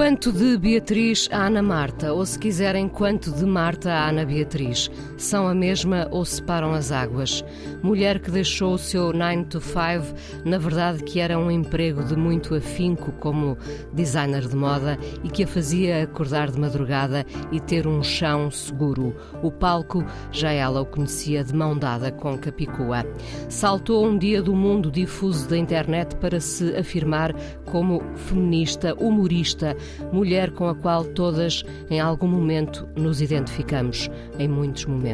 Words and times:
Quanto 0.00 0.32
de 0.32 0.56
Beatriz 0.56 1.28
a 1.30 1.44
Ana 1.44 1.60
Marta, 1.60 2.14
ou 2.14 2.24
se 2.24 2.38
quiserem, 2.38 2.88
quanto 2.88 3.30
de 3.30 3.44
Marta 3.44 3.92
a 3.92 4.08
Ana 4.08 4.24
Beatriz, 4.24 4.90
são 5.22 5.46
a 5.46 5.54
mesma 5.54 6.08
ou 6.10 6.24
separam 6.24 6.72
as 6.72 6.90
águas? 6.90 7.44
Mulher 7.82 8.20
que 8.20 8.30
deixou 8.30 8.74
o 8.74 8.78
seu 8.78 9.12
9 9.12 9.44
to 9.44 9.60
5, 9.60 10.14
na 10.44 10.58
verdade 10.58 11.02
que 11.02 11.20
era 11.20 11.38
um 11.38 11.50
emprego 11.50 12.02
de 12.02 12.16
muito 12.16 12.54
afinco 12.54 13.12
como 13.12 13.56
designer 13.92 14.46
de 14.46 14.56
moda 14.56 14.98
e 15.22 15.28
que 15.28 15.44
a 15.44 15.46
fazia 15.46 16.02
acordar 16.02 16.50
de 16.50 16.58
madrugada 16.58 17.26
e 17.52 17.60
ter 17.60 17.86
um 17.86 18.02
chão 18.02 18.50
seguro. 18.50 19.14
O 19.42 19.50
palco 19.50 20.04
já 20.32 20.52
ela 20.52 20.80
o 20.80 20.86
conhecia 20.86 21.44
de 21.44 21.54
mão 21.54 21.76
dada 21.76 22.10
com 22.10 22.38
Capicua. 22.38 23.04
Saltou 23.48 24.06
um 24.06 24.16
dia 24.16 24.42
do 24.42 24.54
mundo 24.54 24.90
difuso 24.90 25.48
da 25.48 25.58
internet 25.58 26.16
para 26.16 26.40
se 26.40 26.74
afirmar 26.76 27.34
como 27.66 28.02
feminista, 28.16 28.94
humorista, 28.94 29.76
mulher 30.12 30.50
com 30.50 30.68
a 30.68 30.74
qual 30.74 31.04
todas, 31.04 31.64
em 31.90 32.00
algum 32.00 32.28
momento, 32.28 32.88
nos 32.96 33.20
identificamos, 33.20 34.10
em 34.38 34.48
muitos 34.48 34.86
momentos. 34.86 35.09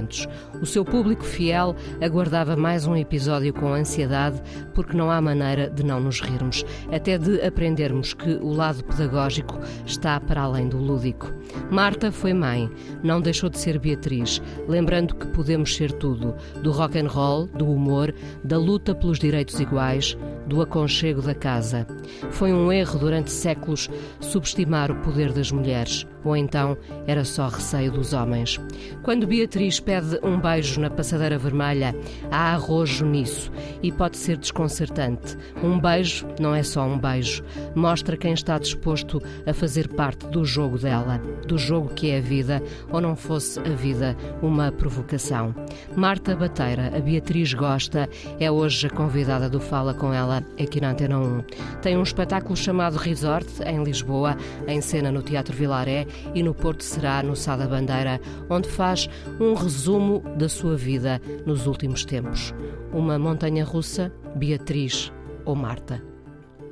O 0.60 0.66
seu 0.66 0.84
público 0.84 1.24
fiel 1.24 1.74
aguardava 2.02 2.56
mais 2.56 2.86
um 2.86 2.96
episódio 2.96 3.52
com 3.54 3.72
ansiedade, 3.72 4.40
porque 4.74 4.96
não 4.96 5.10
há 5.10 5.20
maneira 5.20 5.70
de 5.70 5.84
não 5.84 6.00
nos 6.00 6.20
rirmos, 6.20 6.64
até 6.92 7.16
de 7.16 7.40
aprendermos 7.40 8.12
que 8.12 8.34
o 8.34 8.52
lado 8.52 8.84
pedagógico 8.84 9.58
está 9.86 10.20
para 10.20 10.42
além 10.42 10.68
do 10.68 10.78
lúdico. 10.78 11.32
Marta 11.70 12.12
foi 12.12 12.32
mãe, 12.34 12.70
não 13.02 13.20
deixou 13.20 13.48
de 13.48 13.58
ser 13.58 13.78
Beatriz, 13.78 14.42
lembrando 14.68 15.14
que 15.14 15.26
podemos 15.28 15.74
ser 15.74 15.92
tudo, 15.92 16.34
do 16.62 16.72
rock 16.72 16.98
and 16.98 17.08
roll, 17.08 17.46
do 17.46 17.66
humor, 17.66 18.14
da 18.44 18.58
luta 18.58 18.94
pelos 18.94 19.18
direitos 19.18 19.58
iguais, 19.60 20.16
do 20.46 20.62
aconchego 20.62 21.20
da 21.20 21.34
casa. 21.34 21.86
Foi 22.30 22.52
um 22.52 22.72
erro 22.72 22.98
durante 22.98 23.30
séculos 23.30 23.88
subestimar 24.20 24.90
o 24.90 24.96
poder 24.96 25.32
das 25.32 25.50
mulheres, 25.50 26.06
ou 26.24 26.36
então 26.36 26.76
era 27.06 27.24
só 27.24 27.48
receio 27.48 27.90
dos 27.90 28.12
homens. 28.12 28.60
Quando 29.02 29.26
Beatriz 29.26 29.80
pede 29.80 30.18
um 30.22 30.40
beijo 30.40 30.80
na 30.80 30.90
passadeira 30.90 31.38
vermelha, 31.38 31.94
há 32.30 32.54
arrojo 32.54 33.04
nisso 33.04 33.50
e 33.82 33.90
pode 33.90 34.16
ser 34.16 34.36
desconcertante. 34.36 35.36
Um 35.62 35.78
beijo 35.78 36.26
não 36.40 36.54
é 36.54 36.62
só 36.62 36.86
um 36.86 36.98
beijo, 36.98 37.42
mostra 37.74 38.16
quem 38.16 38.32
está 38.32 38.58
disposto 38.58 39.22
a 39.46 39.52
fazer 39.52 39.88
parte 39.88 40.26
do 40.28 40.44
jogo 40.44 40.78
dela, 40.78 41.20
do 41.46 41.58
jogo 41.58 41.88
que 41.94 42.10
é 42.10 42.18
a 42.18 42.20
vida, 42.20 42.62
ou 42.90 43.00
não 43.00 43.16
fosse 43.16 43.58
a 43.60 43.74
vida 43.74 44.16
uma 44.42 44.70
provocação. 44.70 45.54
Marta 45.96 46.34
Bateira, 46.34 46.92
a 46.96 47.00
Beatriz 47.00 47.52
gosta, 47.52 48.08
é 48.38 48.50
hoje 48.50 48.86
a 48.86 48.90
convidada 48.90 49.48
do 49.48 49.60
Fala 49.60 49.94
com 49.94 50.12
ela 50.12 50.35
aqui 50.62 50.80
na 50.80 50.90
Antena 50.90 51.18
1. 51.18 51.42
Tem 51.82 51.96
um 51.96 52.02
espetáculo 52.02 52.56
chamado 52.56 52.96
Resort 52.96 53.46
em 53.64 53.82
Lisboa, 53.82 54.36
em 54.66 54.80
cena 54.80 55.10
no 55.10 55.22
Teatro 55.22 55.54
Vilaré 55.54 56.06
e 56.34 56.42
no 56.42 56.54
Porto 56.54 56.82
será 56.82 57.22
no 57.22 57.36
Sá 57.36 57.56
da 57.56 57.66
Bandeira, 57.66 58.20
onde 58.48 58.68
faz 58.68 59.08
um 59.40 59.54
resumo 59.54 60.20
da 60.36 60.48
sua 60.48 60.76
vida 60.76 61.20
nos 61.44 61.66
últimos 61.66 62.04
tempos. 62.04 62.54
Uma 62.92 63.18
montanha 63.18 63.64
russa, 63.64 64.12
Beatriz 64.34 65.12
ou 65.44 65.54
Marta. 65.54 66.02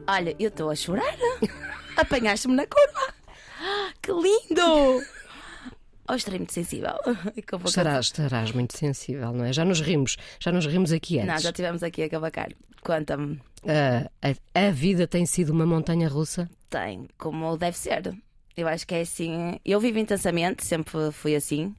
Olha, 0.07 0.35
eu 0.39 0.49
estou 0.49 0.71
a 0.71 0.75
chorar. 0.75 1.17
Apanhaste-me 1.97 2.55
na 2.55 2.67
curva. 2.67 3.15
Que 4.03 4.13
lindo! 4.13 5.03
Ou 6.09 6.17
estarei 6.17 6.39
muito 6.39 6.53
sensível. 6.53 6.95
Estarás, 7.65 8.07
estarás 8.07 8.53
muito 8.53 8.77
sensível, 8.77 9.33
não 9.33 9.45
é? 9.45 9.53
Já 9.53 9.65
nos 9.65 9.81
rimos, 9.81 10.17
já 10.39 10.53
nos 10.53 10.67
rimos 10.67 10.93
aqui 10.93 11.19
antes. 11.19 11.29
Não, 11.29 11.39
já 11.39 11.49
estivemos 11.49 11.83
aqui 11.83 12.03
a 12.03 12.11
cavacar. 12.11 12.51
Conta-me. 12.85 13.41
Uh, 13.65 14.09
a, 14.55 14.67
a 14.67 14.71
vida 14.71 15.09
tem 15.09 15.25
sido 15.25 15.51
uma 15.51 15.65
montanha 15.65 16.07
russa? 16.07 16.49
Tem, 16.69 17.09
como 17.17 17.57
deve 17.57 17.79
ser. 17.79 18.15
Eu 18.55 18.69
acho 18.69 18.87
que 18.87 18.95
é 18.95 19.01
assim. 19.01 19.59
Eu 19.65 19.81
vivo 19.81 19.99
intensamente, 19.99 20.65
sempre 20.65 21.11
fui 21.11 21.35
assim. 21.35 21.75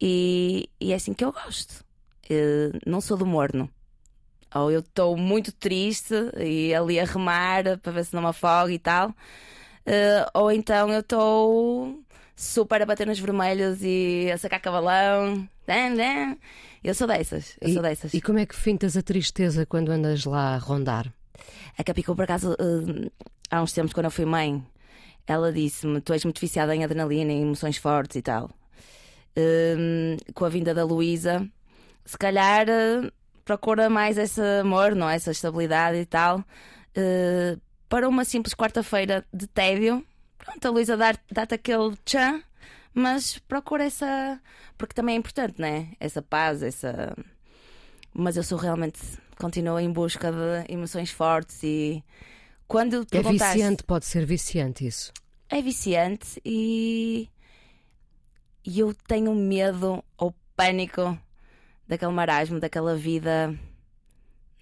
E, 0.00 0.68
e 0.80 0.92
é 0.92 0.96
assim 0.96 1.14
que 1.14 1.24
eu 1.24 1.32
gosto. 1.32 1.84
Eu 2.28 2.72
não 2.84 3.00
sou 3.00 3.16
do 3.16 3.24
morno. 3.24 3.70
Ou 4.54 4.70
eu 4.70 4.80
estou 4.80 5.16
muito 5.16 5.52
triste 5.52 6.14
e 6.36 6.74
ali 6.74 6.98
a 7.00 7.04
remar 7.04 7.78
para 7.78 7.92
ver 7.92 8.04
se 8.04 8.14
não 8.14 8.22
me 8.22 8.28
afogo 8.28 8.70
e 8.70 8.78
tal. 8.78 9.10
Uh, 9.10 10.26
ou 10.34 10.50
então 10.50 10.90
eu 10.92 11.00
estou 11.00 12.04
super 12.42 12.82
a 12.82 12.86
bater 12.86 13.06
nos 13.06 13.20
vermelhos 13.20 13.78
e 13.82 14.28
a 14.32 14.36
sacar 14.36 14.60
cavalão. 14.60 15.48
Eu 16.82 16.92
sou 16.92 17.06
dessas. 17.06 17.56
Eu 17.60 17.68
e, 17.68 17.72
sou 17.72 17.82
dessas. 17.82 18.12
E 18.12 18.20
como 18.20 18.40
é 18.40 18.44
que 18.44 18.56
fintas 18.56 18.96
a 18.96 19.02
tristeza 19.02 19.64
quando 19.64 19.90
andas 19.90 20.24
lá 20.24 20.56
a 20.56 20.58
rondar? 20.58 21.12
A 21.78 21.84
Capicou, 21.84 22.16
por 22.16 22.24
acaso, 22.24 22.52
uh, 22.54 23.10
há 23.48 23.62
uns 23.62 23.72
tempos, 23.72 23.92
quando 23.92 24.06
eu 24.06 24.10
fui 24.10 24.24
mãe, 24.24 24.60
ela 25.24 25.52
disse-me: 25.52 26.00
Tu 26.00 26.12
és 26.12 26.24
muito 26.24 26.40
viciada 26.40 26.74
em 26.74 26.82
adrenalina, 26.82 27.30
em 27.30 27.42
emoções 27.42 27.76
fortes 27.76 28.16
e 28.16 28.22
tal. 28.22 28.50
Uh, 29.38 30.32
com 30.34 30.44
a 30.44 30.48
vinda 30.48 30.74
da 30.74 30.84
Luísa, 30.84 31.48
se 32.04 32.18
calhar 32.18 32.66
uh, 32.68 33.12
procura 33.44 33.88
mais 33.88 34.18
esse 34.18 34.42
amor, 34.60 34.96
não 34.96 35.08
é? 35.08 35.14
essa 35.14 35.30
estabilidade 35.30 35.98
e 35.98 36.06
tal. 36.06 36.44
para 37.88 38.08
uma 38.08 38.24
simples 38.24 38.52
quarta-feira 38.52 39.24
de 39.32 39.46
tédio, 39.46 40.04
pronto, 40.42 40.66
a 40.66 40.70
Luísa 40.70 40.96
dá-te 40.96 41.54
aquele 41.54 41.96
tchan, 42.04 42.42
mas 42.92 43.38
procura 43.38 43.84
essa. 43.84 44.40
Porque 44.76 44.94
também 44.94 45.14
é 45.14 45.18
importante, 45.18 45.60
não 45.60 45.68
é? 45.68 45.88
Essa 45.98 46.20
paz, 46.20 46.62
essa. 46.62 47.16
Mas 48.12 48.36
eu 48.36 48.42
sou 48.42 48.58
realmente. 48.58 49.00
Continuo 49.38 49.80
em 49.80 49.90
busca 49.90 50.30
de 50.30 50.72
emoções 50.72 51.10
fortes 51.10 51.62
e. 51.62 52.04
Quando 52.68 53.06
é 53.12 53.22
viciante, 53.22 53.82
pode 53.84 54.06
ser 54.06 54.24
viciante 54.24 54.86
isso. 54.86 55.12
É 55.48 55.60
viciante 55.62 56.40
e. 56.44 57.28
E 58.64 58.78
eu 58.78 58.94
tenho 58.94 59.34
medo 59.34 60.04
ou 60.16 60.34
pânico 60.54 61.18
daquele 61.88 62.12
marasmo, 62.12 62.60
daquela 62.60 62.96
vida 62.96 63.58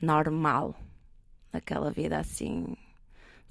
normal. 0.01 0.75
Daquela 1.53 1.91
vida 1.91 2.19
assim 2.19 2.77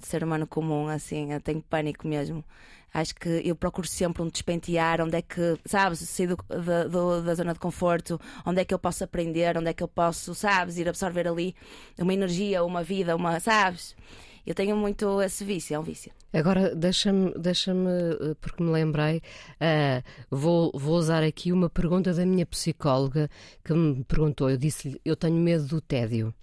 ser 0.06 0.24
humano 0.24 0.46
comum, 0.46 0.88
assim, 0.88 1.32
eu 1.32 1.40
tenho 1.40 1.62
pânico 1.62 2.06
mesmo. 2.06 2.44
Acho 2.92 3.14
que 3.14 3.28
eu 3.44 3.54
procuro 3.54 3.86
sempre 3.86 4.20
um 4.22 4.28
despentear, 4.28 5.00
onde 5.00 5.16
é 5.16 5.22
que, 5.22 5.56
sabes, 5.64 6.00
sair 6.00 6.26
do, 6.26 6.36
da, 6.48 6.88
do, 6.88 7.22
da 7.22 7.34
zona 7.34 7.52
de 7.52 7.60
conforto, 7.60 8.20
onde 8.44 8.60
é 8.60 8.64
que 8.64 8.74
eu 8.74 8.78
posso 8.78 9.04
aprender, 9.04 9.56
onde 9.56 9.68
é 9.68 9.72
que 9.72 9.82
eu 9.82 9.88
posso, 9.88 10.34
sabes, 10.34 10.76
ir 10.76 10.88
absorver 10.88 11.28
ali 11.28 11.54
uma 11.98 12.12
energia, 12.12 12.64
uma 12.64 12.82
vida, 12.82 13.14
uma, 13.14 13.38
sabes? 13.38 13.94
Eu 14.44 14.54
tenho 14.54 14.76
muito 14.76 15.22
esse 15.22 15.44
vício, 15.44 15.74
é 15.74 15.78
um 15.78 15.82
vício. 15.82 16.10
Agora, 16.32 16.74
deixa-me, 16.74 17.32
deixa-me 17.38 17.90
porque 18.40 18.62
me 18.62 18.70
lembrei, 18.70 19.18
uh, 19.18 20.02
vou, 20.30 20.72
vou 20.74 20.96
usar 20.96 21.22
aqui 21.22 21.52
uma 21.52 21.68
pergunta 21.68 22.12
da 22.12 22.24
minha 22.24 22.46
psicóloga 22.46 23.30
que 23.64 23.72
me 23.72 24.02
perguntou. 24.02 24.50
Eu 24.50 24.56
disse-lhe, 24.56 25.00
eu 25.04 25.14
tenho 25.14 25.36
medo 25.36 25.64
do 25.66 25.80
tédio. 25.80 26.34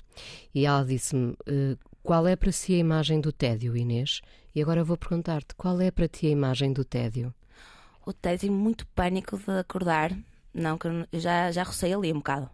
E 0.54 0.66
ela 0.66 0.84
disse-me, 0.84 1.32
uh, 1.32 1.78
qual 2.08 2.26
é 2.26 2.38
para 2.38 2.54
si 2.54 2.74
a 2.74 2.78
imagem 2.78 3.20
do 3.20 3.34
tédio, 3.34 3.76
Inês? 3.76 4.22
E 4.56 4.62
agora 4.62 4.82
vou 4.82 4.96
perguntar-te, 4.96 5.54
qual 5.56 5.82
é 5.82 5.92
para 5.92 6.08
ti 6.08 6.28
a 6.28 6.30
imagem 6.30 6.72
do 6.72 6.86
tédio? 6.86 7.34
O 8.06 8.14
tédio, 8.14 8.50
muito 8.50 8.88
pânico 8.88 9.38
de 9.38 9.52
acordar. 9.60 10.18
Não, 10.54 10.78
que 10.78 10.88
eu 10.88 11.06
já, 11.20 11.52
já 11.52 11.64
rocei 11.64 11.94
ali 11.94 12.14
um 12.14 12.20
bocado, 12.20 12.50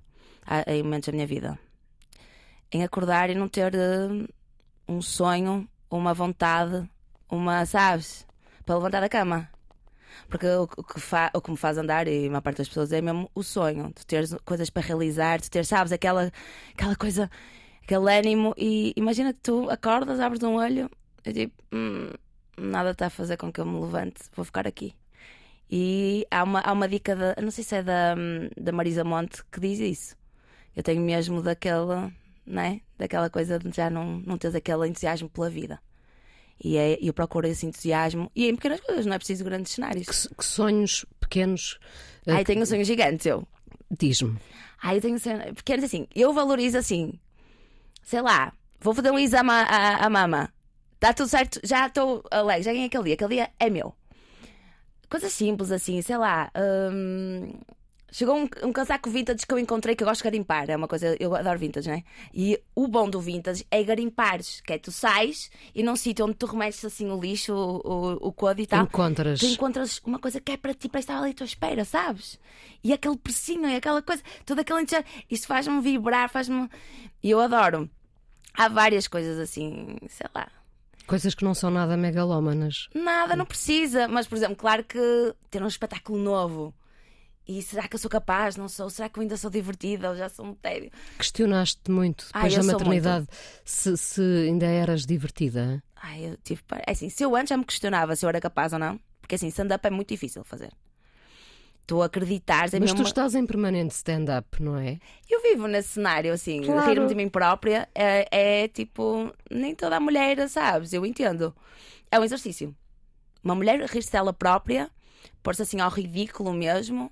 em 0.65 0.81
momentos 0.81 1.05
da 1.05 1.13
minha 1.13 1.27
vida. 1.27 1.59
Em 2.71 2.83
acordar 2.83 3.29
e 3.29 3.35
não 3.35 3.47
ter 3.47 3.75
uh, 3.75 4.27
um 4.87 5.03
sonho, 5.03 5.69
uma 5.87 6.15
vontade, 6.15 6.89
uma, 7.29 7.63
sabes, 7.67 8.25
para 8.65 8.73
levantar 8.73 9.01
da 9.01 9.07
cama. 9.07 9.47
Porque 10.27 10.47
o, 10.47 10.65
que, 10.65 10.81
o 11.31 11.41
que 11.41 11.51
me 11.51 11.57
faz 11.57 11.77
andar, 11.77 12.07
e 12.07 12.25
a 12.25 12.29
maior 12.29 12.41
parte 12.41 12.57
das 12.57 12.69
pessoas, 12.69 12.91
é 12.91 13.01
mesmo 13.01 13.29
o 13.35 13.43
sonho. 13.43 13.93
De 13.95 14.03
ter 14.03 14.27
coisas 14.43 14.71
para 14.71 14.81
realizar, 14.81 15.39
de 15.39 15.51
ter, 15.51 15.63
sabes, 15.63 15.91
aquela, 15.91 16.31
aquela 16.73 16.95
coisa 16.95 17.29
aquele 17.83 18.11
ânimo. 18.17 18.53
E 18.57 18.93
imagina 18.95 19.33
que 19.33 19.39
tu 19.41 19.69
acordas, 19.69 20.19
abres 20.19 20.41
um 20.43 20.55
olho 20.55 20.89
e 21.25 21.33
tipo, 21.33 21.53
hum, 21.73 22.09
nada 22.57 22.91
está 22.91 23.07
a 23.07 23.09
fazer 23.09 23.37
com 23.37 23.51
que 23.51 23.61
eu 23.61 23.65
me 23.65 23.79
levante, 23.79 24.21
vou 24.35 24.43
ficar 24.45 24.67
aqui. 24.67 24.93
E 25.69 26.27
há 26.29 26.43
uma, 26.43 26.59
há 26.59 26.71
uma 26.71 26.87
dica, 26.87 27.15
da, 27.15 27.35
não 27.41 27.49
sei 27.49 27.63
se 27.63 27.75
é 27.75 27.81
da, 27.83 28.15
da 28.59 28.71
Marisa 28.71 29.03
Monte, 29.03 29.43
que 29.51 29.59
diz 29.59 29.79
isso. 29.79 30.15
Eu 30.75 30.83
tenho 30.83 31.01
mesmo 31.01 31.41
daquela, 31.41 32.11
né? 32.45 32.81
daquela 32.97 33.29
coisa 33.29 33.57
de 33.57 33.75
já 33.75 33.89
não, 33.89 34.19
não 34.25 34.37
teres 34.37 34.55
aquele 34.55 34.87
entusiasmo 34.87 35.29
pela 35.29 35.49
vida. 35.49 35.79
E 36.63 36.77
é, 36.77 36.97
eu 37.01 37.13
procuro 37.13 37.47
esse 37.47 37.65
entusiasmo. 37.65 38.31
E 38.35 38.47
em 38.47 38.55
pequenas 38.55 38.79
coisas, 38.81 39.05
não 39.05 39.13
é 39.13 39.17
preciso 39.17 39.43
grandes 39.43 39.71
cenários. 39.73 40.27
Que, 40.27 40.35
que 40.35 40.45
sonhos 40.45 41.05
pequenos. 41.19 41.79
eh, 42.27 42.31
Ai, 42.33 42.45
tenho 42.45 42.61
um 42.61 42.65
sonho 42.65 42.85
gigante, 42.85 43.27
eu. 43.27 43.45
Diz-me. 43.97 44.37
Ai, 44.81 44.97
eu 44.97 45.01
tenho 45.01 45.15
um 45.15 45.19
sonho. 45.19 45.53
Pequenos 45.55 45.85
assim. 45.85 46.07
Eu 46.15 46.31
valorizo 46.33 46.77
assim. 46.77 47.13
Sei 48.03 48.21
lá, 48.21 48.53
vou 48.79 48.93
fazer 48.93 49.11
um 49.11 49.17
exame 49.17 49.49
à, 49.49 50.05
à, 50.05 50.09
mama. 50.09 50.53
Está 50.95 51.13
tudo 51.13 51.27
certo, 51.29 51.59
já 51.63 51.87
estou 51.87 52.23
alegre, 52.29 52.63
já 52.63 52.71
ganhei 52.71 52.87
aquele 52.87 53.03
dia. 53.05 53.13
Aquele 53.15 53.35
dia 53.35 53.51
é 53.59 53.69
meu. 53.69 53.95
Coisas 55.09 55.31
simples 55.33 55.71
assim, 55.71 56.01
sei 56.01 56.17
lá. 56.17 56.51
hum, 56.91 57.53
Chegou 58.13 58.37
um, 58.37 58.47
um 58.61 58.71
casaco 58.71 59.09
vintage 59.09 59.43
que 59.43 59.51
eu 59.51 59.57
encontrei 59.57 59.95
que 59.95 60.03
eu 60.03 60.07
gosto 60.07 60.21
de 60.21 60.25
garimpar. 60.25 60.69
É 60.69 60.77
uma 60.77 60.87
coisa, 60.87 61.17
eu 61.19 61.33
adoro 61.33 61.57
vintage, 61.57 61.89
não 61.89 61.95
é? 61.95 62.03
E 62.31 62.61
o 62.75 62.87
bom 62.87 63.09
do 63.09 63.19
vintage 63.19 63.65
é 63.71 63.81
garimpares, 63.83 64.61
que 64.61 64.73
é 64.73 64.77
tu 64.77 64.91
sais 64.91 65.49
e 65.73 65.81
num 65.81 65.95
sítio 65.95 66.23
onde 66.23 66.35
tu 66.35 66.45
remetes 66.45 66.85
assim 66.85 67.09
o 67.09 67.19
lixo, 67.19 67.55
o, 67.55 67.81
o, 67.83 68.27
o 68.27 68.31
codo 68.31 68.61
e 68.61 68.67
tal. 68.67 68.83
Encontras. 68.83 69.39
Tu 69.39 69.47
encontras 69.47 69.99
uma 70.05 70.19
coisa 70.19 70.39
que 70.39 70.51
é 70.51 70.57
para 70.57 70.75
ti, 70.75 70.87
para 70.87 70.99
estar 70.99 71.17
ali 71.17 71.31
à 71.31 71.33
tua 71.33 71.45
espera, 71.45 71.83
sabes? 71.83 72.39
E 72.83 72.93
aquele 72.93 73.17
precinho, 73.17 73.67
e 73.67 73.75
aquela 73.75 73.99
coisa, 74.03 74.21
todo 74.45 74.59
aquele. 74.59 74.85
Isto 75.31 75.47
faz-me 75.47 75.81
vibrar, 75.81 76.29
faz-me. 76.29 76.69
E 77.23 77.31
eu 77.31 77.39
adoro. 77.39 77.89
Há 78.53 78.69
várias 78.69 79.07
coisas 79.07 79.39
assim, 79.39 79.97
sei 80.07 80.27
lá. 80.35 80.47
Coisas 81.07 81.33
que 81.33 81.43
não 81.43 81.55
são 81.55 81.71
nada 81.71 81.97
megalómanas. 81.97 82.89
Nada, 82.93 83.35
não 83.35 83.45
precisa. 83.45 84.07
Mas, 84.07 84.27
por 84.27 84.35
exemplo, 84.35 84.55
claro 84.55 84.83
que 84.83 85.33
ter 85.49 85.63
um 85.63 85.67
espetáculo 85.67 86.19
novo. 86.19 86.75
E 87.47 87.61
será 87.61 87.87
que 87.87 87.95
eu 87.95 87.99
sou 87.99 88.09
capaz? 88.09 88.55
Não 88.55 88.69
sou? 88.69 88.89
Será 88.89 89.09
que 89.09 89.19
eu 89.19 89.21
ainda 89.21 89.35
sou 89.35 89.49
divertida? 89.51 90.09
Ou 90.09 90.15
já 90.15 90.29
sou 90.29 90.45
um 90.45 90.53
tédio? 90.55 90.89
Questionaste 91.17 91.91
muito 91.91 92.27
Ai, 92.33 92.43
depois 92.49 92.53
eu 92.57 92.65
da 92.65 92.73
maternidade 92.73 93.27
se, 93.65 93.97
se 93.97 94.21
ainda 94.21 94.65
eras 94.65 95.05
divertida. 95.05 95.83
Ai, 95.95 96.25
eu 96.31 96.37
tive. 96.43 96.61
É 96.87 96.91
assim, 96.91 97.09
se 97.09 97.21
eu 97.23 97.35
antes 97.35 97.49
já 97.49 97.57
me 97.57 97.65
questionava 97.65 98.15
se 98.15 98.25
eu 98.25 98.29
era 98.29 98.39
capaz 98.39 98.71
ou 98.73 98.79
não. 98.79 98.99
Porque 99.19 99.35
assim, 99.35 99.47
stand-up 99.47 99.85
é 99.85 99.89
muito 99.89 100.09
difícil 100.09 100.43
fazer. 100.43 100.69
Tu 101.85 102.01
acreditares 102.01 102.73
é 102.73 102.79
Mas 102.79 102.93
tu 102.93 102.99
uma- 102.99 103.03
estás 103.07 103.35
em 103.35 103.45
permanente 103.45 103.93
stand-up, 103.93 104.61
não 104.63 104.77
é? 104.77 104.99
Eu 105.29 105.41
vivo 105.41 105.67
nesse 105.67 105.89
cenário, 105.89 106.31
assim, 106.31 106.61
Claro. 106.61 106.89
rir-me 106.89 107.07
de 107.07 107.15
mim 107.15 107.27
própria 107.27 107.89
é, 107.93 108.63
é 108.63 108.67
tipo, 108.69 109.33
nem 109.51 109.75
toda 109.75 109.97
a 109.97 109.99
mulher, 109.99 110.47
sabes? 110.47 110.93
Eu 110.93 111.05
entendo. 111.05 111.53
É 112.09 112.17
um 112.17 112.23
exercício. 112.23 112.73
Uma 113.43 113.53
mulher 113.55 113.81
rir-se 113.81 114.09
dela 114.11 114.31
própria, 114.31 114.89
pôr-se 115.41 115.61
assim 115.63 115.81
ao 115.81 115.89
ridículo 115.89 116.53
mesmo, 116.53 117.11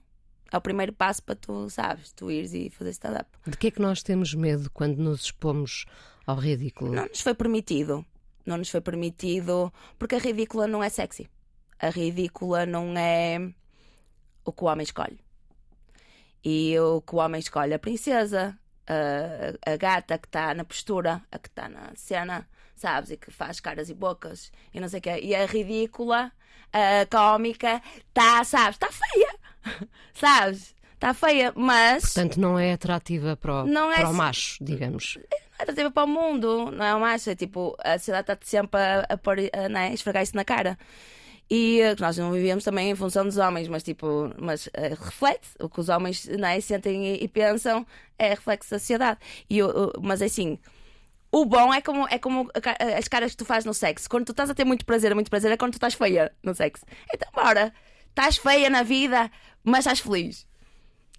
é 0.52 0.58
o 0.58 0.62
primeiro 0.62 0.92
passo 0.92 1.24
para 1.24 1.36
tu, 1.36 1.70
sabes? 1.70 2.12
Tu 2.12 2.30
ires 2.30 2.54
e 2.54 2.70
fazer 2.70 2.92
stand-up. 2.92 3.30
De 3.48 3.58
que 3.58 3.68
é 3.68 3.72
que 3.72 3.82
nós 3.82 4.04
temos 4.04 4.34
medo 4.34 4.70
quando 4.72 4.98
nos 4.98 5.22
expomos 5.22 5.86
ao 6.26 6.36
ridículo? 6.36 6.94
Não 6.94 7.08
nos 7.08 7.22
foi 7.22 7.34
permitido. 7.34 8.06
Não 8.46 8.58
nos 8.58 8.70
foi 8.70 8.82
permitido, 8.82 9.72
porque 10.00 10.16
a 10.16 10.20
ridícula 10.20 10.68
não 10.68 10.84
é 10.84 10.90
sexy. 10.90 11.30
A 11.80 11.90
ridícula 11.90 12.66
não 12.66 12.98
é 12.98 13.54
o 14.44 14.52
que 14.52 14.64
o 14.64 14.68
homem 14.68 14.84
escolhe. 14.84 15.20
E 16.44 16.78
o 16.80 17.02
que 17.02 17.16
o 17.16 17.20
homem 17.20 17.40
escolhe, 17.40 17.74
a 17.74 17.80
princesa, 17.80 18.58
a, 18.88 19.72
a 19.72 19.78
gata 19.78 20.18
que 20.18 20.28
está 20.28 20.54
na 20.54 20.66
postura, 20.66 21.22
a 21.32 21.38
que 21.38 21.48
está 21.48 21.70
na 21.70 21.92
cena, 21.96 22.48
sabes? 22.76 23.12
E 23.12 23.18
que 23.18 23.30
faz 23.30 23.60
caras 23.60 23.90
e 23.90 23.94
bocas 23.94 24.52
e 24.74 24.80
não 24.80 24.90
sei 24.90 25.00
o 25.00 25.02
quê. 25.04 25.20
E 25.22 25.36
a 25.36 25.46
ridícula, 25.46 26.32
a 26.74 27.06
cómica, 27.06 27.82
está, 28.08 28.44
sabes? 28.44 28.76
Está 28.76 28.90
feia, 28.92 29.31
sabes? 30.14 30.76
Está 30.94 31.14
feia, 31.14 31.52
mas. 31.56 32.04
Portanto, 32.04 32.40
não 32.40 32.60
é 32.60 32.74
atrativa 32.74 33.36
para 33.36 33.64
o, 33.64 33.66
Não 33.66 33.92
é 33.92 33.96
para 33.96 34.10
o 34.10 34.14
macho, 34.14 34.64
digamos. 34.64 35.18
É 35.58 35.64
atrativa 35.64 35.90
para 35.90 36.04
o 36.04 36.08
mundo, 36.08 36.70
não 36.72 36.86
é 36.86 36.94
o 36.96 37.00
macho? 37.00 37.30
É 37.30 37.36
tipo, 37.36 37.76
a 37.84 37.98
sociedade 37.98 38.32
está 38.32 38.38
sempre 38.46 38.80
a, 38.80 39.06
a, 39.10 39.18
pôr, 39.18 39.38
a, 39.52 39.68
né, 39.70 39.94
esfregar 39.94 40.22
isso 40.22 40.36
na 40.36 40.46
cara. 40.46 40.78
E 41.50 41.82
eh, 41.82 41.96
que 41.96 42.02
nós 42.02 42.18
não 42.18 42.32
vivemos 42.32 42.64
também 42.64 42.92
em 42.92 42.96
função 42.96 43.26
dos 43.26 43.38
homens, 43.38 43.68
mas 43.68 43.84
tipo, 43.84 44.32
mas 44.40 44.70
eh, 44.74 44.90
reflete 44.90 45.50
o 45.60 45.68
que 45.68 45.80
os 45.82 45.90
homens 45.90 46.26
né, 46.28 46.62
sentem 46.62 47.16
e, 47.16 47.24
e 47.24 47.28
pensam 47.28 47.86
é 48.18 48.30
reflexo 48.30 48.72
da 48.72 48.80
sociedade. 48.80 49.20
E, 49.50 49.58
eu- 49.58 49.92
mas 50.02 50.22
assim, 50.22 50.58
o 51.32 51.46
bom 51.46 51.74
é 51.74 51.82
como, 51.82 52.08
é 52.10 52.18
como 52.20 52.50
as 52.98 53.08
caras 53.08 53.32
que 53.32 53.38
tu 53.38 53.44
fazes 53.46 53.66
no 53.66 53.74
sexo. 53.74 54.10
Quando 54.10 54.26
tu 54.26 54.32
estás 54.32 54.50
a 54.50 54.54
ter 54.56 54.64
muito 54.66 54.86
prazer, 54.86 55.14
muito 55.16 55.30
prazer 55.30 55.52
é 55.52 55.58
quando 55.58 55.72
tu 55.74 55.76
estás 55.78 55.94
feia 55.94 56.32
no 56.44 56.54
sexo. 56.56 56.86
Então, 57.14 57.28
bora, 57.34 57.74
estás 58.12 58.38
feia 58.38 58.70
na 58.70 58.84
vida, 58.84 59.32
mas 59.64 59.80
estás 59.80 60.00
feliz. 60.00 60.48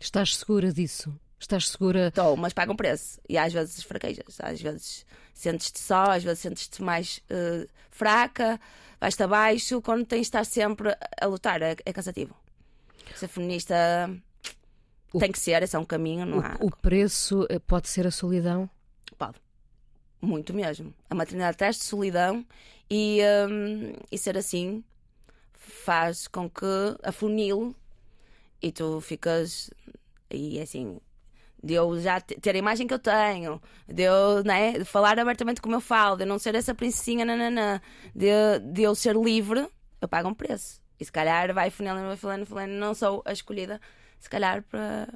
Estás 0.00 0.36
segura 0.36 0.72
disso? 0.72 1.12
Estás 1.38 1.68
segura? 1.68 2.08
Estou, 2.08 2.36
mas 2.36 2.52
paga 2.52 2.72
um 2.72 2.76
preço. 2.76 3.20
E 3.28 3.36
às 3.36 3.52
vezes 3.52 3.82
fraquejas, 3.82 4.38
às 4.40 4.60
vezes 4.60 5.04
sentes-te 5.34 5.78
só, 5.80 6.04
às 6.12 6.22
vezes 6.22 6.38
sentes-te 6.40 6.80
mais 6.82 7.20
eh, 7.28 7.66
fraca, 7.90 8.60
vais-te 9.00 9.22
abaixo. 9.24 9.82
Quando 9.82 10.06
tens 10.06 10.20
de 10.20 10.26
estar 10.28 10.44
sempre 10.44 10.96
a- 11.20 11.26
lutar, 11.26 11.60
é, 11.62 11.74
é 11.84 11.92
cansativo. 11.92 12.34
Ser 13.16 13.26
feminista 13.28 13.74
O- 15.12 15.18
tem 15.18 15.32
que 15.32 15.38
ser, 15.40 15.62
esse 15.62 15.74
é 15.74 15.78
um 15.78 15.84
caminho, 15.84 16.24
não 16.24 16.38
há. 16.40 16.56
O, 16.60 16.66
o 16.66 16.70
preço 16.76 17.44
eh, 17.50 17.58
pode 17.58 17.88
ser 17.88 18.06
a 18.06 18.10
solidão? 18.12 18.70
Pode. 19.18 19.34
Muito 20.20 20.54
mesmo. 20.54 20.94
A 21.10 21.14
maternidade 21.14 21.56
traz 21.56 21.76
solidão 21.78 22.46
e, 22.88 23.20
hum, 23.50 23.92
e 24.12 24.16
ser 24.18 24.38
assim 24.38 24.84
faz 25.62 26.26
com 26.26 26.48
que 26.48 26.66
afunile 27.02 27.74
e 28.60 28.70
tu 28.72 29.00
ficas. 29.00 29.70
E 30.30 30.60
assim, 30.60 30.98
de 31.62 31.74
eu 31.74 32.00
já 32.00 32.20
te- 32.20 32.34
ter 32.40 32.54
a 32.54 32.58
imagem 32.58 32.86
que 32.86 32.94
eu 32.94 32.98
tenho, 32.98 33.60
de 33.88 34.02
eu 34.02 34.42
né, 34.44 34.72
de 34.78 34.84
falar 34.84 35.18
abertamente 35.18 35.60
como 35.60 35.74
eu 35.76 35.80
falo, 35.80 36.16
de 36.16 36.22
eu 36.24 36.26
não 36.26 36.38
ser 36.38 36.54
essa 36.54 36.74
princesinha, 36.74 37.24
nananã, 37.24 37.80
de, 38.14 38.30
de 38.72 38.82
eu 38.82 38.94
ser 38.94 39.14
livre, 39.16 39.68
eu 40.00 40.08
pago 40.08 40.28
um 40.28 40.34
preço. 40.34 40.80
E 40.98 41.04
se 41.04 41.12
calhar 41.12 41.52
vai 41.52 41.70
funilando, 41.70 42.06
vai 42.06 42.16
funilando, 42.16 42.46
funilando, 42.46 42.74
não 42.74 42.94
sou 42.94 43.22
a 43.24 43.32
escolhida, 43.32 43.80
se 44.18 44.28
calhar 44.30 44.62
para, 44.62 45.08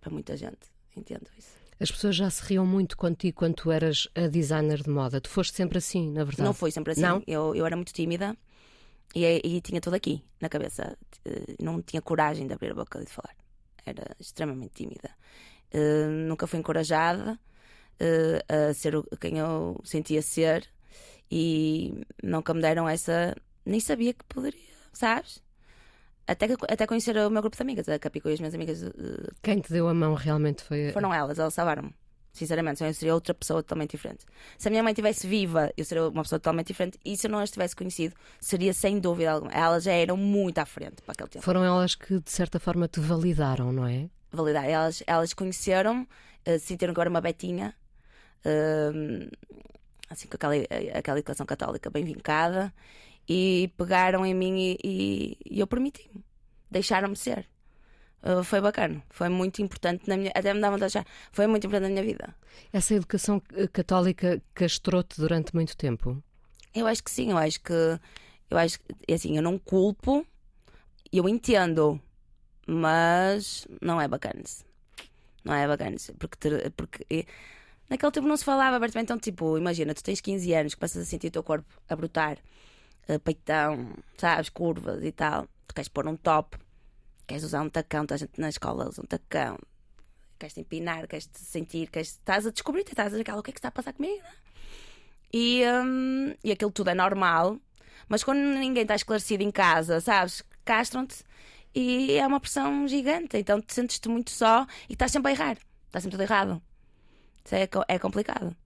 para 0.00 0.10
muita 0.10 0.36
gente. 0.36 0.72
Entendo 0.96 1.26
isso. 1.38 1.54
As 1.80 1.90
pessoas 1.90 2.14
já 2.14 2.30
se 2.30 2.40
riam 2.44 2.64
muito 2.64 2.96
contigo 2.96 3.36
quando 3.36 3.54
tu 3.56 3.70
eras 3.72 4.06
a 4.14 4.28
designer 4.28 4.80
de 4.82 4.88
moda. 4.90 5.20
Tu 5.20 5.28
foste 5.28 5.54
sempre 5.56 5.78
assim, 5.78 6.10
na 6.12 6.22
verdade. 6.22 6.42
Não 6.44 6.54
foi 6.54 6.70
sempre 6.70 6.92
assim. 6.92 7.00
Não? 7.02 7.22
Eu, 7.26 7.54
eu 7.54 7.66
era 7.66 7.74
muito 7.74 7.92
tímida 7.92 8.36
e, 9.14 9.40
e 9.44 9.60
tinha 9.60 9.80
tudo 9.80 9.94
aqui 9.94 10.24
na 10.40 10.48
cabeça. 10.48 10.96
Eh, 11.24 11.54
Não 11.60 11.80
tinha 11.82 12.02
coragem 12.02 12.46
de 12.46 12.52
abrir 12.54 12.72
a 12.72 12.74
boca 12.74 13.00
e 13.00 13.04
de 13.04 13.10
falar. 13.12 13.34
Era 13.86 14.04
extremamente 14.18 14.72
tímida. 14.74 15.10
Eh, 15.70 16.06
nunca 16.06 16.46
fui 16.46 16.58
encorajada 16.58 17.38
eh, 18.00 18.44
a 18.48 18.74
ser 18.74 18.96
o- 18.96 19.04
quem 19.20 19.38
eu 19.38 19.80
sentia 19.84 20.20
ser 20.22 20.68
e 21.30 21.94
nunca 22.22 22.52
me 22.54 22.60
deram 22.60 22.88
essa. 22.88 23.34
Nem 23.64 23.80
sabia 23.80 24.12
que 24.14 24.24
poderia, 24.24 24.60
sabes? 24.92 25.42
Até, 26.26 26.46
até 26.68 26.86
conhecer 26.86 27.16
o 27.18 27.30
meu 27.30 27.42
grupo 27.42 27.56
de 27.56 27.62
amigas, 27.62 27.88
a 27.88 27.98
Capico 27.98 28.28
e 28.28 28.32
as 28.32 28.40
minhas 28.40 28.54
amigas 28.54 28.82
eh, 28.82 28.90
Quem 29.42 29.60
te 29.60 29.70
deu 29.72 29.88
a 29.88 29.94
mão 29.94 30.14
realmente 30.14 30.62
foi. 30.62 30.90
foram 30.92 31.12
elas, 31.12 31.38
elas 31.38 31.52
salvaram-me. 31.54 31.94
Sinceramente, 32.34 32.78
senão 32.78 32.90
eu 32.90 32.94
seria 32.94 33.14
outra 33.14 33.32
pessoa 33.32 33.62
totalmente 33.62 33.92
diferente. 33.92 34.26
Se 34.58 34.66
a 34.66 34.70
minha 34.70 34.82
mãe 34.82 34.90
estivesse 34.92 35.24
viva, 35.26 35.72
eu 35.76 35.84
seria 35.84 36.08
uma 36.08 36.22
pessoa 36.24 36.40
totalmente 36.40 36.66
diferente. 36.66 36.98
E 37.04 37.16
se 37.16 37.28
eu 37.28 37.30
não 37.30 37.38
as 37.38 37.48
tivesse 37.50 37.76
conhecido, 37.76 38.12
seria 38.40 38.74
sem 38.74 38.98
dúvida 38.98 39.30
alguma. 39.30 39.52
Elas 39.52 39.84
já 39.84 39.92
eram 39.92 40.16
muito 40.16 40.58
à 40.58 40.66
frente 40.66 41.00
para 41.02 41.12
aquele 41.12 41.28
tempo. 41.30 41.44
Foram 41.44 41.64
elas 41.64 41.94
que, 41.94 42.18
de 42.18 42.30
certa 42.30 42.58
forma, 42.58 42.88
te 42.88 42.98
validaram, 42.98 43.72
não 43.72 43.86
é? 43.86 44.10
Validar. 44.32 44.64
Elas, 44.68 45.00
elas 45.06 45.32
conheceram, 45.32 46.02
uh, 46.46 46.58
sentiram 46.58 46.92
era 46.98 47.08
uma 47.08 47.20
betinha, 47.20 47.72
hum, 48.44 49.28
assim 50.10 50.26
com 50.26 50.34
aquela, 50.34 50.54
aquela 50.92 51.18
educação 51.20 51.46
católica 51.46 51.88
bem 51.88 52.04
vincada, 52.04 52.74
e 53.28 53.72
pegaram 53.76 54.26
em 54.26 54.34
mim 54.34 54.58
e, 54.58 54.78
e- 54.84 55.36
e 55.52 55.60
eu 55.60 55.66
permiti-me. 55.68 56.22
Deixaram-me 56.68 57.14
ser. 57.16 57.48
Uh, 58.24 58.42
foi 58.42 58.58
bacana, 58.58 59.02
foi 59.10 59.28
muito 59.28 59.60
importante 59.60 60.08
na 60.08 60.16
minha. 60.16 60.32
Até 60.34 60.54
me 60.54 60.60
dá 60.60 60.70
vontade 60.70 60.92
de 60.92 60.98
achar. 60.98 61.06
Foi 61.30 61.46
muito 61.46 61.66
importante 61.66 61.90
na 61.90 62.00
minha 62.00 62.02
vida. 62.02 62.34
Essa 62.72 62.94
educação 62.94 63.42
eh, 63.52 63.66
católica 63.66 64.40
castrou-te 64.54 65.20
durante 65.20 65.54
muito 65.54 65.76
tempo. 65.76 66.22
Eu 66.74 66.86
acho 66.86 67.04
que 67.04 67.10
sim, 67.10 67.32
eu 67.32 67.36
acho 67.36 67.60
que 67.60 67.72
eu 68.50 68.56
acho 68.56 68.78
que 68.78 68.86
é 69.06 69.14
assim, 69.14 69.36
eu 69.36 69.42
não 69.42 69.58
culpo, 69.58 70.26
eu 71.12 71.28
entendo, 71.28 72.00
mas 72.66 73.66
não 73.82 74.00
é 74.00 74.08
bacana. 74.08 74.42
Não 75.44 75.52
é 75.52 75.68
bacana, 75.68 75.96
porque, 76.18 76.70
porque 76.74 77.26
naquele 77.90 78.12
tempo 78.12 78.26
não 78.26 78.36
se 78.38 78.44
falava 78.44 78.76
abertamente, 78.76 79.06
então 79.06 79.18
tipo, 79.18 79.58
imagina, 79.58 79.92
tu 79.92 80.02
tens 80.02 80.22
15 80.22 80.54
anos, 80.54 80.74
começas 80.74 81.02
a 81.02 81.04
sentir 81.04 81.26
o 81.26 81.30
teu 81.30 81.42
corpo 81.42 81.68
a 81.88 81.94
brotar, 81.94 82.38
eh, 83.06 83.18
peitão, 83.18 83.90
sabes, 84.16 84.48
curvas 84.48 85.04
e 85.04 85.12
tal, 85.12 85.46
tu 85.66 85.74
queres 85.74 85.88
pôr 85.88 86.06
um 86.08 86.16
top, 86.16 86.56
queres 87.26 87.44
usar 87.44 87.62
um 87.62 87.68
tacão, 87.68 88.02
toda 88.02 88.14
a 88.14 88.18
gente 88.18 88.40
na 88.40 88.48
escola 88.48 88.88
usa 88.88 89.02
um 89.02 89.06
tacão, 89.06 89.58
queres 90.38 90.54
te 90.54 90.60
empinar, 90.60 91.06
queres 91.06 91.26
te 91.26 91.38
sentir, 91.40 91.90
queres, 91.90 92.10
estás 92.10 92.46
a 92.46 92.50
descobrir, 92.50 92.84
estás 92.86 93.14
aquela, 93.14 93.40
o 93.40 93.42
que 93.42 93.50
é 93.50 93.52
que 93.52 93.58
está 93.58 93.68
a 93.68 93.72
passar 93.72 93.92
comigo? 93.92 94.22
né? 94.22 94.30
E, 95.32 95.64
hum, 95.66 96.34
e 96.44 96.52
aquilo 96.52 96.70
tudo 96.70 96.90
é 96.90 96.94
normal, 96.94 97.58
mas 98.08 98.22
quando 98.22 98.38
ninguém 98.38 98.82
está 98.82 98.94
esclarecido 98.94 99.42
em 99.42 99.50
casa, 99.50 100.00
sabes, 100.00 100.42
castram-te 100.64 101.24
e 101.74 102.12
é 102.12 102.26
uma 102.26 102.38
pressão 102.38 102.86
gigante, 102.86 103.36
então 103.36 103.60
te 103.60 103.74
sentes-te 103.74 104.08
muito 104.08 104.30
só 104.30 104.66
e 104.88 104.92
estás 104.92 105.10
sempre 105.10 105.32
a 105.32 105.34
errar, 105.34 105.58
estás 105.86 106.04
sempre 106.04 106.16
tudo 106.16 106.22
errado. 106.22 106.62
Isso 107.44 107.54
é, 107.54 107.68
é 107.88 107.98
complicado. 107.98 108.56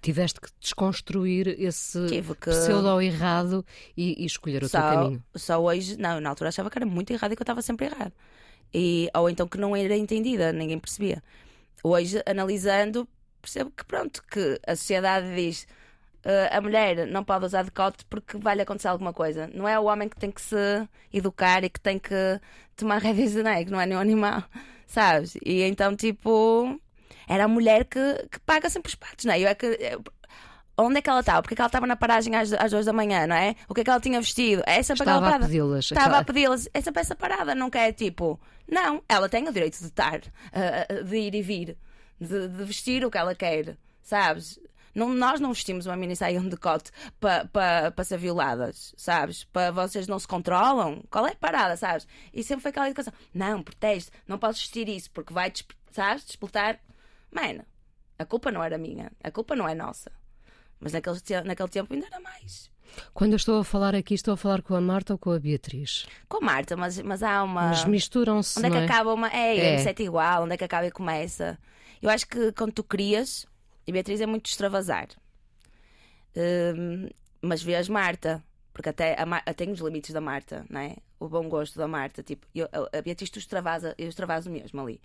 Tiveste 0.00 0.40
que 0.40 0.48
desconstruir 0.60 1.48
esse 1.58 2.06
Tive 2.06 2.34
que- 2.34 2.50
pseudo 2.50 3.00
errado 3.00 3.64
e, 3.96 4.22
e 4.22 4.26
escolher 4.26 4.58
o 4.58 4.68
teu 4.68 4.80
só, 4.80 4.80
caminho. 4.80 5.24
só 5.34 5.62
hoje, 5.62 5.96
não, 5.98 6.20
na 6.20 6.30
altura 6.30 6.48
achava 6.48 6.70
que 6.70 6.78
era 6.78 6.86
muito 6.86 7.10
errado 7.12 7.32
e 7.32 7.36
que 7.36 7.42
eu 7.42 7.44
estava 7.44 7.62
sempre 7.62 7.86
errado. 7.86 8.12
E, 8.72 9.08
ou 9.14 9.28
então 9.30 9.46
que 9.48 9.58
não 9.58 9.74
era 9.74 9.96
entendida, 9.96 10.52
ninguém 10.52 10.78
percebia. 10.78 11.22
Hoje, 11.82 12.22
analisando, 12.26 13.08
percebo 13.40 13.70
que 13.70 13.84
pronto, 13.84 14.22
que 14.30 14.60
a 14.66 14.76
sociedade 14.76 15.34
diz 15.34 15.66
"Ah, 16.24 16.58
a 16.58 16.60
mulher 16.60 17.06
não 17.06 17.24
pode 17.24 17.46
usar 17.46 17.62
decote 17.64 18.04
porque 18.10 18.36
vai-lhe 18.38 18.60
acontecer 18.62 18.88
alguma 18.88 19.12
coisa. 19.12 19.48
Não 19.54 19.66
é 19.68 19.78
o 19.78 19.84
homem 19.84 20.08
que 20.08 20.16
tem 20.18 20.30
que 20.30 20.40
se 20.42 20.56
educar 21.12 21.62
e 21.64 21.70
que 21.70 21.80
tem 21.80 21.98
que 21.98 22.40
tomar 22.76 22.98
rédeas 23.02 23.32
de 23.32 23.42
né? 23.42 23.64
que 23.64 23.70
não 23.70 23.80
é 23.80 23.86
nenhum 23.86 24.00
animal, 24.00 24.42
sabes? 24.86 25.36
E 25.44 25.62
então, 25.62 25.94
tipo, 25.96 26.78
era 27.28 27.44
a 27.44 27.48
mulher 27.48 27.84
que, 27.84 28.00
que 28.30 28.40
paga 28.40 28.68
sempre 28.70 28.88
os 28.88 28.94
patos, 28.94 29.24
não 29.24 29.32
é? 29.34 29.40
Eu 29.40 29.48
é 29.48 29.54
que. 29.54 29.66
eu- 29.66 30.02
Onde 30.80 30.98
é 30.98 31.02
que 31.02 31.10
ela 31.10 31.18
estava? 31.18 31.42
Porque 31.42 31.54
é 31.54 31.56
que 31.56 31.60
ela 31.60 31.66
estava 31.66 31.88
na 31.88 31.96
paragem 31.96 32.36
às, 32.36 32.52
às 32.52 32.70
duas 32.70 32.86
da 32.86 32.92
manhã, 32.92 33.26
não 33.26 33.34
é? 33.34 33.56
O 33.68 33.74
que 33.74 33.80
é 33.80 33.84
que 33.84 33.90
ela 33.90 33.98
tinha 33.98 34.20
vestido? 34.20 34.62
É 34.64 34.74
aquela 34.78 34.80
Estava 34.94 35.16
a 35.18 35.20
parada. 35.22 35.46
pedi-las. 35.46 35.84
Estava 35.86 36.00
aquela- 36.02 36.18
a 36.20 36.24
pedi-las. 36.24 36.66
É 36.72 36.78
essa 37.00 37.16
parada, 37.16 37.52
não 37.52 37.68
quer 37.68 37.92
tipo. 37.94 38.40
Não, 38.70 39.02
ela 39.08 39.28
tem 39.28 39.48
o 39.48 39.52
direito 39.52 39.76
de 39.76 39.86
estar, 39.86 40.20
ah, 40.52 40.86
ah, 40.88 41.02
de 41.02 41.16
ir 41.16 41.34
e 41.34 41.42
vir, 41.42 41.76
de, 42.20 42.46
de 42.46 42.64
vestir 42.64 43.04
o 43.04 43.10
que 43.10 43.18
ela 43.18 43.34
quer, 43.34 43.76
sabes? 44.02 44.60
Não, 44.94 45.08
nós 45.08 45.40
não 45.40 45.52
vestimos 45.52 45.84
uma 45.86 45.96
mini 45.96 46.14
saia 46.14 46.36
e 46.36 46.38
um 46.38 46.48
decote 46.48 46.92
para 47.18 47.44
pa, 47.46 47.90
pa 47.90 48.04
ser 48.04 48.18
violadas, 48.18 48.94
sabes? 48.96 49.42
Para 49.44 49.72
vocês 49.72 50.06
não 50.06 50.18
se 50.20 50.28
controlam. 50.28 51.02
Qual 51.10 51.26
é 51.26 51.32
a 51.32 51.34
parada, 51.34 51.76
sabes? 51.76 52.06
E 52.32 52.44
sempre 52.44 52.62
foi 52.62 52.70
aquela 52.70 52.86
educação. 52.86 53.12
Não, 53.34 53.64
protege, 53.64 54.10
não 54.28 54.38
podes 54.38 54.60
vestir 54.60 54.88
isso 54.88 55.10
porque 55.10 55.32
vai, 55.34 55.52
sabes, 55.90 56.24
disputar. 56.24 56.78
Mano, 57.30 57.64
a 58.18 58.24
culpa 58.24 58.50
não 58.50 58.62
era 58.62 58.76
minha, 58.78 59.10
a 59.22 59.30
culpa 59.30 59.54
não 59.56 59.68
é 59.68 59.74
nossa. 59.74 60.10
Mas 60.80 60.92
naquele, 60.92 61.20
te- 61.20 61.40
naquele 61.42 61.68
tempo 61.68 61.92
ainda 61.92 62.06
era 62.06 62.20
mais. 62.20 62.70
Quando 63.12 63.32
eu 63.32 63.36
estou 63.36 63.60
a 63.60 63.64
falar 63.64 63.94
aqui, 63.94 64.14
estou 64.14 64.32
a 64.34 64.36
falar 64.36 64.62
com 64.62 64.74
a 64.74 64.80
Marta 64.80 65.12
ou 65.12 65.18
com 65.18 65.30
a 65.30 65.38
Beatriz? 65.38 66.06
Com 66.28 66.38
a 66.38 66.40
Marta, 66.40 66.76
mas, 66.76 66.98
mas 67.02 67.22
há 67.22 67.42
uma. 67.42 67.68
Mas 67.68 67.84
misturam-se, 67.84 68.58
Onde 68.58 68.68
é 68.68 68.70
que 68.70 68.76
é? 68.78 68.84
acaba 68.84 69.12
uma. 69.12 69.28
É, 69.28 69.56
É. 69.56 69.74
é. 69.74 69.78
sete 69.78 70.02
igual, 70.04 70.44
onde 70.44 70.54
é 70.54 70.56
que 70.56 70.64
acaba 70.64 70.86
e 70.86 70.90
começa? 70.90 71.58
Eu 72.00 72.08
acho 72.10 72.26
que 72.26 72.52
quando 72.52 72.72
tu 72.72 72.82
crias, 72.84 73.44
e 73.86 73.92
Beatriz 73.92 74.20
é 74.20 74.26
muito 74.26 74.46
extravasar, 74.46 75.08
Hum, 76.36 77.08
mas 77.42 77.62
vês 77.62 77.88
Marta, 77.88 78.42
porque 78.72 78.88
até 78.88 79.20
a 79.20 79.26
Mar... 79.26 79.42
tem 79.56 79.70
os 79.72 79.80
limites 79.80 80.12
da 80.12 80.20
Marta, 80.20 80.64
não 80.70 80.80
é? 80.80 80.96
O 81.18 81.28
bom 81.28 81.48
gosto 81.48 81.76
da 81.78 81.88
Marta, 81.88 82.22
tipo, 82.22 82.46
eu, 82.54 82.68
a 82.72 83.02
Beatriz 83.02 83.28
tu 83.30 83.38
extravasa, 83.38 83.94
eu 83.98 84.08
extravaso 84.08 84.48
mesmo 84.50 84.80
ali. 84.80 85.00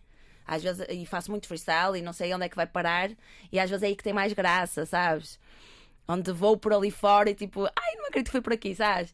Às 0.46 0.64
vezes, 0.64 0.86
e 0.90 1.06
faço 1.06 1.32
muito 1.32 1.48
freestyle 1.48 1.98
e 1.98 2.02
não 2.02 2.14
sei 2.14 2.34
onde 2.34 2.46
é 2.46 2.50
que 2.50 2.56
vai 2.56 2.68
parar, 2.68 3.10
e 3.52 3.60
às 3.60 3.70
vezes 3.70 3.84
é 3.84 3.88
aí 3.88 3.96
que 3.96 4.04
tem 4.04 4.14
mais 4.14 4.34
graça, 4.34 4.86
sabes? 4.86 5.40
Onde 6.08 6.32
vou 6.32 6.58
por 6.58 6.74
ali 6.74 6.92
fora 6.92 7.30
e 7.30 7.36
tipo, 7.36 7.66
ai, 7.66 7.96
não 7.96 8.08
acredito 8.08 8.26
que 8.28 8.32
foi 8.32 8.42
por 8.42 8.54
aqui, 8.54 8.76
sabes? 8.76 9.14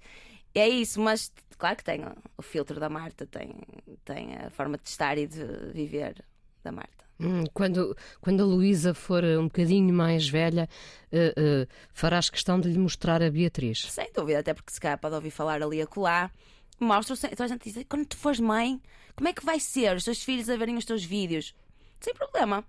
É 0.56 0.68
isso, 0.68 1.00
mas 1.00 1.32
claro 1.58 1.76
que 1.76 1.84
tem 1.84 2.04
o 2.38 2.42
filtro 2.42 2.80
da 2.80 2.90
Marta, 2.90 3.26
tem, 3.26 3.56
tem 4.04 4.36
a 4.36 4.50
forma 4.50 4.78
de 4.78 4.88
estar 4.90 5.18
e 5.18 5.28
de 5.28 5.44
viver 5.74 6.24
da 6.64 6.72
Marta. 6.72 7.00
Hum, 7.22 7.44
Quando, 7.54 7.96
quando 8.22 8.42
a 8.42 8.46
Luísa 8.46 8.94
for 8.94 9.24
um 9.24 9.44
bocadinho 9.44 9.94
mais 9.94 10.28
velha, 10.28 10.70
eh, 11.12 11.34
eh, 11.36 11.68
farás 11.92 12.30
questão 12.30 12.58
de 12.60 12.70
lhe 12.70 12.80
mostrar 12.80 13.22
a 13.22 13.30
Beatriz. 13.30 13.92
Sem 13.92 14.10
dúvida, 14.14 14.40
até 14.40 14.54
porque 14.54 14.72
se 14.72 14.80
calhar 14.80 14.98
pode 14.98 15.16
ouvir 15.16 15.30
falar 15.30 15.62
ali 15.62 15.82
a 15.82 15.86
colar. 15.86 16.32
Mostra, 16.80 17.16
então 17.32 17.46
a 17.46 17.50
gente 17.50 17.72
diz, 17.72 17.86
quando 17.90 18.06
tu 18.06 18.18
fores 18.18 18.40
mãe, 18.40 18.82
como 19.16 19.28
é 19.28 19.34
que 19.34 19.44
vai 19.44 19.60
ser 19.60 19.98
os 19.98 20.06
teus 20.06 20.24
filhos 20.24 20.50
a 20.50 20.56
verem 20.56 20.78
os 20.78 20.86
teus 20.86 21.04
vídeos? 21.04 21.54
Sem 22.00 22.14
problema. 22.14 22.64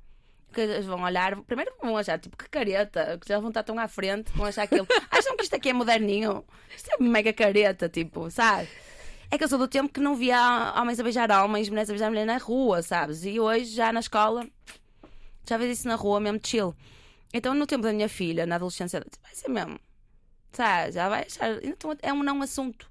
Porque 0.48 0.62
eles 0.62 0.84
vão 0.84 1.02
olhar, 1.02 1.40
primeiro 1.42 1.72
vão 1.80 1.96
achar 1.96 2.18
tipo 2.18 2.36
que 2.36 2.48
careta, 2.48 3.16
que 3.20 3.28
já 3.28 3.38
vão 3.38 3.50
estar 3.50 3.62
tão 3.62 3.78
à 3.78 3.86
frente, 3.86 4.32
vão 4.32 4.46
achar 4.46 4.64
aquilo. 4.64 4.86
Acham 5.08 5.36
que 5.36 5.44
isto 5.44 5.54
aqui 5.54 5.68
é 5.68 5.72
moderninho? 5.72 6.44
Isto 6.76 6.90
é 6.92 7.00
mega 7.00 7.32
careta, 7.32 7.88
tipo, 7.88 8.28
sabe? 8.32 8.68
É 9.30 9.38
que 9.38 9.44
eu 9.44 9.48
sou 9.48 9.60
do 9.60 9.68
tempo 9.68 9.92
que 9.92 10.00
não 10.00 10.16
via 10.16 10.74
homens 10.76 10.98
a 10.98 11.04
beijar 11.04 11.30
homens, 11.30 11.68
mulheres 11.68 11.88
a 11.88 11.92
beijar 11.92 12.10
mulher 12.10 12.26
na 12.26 12.36
rua, 12.38 12.82
sabes? 12.82 13.24
E 13.24 13.38
hoje, 13.38 13.66
já 13.66 13.92
na 13.92 14.00
escola, 14.00 14.44
já 15.48 15.56
vês 15.56 15.78
isso 15.78 15.86
na 15.86 15.94
rua, 15.94 16.18
mesmo 16.18 16.40
chill. 16.44 16.74
Então, 17.32 17.54
no 17.54 17.64
tempo 17.64 17.84
da 17.84 17.92
minha 17.92 18.08
filha, 18.08 18.44
na 18.44 18.56
adolescência, 18.56 19.00
vai 19.22 19.34
ser 19.34 19.48
mesmo. 19.48 19.78
Sabe? 20.52 20.90
Já 20.90 21.08
vai 21.08 21.22
achar. 21.26 21.64
Então, 21.64 21.96
é 22.02 22.12
um 22.12 22.24
não 22.24 22.42
assunto. 22.42 22.89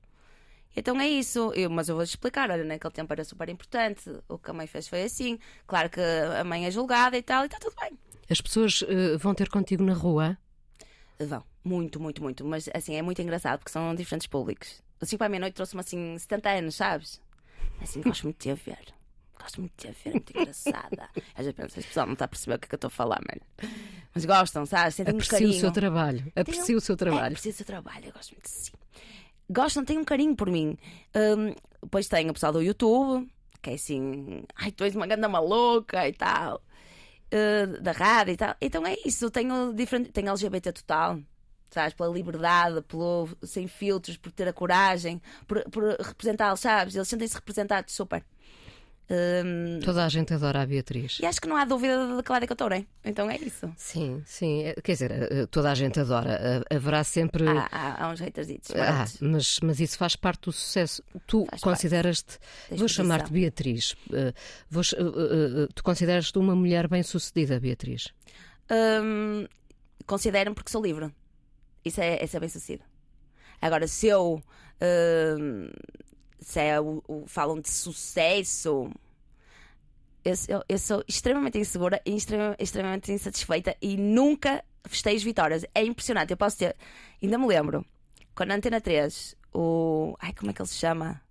Então 0.76 1.00
é 1.00 1.08
isso. 1.08 1.52
Eu, 1.54 1.70
mas 1.70 1.90
eu 1.90 1.96
vou 1.96 2.04
explicar. 2.04 2.50
Olha, 2.52 2.64
naquele 2.64 2.94
tempo 2.94 3.12
era 3.14 3.24
super 3.24 3.50
importante. 3.50 4.10
O 4.28 4.38
que 4.38 4.50
a 4.52 4.54
mãe 4.54 4.68
fez 4.68 4.88
foi 4.88 5.04
assim. 5.04 5.40
Claro 5.68 5.90
que 5.90 6.00
a 6.00 6.44
mãe 6.44 6.66
é 6.66 6.72
julgada 6.72 7.18
e 7.18 7.22
tal, 7.22 7.44
e 7.44 7.46
está 7.48 7.58
tudo 7.60 7.76
bem. 7.82 7.98
As 8.30 8.40
pessoas 8.40 8.84
eh, 8.88 9.18
vão 9.18 9.34
ter 9.34 9.50
contigo 9.50 9.84
na 9.84 9.94
rua? 9.94 10.38
Vão. 11.20 11.44
Muito, 11.64 12.00
muito, 12.00 12.22
muito. 12.24 12.46
Mas 12.46 12.70
assim, 12.74 12.96
é 12.96 13.02
muito 13.02 13.22
engraçado 13.22 13.60
porque 13.60 13.72
são 13.72 13.94
diferentes 13.96 14.28
públicos. 14.28 14.82
Assim, 15.02 15.18
para 15.18 15.26
a 15.28 15.30
meia-noite 15.30 15.56
trouxe-me 15.56 15.80
assim 15.82 16.18
70 16.18 16.50
anos, 16.50 16.76
sabes? 16.76 17.22
Assim, 17.82 18.02
gosto 18.02 18.24
muito 18.24 18.38
de 18.38 18.54
te 18.56 18.64
ver. 18.70 18.94
Gosto 19.42 19.62
muito 19.62 19.74
de 19.78 19.88
te 19.88 20.04
ver, 20.04 20.10
é 20.10 20.12
muito 20.14 20.38
engraçada. 20.38 21.10
Às 21.34 21.46
vezes 21.46 21.54
penso, 21.54 21.80
este 21.80 21.88
pessoal 21.88 22.06
não 22.06 22.14
está 22.14 22.26
a 22.26 22.28
perceber 22.28 22.56
o 22.56 22.60
que 22.60 22.66
é 22.66 22.70
que 22.70 22.76
eu 22.76 22.78
estou 22.78 22.88
a 22.90 22.92
falar, 22.92 23.20
mano. 23.28 23.72
Mas 24.14 24.26
gostam, 24.26 24.66
sabes? 24.66 24.96
Sentem 24.96 25.14
um 25.14 25.18
Aprecio 25.18 25.38
carinho. 25.40 25.58
o 25.58 25.60
seu 25.60 25.72
trabalho. 25.72 26.32
Aprecio 26.36 26.76
um- 26.76 26.78
o 26.78 26.82
seu 26.82 26.94
É, 26.94 26.98
trabalho. 26.98 27.26
aprecio 27.28 27.52
o 27.52 27.54
seu 27.56 27.66
trabalho, 27.66 28.06
eu 28.06 28.12
gosto 28.12 28.32
muito 28.34 28.44
de 28.44 28.50
si. 28.52 28.72
Gostam, 29.50 29.84
têm 29.84 29.98
um 29.98 30.04
carinho 30.04 30.36
por 30.36 30.50
mim. 30.50 30.78
Hum, 31.16 31.54
depois 31.82 32.08
tem 32.08 32.30
o 32.30 32.34
pessoal 32.34 32.54
do 32.54 32.62
YouTube, 32.62 33.28
que 33.62 33.72
é 33.72 33.74
assim, 33.74 34.44
ai, 34.56 34.72
tu 34.72 34.84
és 34.84 34.96
uma 34.96 35.08
ganda 35.08 35.28
maluca 35.28 36.08
e 36.08 36.14
tal. 36.14 36.62
Uh, 37.32 37.82
da 37.82 37.92
rádio 37.92 38.34
e 38.34 38.38
tal. 38.38 38.56
Então 38.62 38.86
é 38.86 38.96
isso, 39.06 39.30
tenho 39.30 39.74
diferente, 39.74 40.12
tenho 40.12 40.30
LGBT 40.30 40.72
total. 40.72 41.20
Sabes, 41.72 41.94
pela 41.94 42.12
liberdade, 42.12 42.82
pelo 42.82 43.30
sem 43.44 43.68
filtros, 43.68 44.18
por 44.18 44.32
ter 44.32 44.48
a 44.48 44.54
coragem, 44.54 45.22
por, 45.48 45.64
por 45.70 45.84
representá-los, 46.00 46.60
sabes? 46.60 46.96
Eles 46.96 47.08
sentem-se 47.08 47.36
representados 47.36 47.94
super. 47.94 48.24
Hum, 49.12 49.80
Toda 49.84 50.06
a 50.06 50.10
gente 50.10 50.34
adora 50.36 50.62
a 50.62 50.66
Beatriz. 50.68 51.18
e 51.20 51.26
acho 51.26 51.42
que 51.42 51.48
não 51.48 51.58
há 51.58 51.66
dúvida 51.66 52.16
de 52.18 52.22
que 52.22 52.32
é 52.32 52.36
eu 52.38 52.44
estou, 52.54 52.70
né? 52.70 52.86
Então 53.04 53.28
é 53.30 53.38
isso. 53.38 53.72
Sim, 53.76 54.22
sim. 54.24 54.64
Eh, 54.66 54.76
Quer 54.84 54.92
dizer, 54.92 55.12
eh, 55.12 55.46
toda 55.48 55.72
a 55.72 55.74
gente 55.76 56.00
adora. 56.00 56.64
Eh, 56.70 56.76
Haverá 56.76 57.04
sempre. 57.04 57.48
Há, 57.48 57.68
há, 57.72 58.06
há 58.06 58.10
uns 58.12 58.22
hatersitos. 58.22 58.70
Ah, 58.76 59.06
mas 59.20 59.60
mas, 59.62 59.80
isso 59.80 59.98
faz 59.98 60.16
parte 60.16 60.42
do 60.46 60.52
sucesso. 60.52 61.02
Tu 61.26 61.44
consideras-te. 61.60 62.38
Vou 62.70 62.88
chamar-te 62.88 63.32
Beatriz. 63.32 63.96
Eh, 64.14 64.32
vou 64.70 64.84
eh, 64.84 65.02
eh, 65.02 65.64
eh, 65.64 65.68
tu 65.74 65.84
consideras-te 65.84 66.38
uma 66.38 66.56
mulher 66.56 66.88
bem-sucedida, 66.88 67.60
Beatriz? 67.60 68.10
Hum, 68.70 69.48
considero-me 70.06 70.54
porque 70.54 70.70
sou 70.72 70.84
livre. 70.84 71.12
Isso 71.84 72.00
é, 72.00 72.24
isso 72.24 72.38
é 72.38 72.40
bem 72.40 72.50
sucedido. 72.50 72.84
Agora, 73.60 73.88
se 73.88 74.06
eu. 74.08 74.40
Se 76.40 76.60
é 76.60 76.80
o, 76.80 77.04
o- 77.08 77.26
falam 77.28 77.60
de 77.60 77.70
sucesso. 77.70 78.90
Eu, 80.24 80.34
eu- 80.48 80.64
eu 80.68 80.78
sou 80.78 81.04
extremamente 81.08 81.58
insegura 81.58 82.02
e 82.06 82.16
extrema- 82.16 82.56
extremamente 82.60 83.12
insatisfeita 83.12 83.76
e 83.82 83.96
nunca 83.98 84.64
festejo 84.88 85.24
vitórias. 85.26 85.66
É 85.74 85.84
impressionante. 85.84 86.32
Eu 86.32 86.38
posso 86.38 86.58
ter. 86.58 86.76
Ainda 87.22 87.38
me 87.38 87.48
lembro, 87.48 87.86
quando 88.36 88.52
a 88.52 88.56
Antena 88.56 88.82
3, 88.82 89.36
o. 89.54 90.16
Ai, 90.20 90.34
como 90.34 90.52
é 90.52 90.54
que 90.54 90.62
ele 90.62 90.70
se 90.70 90.76
chama? 90.78 91.22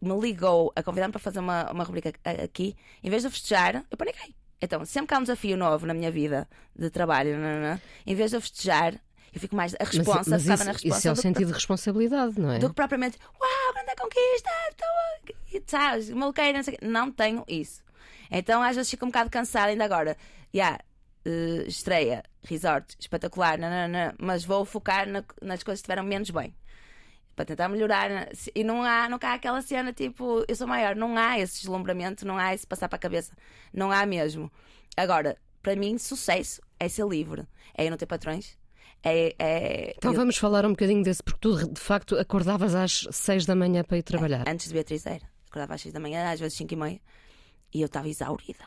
Me 0.00 0.14
ligou 0.20 0.72
a 0.76 0.82
convidar-me 0.82 1.12
para 1.12 1.20
fazer 1.20 1.40
uma, 1.40 1.70
uma 1.72 1.84
rubrica 1.84 2.12
aqui. 2.44 2.76
Em 3.02 3.10
vez 3.10 3.22
de 3.24 3.30
festejar, 3.30 3.84
eu 3.90 3.96
paniquei. 3.96 4.34
Então, 4.60 4.84
sempre 4.84 5.08
que 5.08 5.14
há 5.14 5.18
um 5.18 5.22
desafio 5.22 5.56
novo 5.56 5.86
na 5.86 5.94
minha 5.94 6.10
vida 6.10 6.48
de 6.74 6.88
trabalho, 6.90 7.36
nananã, 7.38 7.80
em 8.06 8.14
vez 8.14 8.30
de 8.30 8.36
eu 8.36 8.40
festejar, 8.40 8.94
eu 9.32 9.40
fico 9.40 9.54
mais 9.56 9.74
a 9.78 9.84
responsa, 9.84 10.30
mas 10.30 10.42
isso, 10.42 10.48
na 10.64 10.72
isso 10.72 10.84
resposta 10.84 11.08
é 11.08 11.10
o 11.10 11.14
do 11.14 11.16
que 11.16 11.22
sentido 11.22 11.46
de 11.48 11.52
responsabilidade, 11.54 12.40
não 12.40 12.50
é? 12.52 12.58
do 12.58 12.68
que 12.68 12.74
propriamente, 12.74 13.18
uau, 13.40 13.74
grande 13.74 13.94
conquista, 14.00 14.50
estou 14.70 14.88
a-" 14.88 15.62
sabes, 15.66 16.10
maluqueira, 16.10 16.58
não 16.58 16.62
sei. 16.64 16.78
Não 16.82 17.10
tenho 17.12 17.44
isso. 17.48 17.82
Então 18.30 18.62
às 18.62 18.76
vezes 18.76 18.90
fico 18.90 19.04
um 19.04 19.08
bocado 19.08 19.30
cansada 19.30 19.68
ainda 19.68 19.84
agora. 19.84 20.16
Yeah, 20.54 20.78
eh, 21.24 21.64
estreia, 21.66 22.22
resort, 22.44 22.94
espetacular, 22.98 23.58
nanana, 23.58 24.14
mas 24.18 24.44
vou 24.44 24.64
focar 24.64 25.06
na- 25.08 25.24
nas 25.42 25.62
coisas 25.62 25.80
que 25.80 25.84
estiveram 25.86 26.02
menos 26.04 26.30
bem. 26.30 26.54
Para 27.36 27.44
tentar 27.44 27.68
melhorar. 27.68 28.34
Se- 28.34 28.50
E 28.54 28.64
não 28.64 28.82
há, 28.82 29.08
não 29.08 29.18
há 29.22 29.34
aquela 29.34 29.62
cena 29.62 29.92
tipo, 29.92 30.44
eu 30.48 30.56
sou 30.56 30.66
maior. 30.66 30.96
Não 30.96 31.16
há 31.16 31.38
esse 31.38 31.60
deslumbramento, 31.60 32.26
não 32.26 32.36
há 32.36 32.52
esse 32.54 32.66
passar 32.66 32.88
para 32.88 32.96
a 32.96 33.00
cabeça. 33.00 33.32
Não 33.72 33.92
há 33.92 34.04
mesmo. 34.04 34.50
Agora, 34.96 35.36
para 35.62 35.76
mim, 35.76 35.96
sucesso 35.98 36.60
é 36.80 36.88
ser 36.88 37.06
livre. 37.06 37.46
É 37.76 37.86
eu 37.86 37.90
não 37.90 37.96
ter 37.96 38.06
patrões. 38.06 38.58
É, 39.02 39.34
é 39.38 39.94
Então 39.96 40.12
eu- 40.12 40.16
vamos 40.18 40.36
falar 40.36 40.66
um 40.66 40.70
bocadinho 40.70 41.02
desse, 41.02 41.22
porque 41.22 41.38
tu 41.40 41.56
de 41.72 41.80
facto 41.80 42.16
acordavas 42.18 42.74
às 42.74 43.06
seis 43.10 43.46
da 43.46 43.54
manhã 43.54 43.84
para 43.84 43.98
ir 43.98 44.02
trabalhar. 44.02 44.44
Antes 44.48 44.68
de 44.68 44.74
Beatriz 44.74 45.06
era. 45.06 45.22
Acordava 45.48 45.74
às 45.74 45.80
6 45.80 45.94
da 45.94 46.00
manhã, 46.00 46.30
às 46.30 46.38
vezes 46.38 46.58
5 46.58 46.74
e 46.74 46.76
meia. 46.76 47.00
E 47.72 47.80
eu 47.80 47.86
estava 47.86 48.06
exaurida. 48.08 48.64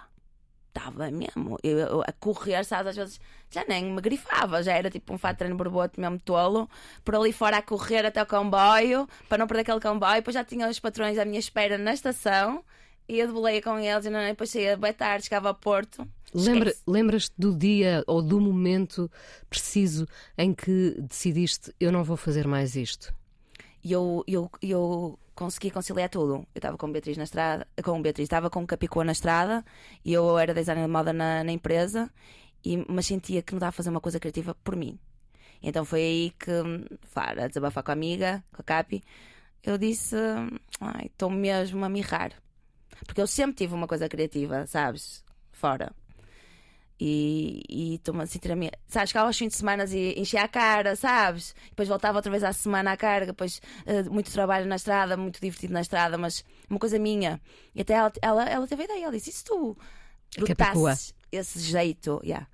Estava 0.70 1.12
mesmo. 1.12 1.58
Eu, 1.62 1.78
eu 1.78 2.02
a 2.02 2.12
correr, 2.14 2.64
sabes? 2.66 2.88
Às 2.88 2.96
vezes 2.96 3.20
já 3.52 3.64
nem 3.68 3.86
me 3.86 4.02
grifava. 4.02 4.64
Já 4.64 4.74
era 4.74 4.90
tipo 4.90 5.14
um 5.14 5.18
fato 5.18 5.34
de 5.34 5.38
treino 5.40 5.56
borbote 5.58 6.00
mesmo 6.00 6.18
tolo. 6.20 6.68
Por 7.04 7.14
ali 7.16 7.32
fora 7.34 7.58
a 7.58 7.62
correr 7.62 8.06
até 8.06 8.24
o 8.24 8.26
comboio. 8.26 9.08
Para 9.30 9.38
não 9.38 9.48
perder 9.48 9.62
aquele 9.62 9.80
comboio. 9.82 10.16
Depois 10.16 10.34
já 10.34 10.44
tinha 10.44 10.68
os 10.70 10.80
patrões 10.80 11.20
à 11.20 11.26
minha 11.26 11.40
espera 11.40 11.78
na 11.78 11.94
estação. 11.94 12.64
Ia 13.08 13.28
de 13.28 13.34
boleia 13.34 13.62
com 13.62 13.78
eles, 13.78 14.06
e 14.06 14.10
não, 14.10 14.20
depois 14.20 14.50
saía 14.50 14.78
bem 14.78 14.94
tarde, 14.94 15.26
chegava 15.26 15.50
ao 15.50 15.56
Porto. 15.56 16.08
Lembra, 16.34 16.74
lembras-te 16.88 17.34
do 17.38 17.56
dia 17.56 18.04
ou 18.08 18.22
do 18.22 18.40
momento 18.40 19.12
preciso 19.50 20.08
em 20.38 20.54
que 20.54 20.96
decidiste 21.02 21.74
eu 21.80 21.92
não 21.92 22.04
vou 22.04 22.16
fazer 22.16 22.48
mais 22.48 22.76
isto? 22.76 23.14
E 23.84 23.92
eu, 23.92 24.24
eu, 24.28 24.50
eu 24.62 25.20
consegui 25.36 25.72
conciliar 25.72 26.10
tudo. 26.10 26.36
Eu 26.36 26.46
estava 26.56 26.78
com 26.78 26.92
Beatriz 26.92 27.18
na 27.18 27.24
estrada, 27.24 27.68
com 27.84 28.02
Beatriz, 28.02 28.26
estava 28.26 28.50
com 28.50 28.66
Capicua 28.66 29.04
na 29.04 29.12
estrada 29.12 29.66
e 30.06 30.14
eu 30.14 30.38
era 30.38 30.54
designer 30.54 30.86
de 30.86 30.92
moda 30.92 31.12
na, 31.12 31.44
na 31.44 31.52
empresa, 31.52 32.10
e, 32.64 32.78
mas 32.88 33.08
sentia 33.08 33.42
que 33.42 33.52
não 33.52 33.58
estava 33.58 33.70
a 33.70 33.74
fazer 33.74 33.90
uma 33.90 34.00
coisa 34.00 34.20
criativa 34.20 34.56
por 34.64 34.76
mim. 34.76 34.98
Então 35.62 35.84
foi 35.84 36.02
aí 36.02 36.32
que, 36.32 36.52
para 37.14 37.48
desabafar 37.48 37.84
com 37.84 37.92
a 37.92 37.94
amiga, 37.94 38.44
com 38.54 38.62
a 38.62 38.64
Capi, 38.64 39.04
eu 39.64 39.78
disse: 39.78 40.16
Ai, 40.80 41.08
estou 41.08 41.30
mesmo 41.30 41.84
a 41.86 41.90
mirrar. 41.90 42.32
Porque 43.06 43.22
eu 43.22 43.28
sempre 43.28 43.56
tive 43.56 43.74
uma 43.74 43.88
coisa 43.88 44.08
criativa, 44.08 44.66
sabes? 44.68 45.24
Fora. 45.52 45.92
E 47.04 47.96
estou-me 47.96 48.22
a 48.22 48.28
sentir 48.28 48.52
a 48.52 48.56
minha. 48.56 48.72
Sabes, 48.88 49.10
chegava 49.10 49.28
aos 49.28 49.36
fins 49.36 49.50
de 49.50 49.56
semana 49.56 49.86
e 49.86 50.20
enchia 50.20 50.44
a 50.44 50.48
cara, 50.48 50.96
sabes? 50.96 51.56
Depois 51.70 51.90
voltava 51.90 52.20
outra 52.20 52.30
vez 52.30 52.44
à 52.44 52.54
semana 52.54 52.92
à 52.92 52.98
carga, 52.98 53.28
depois 53.28 53.60
eh, 53.88 54.04
muito 54.04 54.32
trabalho 54.32 54.68
na 54.68 54.76
estrada, 54.76 55.18
muito 55.18 55.42
divertido 55.42 55.74
na 55.74 55.82
estrada, 55.82 56.16
mas 56.16 56.46
uma 56.70 56.78
coisa 56.78 57.00
minha. 57.00 57.42
E 57.74 57.82
até 57.82 57.94
ela, 57.96 58.14
ela, 58.22 58.44
ela 58.48 58.68
teve 58.68 58.84
a 58.84 58.86
ideia, 58.86 59.04
ela 59.06 59.14
disse: 59.14 59.32
e 59.32 59.34
se 59.34 59.44
tu 59.44 59.76
brotasses 60.38 61.16
esse 61.32 61.60
jeito, 61.60 62.22
yeah, 62.24 62.48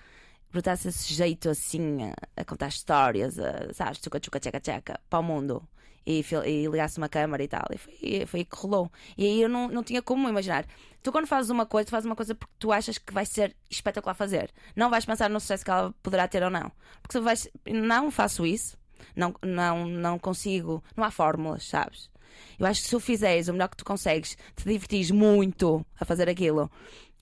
brotasses 0.50 0.96
esse 0.96 1.14
jeito 1.14 1.50
assim 1.50 2.04
a, 2.04 2.42
a 2.42 2.46
contar 2.46 2.70
histórias, 2.70 3.38
a, 3.38 3.74
sabes, 3.74 4.00
tchuca 4.00 4.18
tchuca 4.18 4.40
tcheca 4.40 4.62
tcheca, 4.62 5.00
para 5.10 5.20
o 5.20 5.24
mundo. 5.24 5.68
E, 6.10 6.24
e 6.46 6.66
ligasse 6.68 6.98
uma 6.98 7.10
câmara 7.10 7.44
e 7.44 7.50
tal. 7.50 7.66
E 7.70 7.78
foi, 7.78 8.26
foi 8.26 8.40
aí 8.40 8.46
que 8.46 8.56
rolou. 8.56 8.90
E 9.18 9.26
aí 9.26 9.42
eu 9.42 9.50
não, 9.50 9.68
não 9.68 9.84
tinha 9.84 10.02
como 10.02 10.30
imaginar. 10.30 10.66
Tu, 11.04 11.12
quando 11.12 11.28
fazes 11.28 11.50
uma 11.52 11.66
coisa, 11.66 11.88
tu 11.88 11.92
fazes 11.92 12.06
uma 12.06 12.16
coisa 12.16 12.34
porque 12.34 12.54
tu 12.58 12.72
achas 12.72 12.98
que 12.98 13.14
vai 13.14 13.26
ser 13.26 13.54
espetacular 13.70 14.14
fazer. 14.14 14.50
Não 14.74 14.90
vais 14.90 15.04
pensar 15.04 15.30
no 15.30 15.38
sucesso 15.42 15.66
que 15.66 15.72
ela 15.72 15.94
poderá 16.02 16.26
ter 16.26 16.42
ou 16.44 16.50
não. 16.50 16.72
Porque 17.02 17.18
se 17.18 17.20
vais. 17.20 17.50
Não 17.68 18.10
faço 18.10 18.46
isso. 18.46 18.78
Não, 19.18 19.36
não, 19.44 19.86
não 19.86 20.18
consigo. 20.18 20.82
Não 20.96 21.04
há 21.04 21.12
fórmulas, 21.12 21.66
sabes? 21.68 22.10
Eu 22.58 22.66
acho 22.68 22.82
que 22.84 22.88
se 22.88 22.96
o 22.96 23.00
fizeres 23.02 23.50
o 23.50 23.52
melhor 23.52 23.68
que 23.68 23.76
tu 23.78 23.84
consegues, 23.84 24.38
te 24.56 24.64
divertires 24.64 25.12
muito 25.12 25.86
a 26.00 26.06
fazer 26.06 26.30
aquilo, 26.30 26.72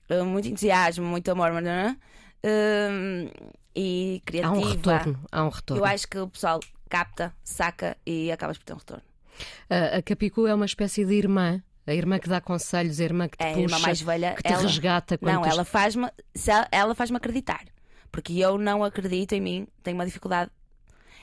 eh, 0.09 0.21
muito 0.21 0.47
entusiasmo, 0.47 1.05
muito 1.05 1.31
amor, 1.31 1.53
não 1.53 1.71
é? 1.71 1.97
Hum, 2.43 3.29
e 3.75 4.21
Há 4.21 4.25
criativa. 4.29 4.55
um 4.57 4.69
retorno, 4.69 5.19
há 5.31 5.43
um 5.43 5.49
retorno. 5.49 5.81
Eu 5.81 5.85
acho 5.85 6.07
que 6.07 6.17
o 6.19 6.27
pessoal 6.27 6.59
capta, 6.89 7.33
saca 7.43 7.97
e 8.05 8.31
acabas 8.31 8.57
por 8.57 8.63
ter 8.65 8.73
um 8.73 8.77
retorno. 8.77 9.03
A, 9.69 9.97
a 9.97 10.01
Capicu 10.01 10.47
é 10.47 10.53
uma 10.53 10.65
espécie 10.65 11.03
de 11.05 11.13
irmã, 11.13 11.61
a 11.85 11.93
irmã 11.93 12.17
que 12.19 12.29
dá 12.29 12.39
conselhos, 12.39 12.99
a 12.99 13.03
irmã 13.03 13.27
que 13.27 13.37
te 13.37 13.43
É 13.43 13.49
a 13.51 13.53
puxa, 13.53 13.63
irmã 13.65 13.79
mais 13.79 14.01
velha. 14.01 14.33
que 14.35 14.43
te 14.43 14.53
ela... 14.53 14.61
resgata 14.61 15.17
quando 15.17 15.33
Não, 15.33 15.41
tu- 15.41 15.49
ela 15.49 15.65
faz-me 15.65 16.09
ela, 16.71 16.95
faz-me 16.95 17.17
acreditar. 17.17 17.63
Porque 18.11 18.33
eu 18.39 18.57
não 18.57 18.83
acredito 18.83 19.33
em 19.33 19.41
mim, 19.41 19.67
tenho 19.83 19.97
uma 19.97 20.05
dificuldade. 20.05 20.49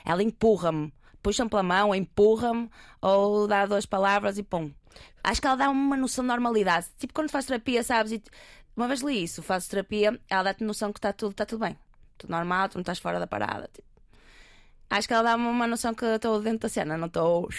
Ela 0.05 0.21
empurra-me, 0.21 0.93
puxa-me 1.23 1.49
pela 1.49 1.63
mão, 1.63 1.95
empurra-me 1.95 2.69
ou 3.01 3.47
dá 3.47 3.65
duas 3.65 3.85
palavras 3.85 4.37
e 4.37 4.43
pum. 4.43 4.71
Acho 5.23 5.41
que 5.41 5.47
ela 5.47 5.55
dá 5.55 5.69
uma 5.69 5.97
noção 5.97 6.23
de 6.23 6.27
normalidade. 6.27 6.87
Tipo 6.99 7.13
quando 7.13 7.31
faz 7.31 7.45
terapia, 7.45 7.81
sabes? 7.83 8.19
Tu- 8.19 8.29
uma 8.75 8.87
vez 8.87 9.01
li 9.01 9.23
isso, 9.23 9.41
faço 9.41 9.69
terapia, 9.69 10.19
ela 10.29 10.43
dá-te 10.43 10.63
noção 10.63 10.91
que 10.93 10.99
está 10.99 11.11
tudo, 11.13 11.31
está 11.31 11.45
tudo 11.45 11.61
bem. 11.65 11.75
Tudo 12.17 12.29
normal, 12.31 12.69
tu 12.69 12.75
não 12.75 12.81
estás 12.81 12.99
fora 12.99 13.19
da 13.19 13.25
parada. 13.27 13.69
tipo. 13.73 13.87
Acho 14.93 15.07
que 15.07 15.13
ela 15.15 15.23
dá-me 15.23 15.47
uma 15.47 15.65
noção 15.65 15.91
que 15.95 16.05
estou 16.05 16.39
dentro 16.39 16.59
da 16.59 16.69
cena, 16.69 16.95
não 16.95 17.07
estou. 17.07 17.49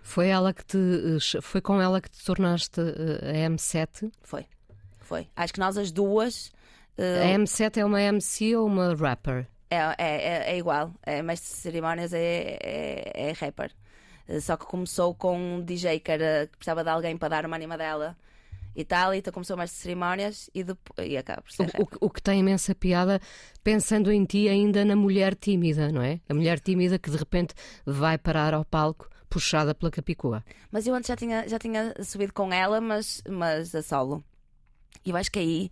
Foi 0.00 0.28
ela 0.28 0.54
que 0.54 0.64
te 0.64 0.78
eh, 0.78 1.40
foi 1.40 1.60
com 1.60 1.82
ela 1.82 2.00
que 2.00 2.08
te 2.08 2.24
tornaste 2.24 2.80
eh, 2.80 3.44
a 3.46 3.50
M7. 3.50 4.12
Foi. 4.22 4.46
Foi. 5.00 5.26
Acho 5.34 5.52
que 5.54 5.58
nós 5.58 5.76
as 5.76 5.90
duas. 5.90 6.52
A 6.96 7.02
eh, 7.02 7.36
M7 7.36 7.78
é 7.78 7.84
uma 7.84 8.00
MC 8.00 8.54
ou 8.54 8.68
uma 8.68 8.94
rapper? 8.94 9.48
É, 9.68 9.76
é, 9.76 9.94
é, 9.98 10.52
é 10.52 10.56
igual. 10.56 10.92
É 11.04 11.20
de 11.20 11.36
cerimónias, 11.40 12.12
é, 12.12 12.56
é, 12.62 13.28
é 13.28 13.32
rapper. 13.32 13.72
Só 14.40 14.56
que 14.56 14.64
começou 14.64 15.16
com 15.16 15.36
um 15.36 15.60
DJ 15.60 15.98
que, 15.98 16.12
era, 16.12 16.46
que 16.46 16.58
precisava 16.58 16.84
de 16.84 16.90
alguém 16.90 17.16
para 17.16 17.28
dar 17.28 17.44
uma 17.44 17.56
animadela 17.56 18.16
e 18.80 18.84
tal, 18.84 19.12
e 19.12 19.18
então 19.18 19.32
começou 19.32 19.56
mais 19.56 19.70
de 19.70 19.76
cerimónias 19.76 20.48
e, 20.54 20.62
depois, 20.62 21.08
e 21.08 21.16
acaba 21.16 21.42
por 21.42 21.50
ser 21.50 21.64
O, 21.78 21.82
o- 21.82 22.06
o 22.06 22.10
que 22.10 22.22
tem 22.22 22.38
imensa 22.40 22.74
piada 22.74 23.20
pensando 23.64 24.10
em 24.12 24.24
ti 24.24 24.48
ainda 24.48 24.84
na 24.84 24.94
mulher 24.94 25.34
tímida, 25.34 25.90
não 25.90 26.00
é? 26.00 26.20
A 26.28 26.34
mulher 26.34 26.60
tímida 26.60 26.98
que 26.98 27.10
de 27.10 27.16
repente 27.16 27.54
vai 27.84 28.16
parar 28.16 28.54
ao 28.54 28.64
palco 28.64 29.08
puxada 29.28 29.74
pela 29.74 29.90
Capicua. 29.90 30.44
Mas 30.70 30.86
eu 30.86 30.94
antes 30.94 31.08
já 31.08 31.16
tinha, 31.16 31.46
já 31.48 31.58
tinha 31.58 31.92
subido 32.04 32.32
com 32.32 32.52
ela, 32.52 32.80
mas, 32.80 33.20
mas 33.28 33.74
a 33.74 33.82
solo. 33.82 34.22
E 35.04 35.10
eu 35.10 35.16
acho 35.16 35.30
que 35.30 35.38
aí 35.40 35.70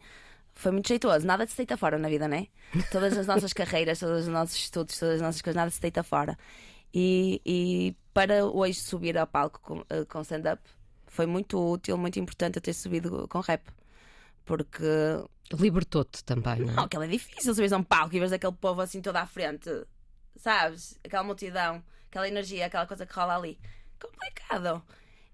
foi 0.53 0.73
muito 0.73 0.89
jeitoso. 0.89 1.27
Nada 1.27 1.47
se 1.47 1.57
deita 1.57 1.77
fora 1.77 1.97
na 1.99 2.09
vida, 2.09 2.27
não 2.29 2.37
é? 2.37 2.49
Todas 2.91 3.17
as 3.17 3.27
nossas 3.27 3.53
carreiras, 3.55 3.99
todos 4.01 4.23
os 4.23 4.29
nossos 4.29 4.57
estudos, 4.57 4.99
todas 4.99 5.15
as 5.17 5.21
nossas 5.23 5.41
coisas, 5.43 5.57
nada 5.57 5.71
se 5.71 5.81
deita 5.81 6.03
fora. 6.03 6.37
E, 6.93 7.41
e 7.47 7.97
para 8.13 8.45
hoje 8.47 8.81
subir 8.81 9.17
ao 9.17 9.27
palco 9.27 9.61
com, 9.63 9.85
eh, 9.91 10.05
com 10.07 10.21
stand-up 10.23 10.63
foi 11.17 11.27
muito 11.27 11.59
útil, 11.59 11.97
muito 11.97 12.19
importante 12.21 12.57
eu 12.57 12.63
ter 12.63 12.75
subido 12.75 13.27
com 13.29 13.41
rap. 13.41 13.63
Porque 14.45 14.85
Libertou-te 15.53 16.25
também, 16.25 16.61
não 16.61 16.73
é? 16.73 16.77
não, 16.77 16.85
aquilo 16.85 17.05
é 17.05 17.09
difícil 17.09 17.55
subir 17.55 17.73
a 17.73 17.77
um 17.77 17.83
palco 17.83 18.15
e 18.15 18.19
veres 18.19 18.33
aquele 18.33 18.53
povo 18.53 18.81
assim 18.81 19.01
todo 19.01 19.17
à 19.17 19.27
frente, 19.27 19.71
sabes? 20.37 20.99
Aquela 21.05 21.23
multidão, 21.23 21.83
aquela 22.09 22.27
energia, 22.29 22.67
aquela 22.67 22.87
coisa 22.87 23.07
que 23.07 23.15
rola 23.15 23.37
ali. 23.37 23.59
Complicado. 24.01 24.83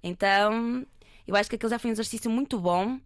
Então, 0.03 0.87
eu 1.27 1.35
acho 1.35 1.49
que 1.49 1.57
aquilo 1.57 1.71
já 1.71 1.79
foi 1.79 1.91
um 1.91 1.93
exercício 1.93 2.31
muito 2.31 2.61
bom 2.61 3.01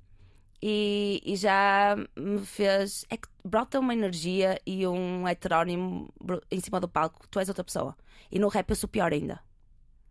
e, 0.60 1.22
e 1.24 1.36
já 1.36 1.96
me 2.16 2.44
fez. 2.44 3.04
É 3.08 3.16
que 3.16 3.28
brota 3.44 3.78
uma 3.78 3.94
energia 3.94 4.60
e 4.66 4.86
um 4.86 5.28
heterónimo 5.28 6.12
em 6.50 6.60
cima 6.60 6.80
do 6.80 6.88
palco, 6.88 7.26
tu 7.28 7.38
és 7.38 7.48
outra 7.48 7.62
pessoa. 7.62 7.96
E 8.32 8.38
no 8.38 8.48
rap 8.48 8.68
eu 8.68 8.76
sou 8.76 8.88
pior 8.88 9.12
ainda. 9.12 9.40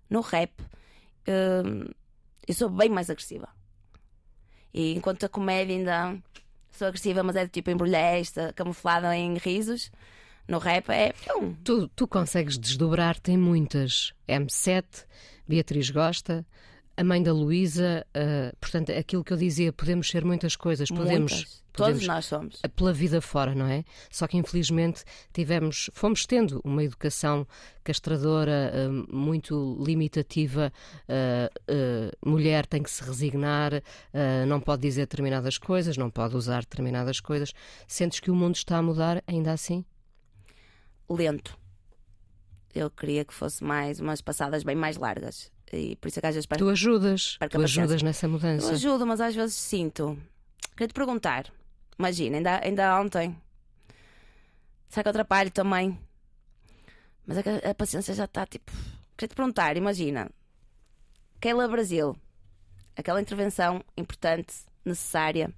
No 0.10 0.22
rap, 0.22 0.54
hum, 1.28 1.90
eu 2.48 2.54
sou 2.54 2.70
bem 2.70 2.90
mais 2.90 3.10
agressiva. 3.10 3.48
E 4.74 4.94
enquanto 4.96 5.26
a 5.26 5.30
comédia 5.30 5.76
ainda 5.76 6.18
sou 6.72 6.88
agressiva, 6.88 7.24
mas 7.24 7.36
é 7.36 7.46
do 7.46 7.52
tipo 7.52 7.70
embrulhesta, 7.70 8.54
camuflada 8.54 9.16
em 9.16 9.38
risos, 9.38 9.92
no 10.48 10.58
rap 10.58 10.90
é. 10.90 11.14
Tu, 11.64 11.88
tu 11.90 12.08
consegues 12.08 12.58
desdobrar-te 12.58 13.32
em 13.32 13.38
muitas. 13.38 14.14
M7, 14.28 15.06
Beatriz 15.48 15.90
Gosta, 15.90 16.46
a 16.98 17.04
mãe 17.04 17.22
da 17.22 17.34
Luísa, 17.34 18.06
ah, 18.14 18.54
portanto, 18.60 18.92
aquilo 18.92 19.24
que 19.24 19.34
eu 19.34 19.38
dizia, 19.38 19.74
podemos 19.74 20.08
ser 20.10 20.24
muitas 20.24 20.56
coisas, 20.56 20.90
podemos. 20.90 21.32
Muitas. 21.34 21.64
podemos 21.74 22.00
Todos 22.00 22.08
nós 22.08 22.26
somos. 22.26 22.62
pela 22.76 22.94
vida 22.94 23.20
fora, 23.20 23.54
não 23.54 23.68
é? 23.68 23.84
Só 24.10 24.28
que 24.28 24.38
infelizmente 24.38 25.04
tivemos, 25.34 25.90
fomos 25.94 26.26
tendo 26.26 26.62
uma 26.64 26.84
educação 26.84 27.46
castradora, 27.84 28.72
ah, 28.74 29.14
muito 29.14 29.78
limitativa. 29.86 30.72
ah, 31.10 31.50
mulher 32.26 32.66
tem 32.66 32.82
que 32.82 32.90
se 32.90 33.04
resignar, 33.04 33.72
não 34.48 34.60
pode 34.60 34.82
dizer 34.82 35.02
determinadas 35.02 35.58
coisas, 35.58 35.98
não 35.98 36.10
pode 36.10 36.36
usar 36.36 36.62
determinadas 36.62 37.20
coisas. 37.20 37.54
Sentes 37.88 38.20
que 38.20 38.32
o 38.32 38.36
mundo 38.36 38.56
está 38.56 38.78
a 38.78 38.82
mudar 38.82 39.24
ainda 39.28 39.52
assim? 39.52 39.84
Lento. 41.10 41.58
Eu 42.74 42.90
queria 42.90 43.24
que 43.24 43.34
fosse 43.34 43.64
mais 43.64 44.00
umas 44.00 44.22
passadas 44.22 44.64
bem 44.64 44.76
mais 44.76 44.98
largas. 44.98 45.52
E 45.74 45.96
por 45.98 46.08
isso 46.08 46.20
é 46.20 46.22
que 46.22 46.28
às 46.28 46.36
vezes 46.36 46.48
Tu 46.48 46.70
ajudas, 46.70 47.38
tu 47.50 47.62
ajudas 47.62 48.02
nessa 48.02 48.26
Eu 48.28 48.30
mudança. 48.30 48.72
ajudo, 48.72 49.06
mas 49.06 49.20
às 49.20 49.36
vezes 49.36 49.56
sinto. 49.56 50.18
Queria 50.72 50.88
te 50.88 50.94
perguntar. 50.94 51.52
Imagina, 51.98 52.38
ainda, 52.38 52.60
ainda 52.64 53.00
ontem. 53.02 53.36
Será 54.90 55.04
que 55.04 55.08
eu 55.08 55.12
atrapalho 55.12 55.52
também? 55.52 56.00
Mas 57.26 57.38
é 57.38 57.68
a, 57.68 57.72
a 57.72 57.76
paciência 57.76 58.14
já 58.14 58.26
está 58.26 58.46
tipo. 58.46 58.72
Queria 59.18 59.28
te 59.30 59.36
perguntar, 59.36 59.76
imagina. 59.78 60.30
Keila 61.40 61.68
Brasil. 61.68 62.16
Aquela 62.96 63.22
intervenção 63.22 63.84
importante, 63.98 64.54
necessária. 64.86 65.52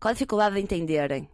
Qual 0.00 0.10
a 0.10 0.12
dificuldade 0.12 0.56
de 0.56 0.60
entenderem? 0.60 1.28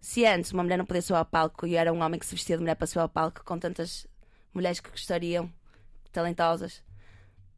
Se 0.00 0.24
antes 0.24 0.52
uma 0.52 0.62
mulher 0.62 0.78
não 0.78 0.84
podia 0.86 1.02
subir 1.02 1.18
ao 1.18 1.24
palco 1.24 1.66
e 1.66 1.76
era 1.76 1.92
um 1.92 2.02
homem 2.02 2.18
que 2.18 2.26
se 2.26 2.34
vestia 2.34 2.56
de 2.56 2.62
mulher 2.62 2.74
para 2.74 2.86
subir 2.86 3.00
ao 3.00 3.08
palco 3.08 3.44
com 3.44 3.58
tantas 3.58 4.06
mulheres 4.52 4.80
que 4.80 4.90
gostariam, 4.90 5.52
talentosas. 6.10 6.82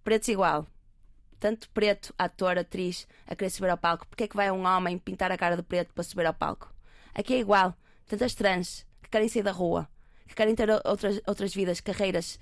Pretos 0.04 0.28
igual 0.28 0.66
tanto 1.42 1.68
preto, 1.70 2.14
ator, 2.16 2.56
atriz, 2.56 3.04
a 3.26 3.34
querer 3.34 3.50
subir 3.50 3.68
ao 3.68 3.76
palco, 3.76 4.06
porque 4.06 4.22
é 4.22 4.28
que 4.28 4.36
vai 4.36 4.48
um 4.52 4.64
homem 4.64 4.96
pintar 4.96 5.32
a 5.32 5.36
cara 5.36 5.56
de 5.56 5.62
preto 5.64 5.92
para 5.92 6.04
subir 6.04 6.24
ao 6.24 6.32
palco? 6.32 6.72
Aqui 7.12 7.34
é 7.34 7.40
igual. 7.40 7.74
Tantas 8.06 8.32
trans 8.32 8.86
que 9.02 9.10
querem 9.10 9.28
sair 9.28 9.42
da 9.42 9.50
rua, 9.50 9.88
que 10.28 10.36
querem 10.36 10.54
ter 10.54 10.68
outras, 10.84 11.20
outras 11.26 11.52
vidas, 11.52 11.80
carreiras. 11.80 12.38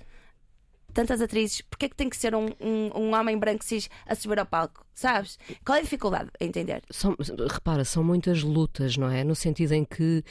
Tantas 0.93 1.19
atrizes, 1.19 1.61
porque 1.61 1.85
é 1.85 1.89
que 1.89 1.95
tem 1.95 2.09
que 2.11 2.17
ser 2.17 2.35
um, 2.35 2.45
um, 2.59 2.91
um 2.95 3.15
homem 3.15 3.39
branco 3.39 3.65
cis 3.65 3.89
a 4.05 4.13
subir 4.13 4.37
ao 4.37 4.45
palco? 4.45 4.85
Sabes? 4.93 5.39
Qual 5.65 5.77
é 5.77 5.79
a 5.79 5.83
dificuldade 5.83 6.29
a 6.39 6.43
entender? 6.45 6.83
São- 6.91 7.15
repara, 7.51 7.83
são 7.83 8.03
muitas 8.03 8.43
lutas, 8.43 8.97
não 8.97 9.09
é? 9.09 9.23
No 9.23 9.33
sentido 9.33 9.71
em 9.71 9.83
que 9.83 10.23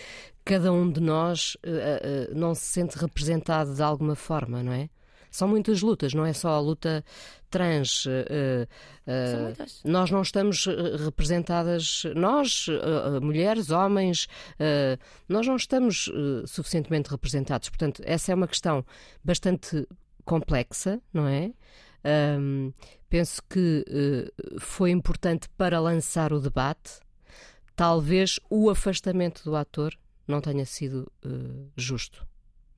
cada 0.44 0.72
um 0.72 0.88
de 0.88 1.00
nós 1.00 1.56
eh, 1.64 2.28
eh, 2.30 2.34
não 2.34 2.54
se 2.54 2.66
sente 2.66 2.96
representado 2.96 3.74
de 3.74 3.82
alguma 3.82 4.14
forma, 4.14 4.62
não 4.62 4.72
é? 4.72 4.88
São 5.30 5.46
muitas 5.48 5.80
lutas, 5.80 6.12
não 6.12 6.26
é 6.26 6.32
só 6.32 6.50
a 6.50 6.60
luta 6.60 7.04
trans. 7.50 8.06
Uh, 8.06 8.10
uh, 8.10 9.30
São 9.30 9.42
muitas. 9.42 9.82
nós 9.84 10.10
não 10.10 10.22
estamos 10.22 10.66
representadas, 11.04 12.04
nós, 12.14 12.66
uh, 12.68 13.20
mulheres, 13.20 13.70
homens, 13.70 14.28
nós 15.28 15.46
não 15.46 15.56
estamos 15.56 16.10
suficientemente 16.46 17.10
representados. 17.10 17.68
Portanto, 17.68 18.02
essa 18.04 18.32
é 18.32 18.34
uma 18.34 18.48
questão 18.48 18.84
bastante 19.22 19.86
complexa, 20.24 21.00
não 21.12 21.26
é? 21.26 21.52
Um, 22.38 22.72
penso 23.08 23.42
que 23.48 23.84
foi 24.58 24.90
importante 24.90 25.48
para 25.56 25.80
lançar 25.80 26.32
o 26.32 26.40
debate. 26.40 27.00
Talvez 27.74 28.38
o 28.48 28.70
afastamento 28.70 29.42
do 29.44 29.56
ator 29.56 29.94
não 30.26 30.40
tenha 30.40 30.64
sido 30.64 31.10
justo. 31.76 32.26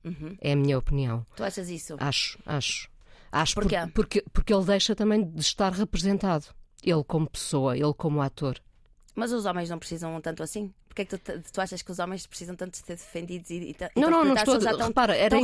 Uhum. 0.03 0.37
É 0.41 0.53
a 0.53 0.55
minha 0.55 0.77
opinião. 0.77 1.25
Tu 1.35 1.43
achas 1.43 1.69
isso? 1.69 1.95
Acho, 1.99 2.37
acho. 2.45 2.89
Acho 3.31 3.55
Porquê? 3.55 3.77
Por, 3.77 3.91
porque, 3.91 4.25
porque 4.31 4.53
ele 4.53 4.65
deixa 4.65 4.95
também 4.95 5.23
de 5.23 5.41
estar 5.41 5.71
representado. 5.71 6.45
Ele 6.83 7.03
como 7.03 7.29
pessoa, 7.29 7.75
ele 7.75 7.93
como 7.93 8.21
ator. 8.21 8.59
Mas 9.15 9.31
os 9.31 9.45
homens 9.45 9.69
não 9.69 9.79
precisam 9.79 10.19
tanto 10.21 10.43
assim? 10.43 10.73
Porquê 10.87 11.03
é 11.03 11.05
que 11.05 11.17
tu, 11.17 11.41
tu 11.51 11.61
achas 11.61 11.81
que 11.81 11.91
os 11.91 11.97
homens 11.97 12.27
precisam 12.27 12.55
tanto 12.55 12.71
de 12.71 12.85
ser 12.85 12.95
defendidos 12.95 13.49
e, 13.49 13.55
e 13.55 13.99
Não, 13.99 14.09
não, 14.09 14.23
não 14.25 14.35
estou. 14.35 14.59
Tão, 14.59 14.87
repara, 14.87 15.15
era, 15.15 15.37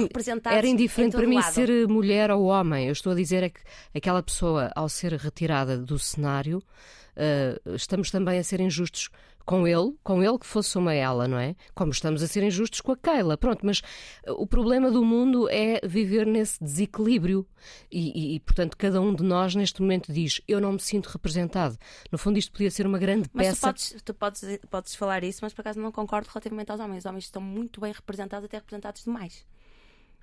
era 0.52 0.67
indiferente 0.67 1.15
para 1.15 1.26
mim 1.26 1.38
lado. 1.38 1.54
ser 1.54 1.88
mulher 1.88 2.30
ou 2.30 2.45
homem. 2.45 2.88
Eu 2.88 2.91
estou 2.93 3.13
a 3.13 3.15
dizer 3.15 3.43
é 3.43 3.50
que 3.50 3.62
aquela 3.95 4.22
pessoa, 4.22 4.72
ao 4.76 4.88
ser 4.88 5.13
retirada 5.13 5.78
do 5.78 5.98
cenário, 5.98 6.60
uh, 6.60 7.76
estamos 7.76 8.12
também 8.12 8.38
a 8.38 8.43
ser 8.43 8.60
injustos 8.60 9.10
com 9.50 9.68
ele, 9.68 9.96
com 10.04 10.24
ele 10.24 10.38
que 10.38 10.46
fosse 10.46 10.78
uma 10.78 10.94
ela, 10.94 11.28
não 11.28 11.40
é? 11.40 11.56
Como 11.74 11.92
estamos 11.92 12.22
a 12.22 12.28
ser 12.28 12.44
injustos 12.44 12.82
com 12.82 12.92
a 12.92 12.96
Keila. 12.96 13.36
Pronto, 13.36 13.66
mas 13.66 13.82
o 14.28 14.46
problema 14.46 14.92
do 14.92 15.04
mundo 15.04 15.50
é 15.50 15.82
viver 15.84 16.28
nesse 16.28 16.64
desequilíbrio. 16.64 17.48
E, 17.92 18.12
e, 18.12 18.36
e, 18.36 18.40
portanto, 18.42 18.78
cada 18.78 19.02
um 19.02 19.12
de 19.12 19.24
nós 19.24 19.56
neste 19.56 19.82
momento 19.82 20.14
diz: 20.14 20.40
Eu 20.48 20.62
não 20.62 20.74
me 20.74 20.80
sinto 20.80 21.08
representado. 21.08 21.80
No 22.12 22.18
fundo, 22.20 22.38
isto 22.38 22.52
podia 22.52 22.70
ser 22.70 22.86
uma 22.86 23.00
grande 23.00 23.28
peça. 23.28 23.50
Mas 23.50 23.58
tu, 23.58 23.62
podes, 23.62 24.02
tu 24.04 24.14
podes, 24.14 24.60
podes 24.70 24.96
falar 24.96 25.24
isso, 25.24 25.40
mas 25.42 25.52
por 25.52 25.62
acaso 25.62 25.80
não 25.80 25.92
concordo 25.92 26.30
relativamente 26.32 26.72
aos 26.72 26.80
homens. 26.80 27.00
Os 27.00 27.06
homens 27.08 27.24
estão 27.24 27.42
muito 27.42 27.82
bem 27.82 27.92
representados, 27.92 28.46
até 28.46 28.58
representados 28.58 29.04
demais. 29.04 29.44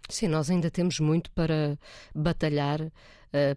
Sim, 0.08 0.28
nós 0.28 0.50
ainda 0.50 0.70
temos 0.70 1.00
muito 1.00 1.32
para 1.32 1.76
batalhar 2.14 2.80
uh, 2.80 2.92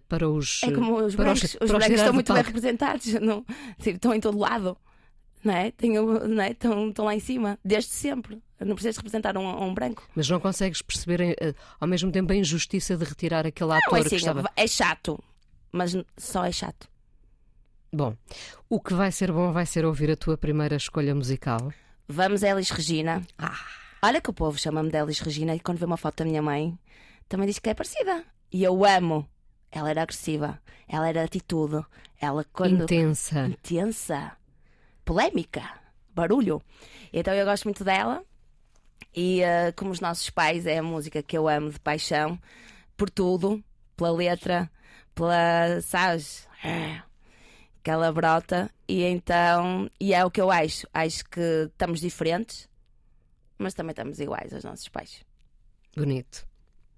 para 0.08 0.28
os. 0.28 0.64
É 0.64 0.72
como 0.72 0.96
os 0.96 1.14
para 1.14 1.26
brancos, 1.26 1.44
os, 1.44 1.58
os 1.60 1.70
brancos 1.70 1.90
estão 1.90 2.12
muito 2.12 2.26
palco. 2.26 2.42
bem 2.42 2.46
representados, 2.52 3.06
não, 3.20 3.44
tipo, 3.78 3.90
estão 3.90 4.12
em 4.12 4.18
todo 4.18 4.36
lado. 4.36 4.76
Não 5.42 5.54
é? 5.54 5.70
Tenho, 5.70 6.28
não 6.28 6.42
é? 6.42 6.50
Estão, 6.50 6.88
estão 6.88 7.04
lá 7.04 7.14
em 7.14 7.20
cima, 7.20 7.58
desde 7.64 7.90
sempre. 7.90 8.42
Não 8.60 8.74
precisas 8.74 8.96
representar 8.96 9.38
um, 9.38 9.64
um 9.64 9.72
branco. 9.72 10.06
Mas 10.14 10.28
não 10.28 10.38
consegues 10.38 10.82
perceber 10.82 11.32
uh, 11.32 11.54
ao 11.80 11.88
mesmo 11.88 12.12
tempo 12.12 12.32
a 12.32 12.36
injustiça 12.36 12.96
de 12.96 13.04
retirar 13.04 13.46
aquele 13.46 13.72
ator 13.72 13.98
é, 13.98 14.00
assim, 14.00 14.08
que 14.10 14.16
estava. 14.16 14.50
é 14.54 14.66
chato, 14.66 15.22
mas 15.72 15.96
só 16.16 16.44
é 16.44 16.52
chato. 16.52 16.88
Bom, 17.92 18.14
o 18.68 18.78
que 18.78 18.92
vai 18.92 19.10
ser 19.10 19.32
bom 19.32 19.50
vai 19.50 19.64
ser 19.64 19.84
ouvir 19.84 20.10
a 20.10 20.16
tua 20.16 20.36
primeira 20.36 20.76
escolha 20.76 21.14
musical. 21.14 21.72
Vamos, 22.06 22.42
Elis 22.42 22.70
Regina. 22.70 23.22
Ah. 23.38 23.58
Olha 24.02 24.20
que 24.20 24.30
o 24.30 24.34
povo 24.34 24.58
chama-me 24.58 24.90
de 24.90 24.98
Elis 24.98 25.20
Regina 25.20 25.54
e 25.54 25.60
quando 25.60 25.78
vê 25.78 25.86
uma 25.86 25.96
foto 25.96 26.18
da 26.18 26.24
minha 26.24 26.42
mãe 26.42 26.78
também 27.28 27.46
diz 27.46 27.58
que 27.58 27.70
é 27.70 27.74
parecida. 27.74 28.24
E 28.52 28.62
eu 28.62 28.84
amo. 28.84 29.26
Ela 29.70 29.90
era 29.90 30.02
agressiva, 30.02 30.60
ela 30.88 31.08
era 31.08 31.22
atitude, 31.22 31.84
ela 32.20 32.44
quando. 32.52 32.82
Intensa. 32.82 33.46
Intensa. 33.46 34.32
Polémica. 35.04 35.62
Barulho. 36.14 36.62
Então 37.12 37.34
eu 37.34 37.44
gosto 37.44 37.64
muito 37.64 37.84
dela. 37.84 38.24
E 39.14 39.42
uh, 39.42 39.74
como 39.76 39.90
os 39.90 40.00
nossos 40.00 40.30
pais, 40.30 40.66
é 40.66 40.78
a 40.78 40.82
música 40.82 41.22
que 41.22 41.36
eu 41.36 41.48
amo 41.48 41.70
de 41.70 41.80
paixão. 41.80 42.38
Por 42.96 43.10
tudo. 43.10 43.62
Pela 43.96 44.12
letra. 44.12 44.70
Pela. 45.14 45.80
Sabes? 45.82 46.48
Que 47.82 47.90
ela 47.90 48.12
brota. 48.12 48.70
E 48.86 49.02
então. 49.04 49.88
E 49.98 50.12
é 50.12 50.24
o 50.24 50.30
que 50.30 50.40
eu 50.40 50.50
acho. 50.50 50.86
Acho 50.92 51.24
que 51.24 51.68
estamos 51.70 52.00
diferentes. 52.00 52.68
Mas 53.58 53.74
também 53.74 53.92
estamos 53.92 54.20
iguais 54.20 54.52
aos 54.52 54.64
nossos 54.64 54.88
pais. 54.88 55.24
Bonito. 55.96 56.46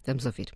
Vamos 0.04 0.26
ouvir. 0.26 0.52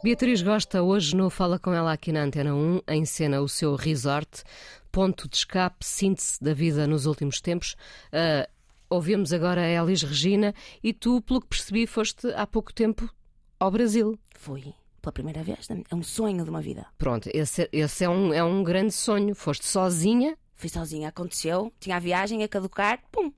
Beatriz 0.00 0.42
Gosta 0.42 0.80
hoje 0.80 1.16
no 1.16 1.28
Fala 1.28 1.58
Com 1.58 1.74
Ela 1.74 1.92
aqui 1.92 2.12
na 2.12 2.22
Antena 2.22 2.54
1, 2.54 2.82
em 2.86 3.04
cena 3.04 3.40
o 3.40 3.48
seu 3.48 3.74
resort, 3.74 4.44
ponto 4.92 5.28
de 5.28 5.36
escape, 5.36 5.84
síntese 5.84 6.38
da 6.40 6.54
vida 6.54 6.86
nos 6.86 7.04
últimos 7.04 7.40
tempos. 7.40 7.74
Uh, 8.12 8.48
ouvimos 8.88 9.32
agora 9.32 9.60
a 9.60 9.68
Elis 9.68 10.02
Regina 10.02 10.54
e 10.84 10.92
tu, 10.92 11.20
pelo 11.20 11.40
que 11.40 11.48
percebi, 11.48 11.84
foste 11.84 12.28
há 12.34 12.46
pouco 12.46 12.72
tempo 12.72 13.12
ao 13.58 13.72
Brasil. 13.72 14.16
Fui 14.36 14.72
pela 15.02 15.12
primeira 15.12 15.42
vez, 15.42 15.66
é 15.68 15.94
um 15.94 16.02
sonho 16.04 16.44
de 16.44 16.50
uma 16.50 16.62
vida. 16.62 16.86
Pronto, 16.96 17.28
esse, 17.34 17.68
esse 17.72 18.04
é, 18.04 18.08
um, 18.08 18.32
é 18.32 18.42
um 18.42 18.62
grande 18.62 18.92
sonho. 18.92 19.34
Foste 19.34 19.66
sozinha? 19.66 20.38
Fui 20.54 20.68
sozinha, 20.68 21.08
aconteceu, 21.08 21.72
tinha 21.80 21.96
a 21.96 22.00
viagem 22.00 22.44
a 22.44 22.48
caducar, 22.48 23.02
pum, 23.10 23.32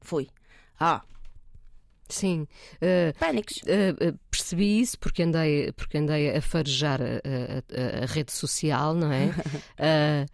fui. 0.00 0.28
Ah, 0.80 1.02
Sim. 2.08 2.48
Uh, 2.76 3.16
Pânicos. 3.18 3.58
Uh, 3.58 4.10
uh, 4.10 4.18
percebi 4.48 4.80
isso 4.80 4.98
porque 4.98 5.22
andei, 5.22 5.72
porque 5.72 5.98
andei 5.98 6.34
a 6.34 6.40
farejar 6.40 7.00
a, 7.02 7.04
a, 7.04 8.04
a 8.04 8.06
rede 8.06 8.32
social, 8.32 8.94
não 8.94 9.12
é? 9.12 9.30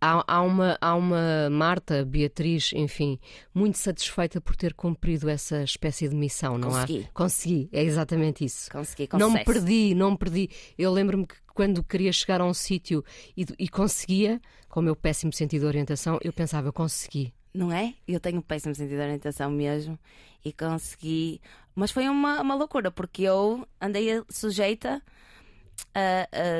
há, 0.00 0.24
há, 0.26 0.42
uma, 0.42 0.76
há 0.80 0.94
uma 0.94 1.48
Marta, 1.50 2.04
Beatriz, 2.04 2.72
enfim, 2.74 3.18
muito 3.54 3.78
satisfeita 3.78 4.40
por 4.40 4.56
ter 4.56 4.74
cumprido 4.74 5.28
essa 5.28 5.62
espécie 5.62 6.08
de 6.08 6.16
missão, 6.16 6.58
não 6.58 6.70
Consegui. 6.70 7.06
há? 7.08 7.12
Consegui. 7.12 7.68
É 7.72 7.82
exatamente 7.82 8.44
isso. 8.44 8.70
Consegui, 8.70 9.06
com 9.06 9.18
Não 9.18 9.30
me 9.30 9.44
perdi, 9.44 9.94
não 9.94 10.12
me 10.12 10.18
perdi. 10.18 10.48
Eu 10.76 10.92
lembro-me 10.92 11.26
que 11.26 11.36
quando 11.54 11.84
queria 11.84 12.12
chegar 12.12 12.40
a 12.40 12.44
um 12.44 12.54
sítio 12.54 13.04
e, 13.36 13.46
e 13.58 13.68
conseguia, 13.68 14.40
com 14.68 14.80
o 14.80 14.82
meu 14.82 14.96
péssimo 14.96 15.32
sentido 15.32 15.60
de 15.62 15.66
orientação, 15.66 16.18
eu 16.22 16.32
pensava, 16.32 16.68
eu 16.68 16.72
consegui. 16.72 17.32
Não 17.52 17.72
é? 17.72 17.94
Eu 18.06 18.20
tenho 18.20 18.38
um 18.38 18.42
péssimo 18.42 18.74
sentido 18.74 18.96
de 18.96 19.02
orientação 19.02 19.50
mesmo 19.50 19.98
e 20.44 20.52
consegui. 20.52 21.40
Mas 21.74 21.90
foi 21.90 22.08
uma, 22.08 22.40
uma 22.40 22.54
loucura 22.54 22.90
porque 22.90 23.22
eu 23.22 23.66
andei 23.80 24.22
sujeita 24.28 25.02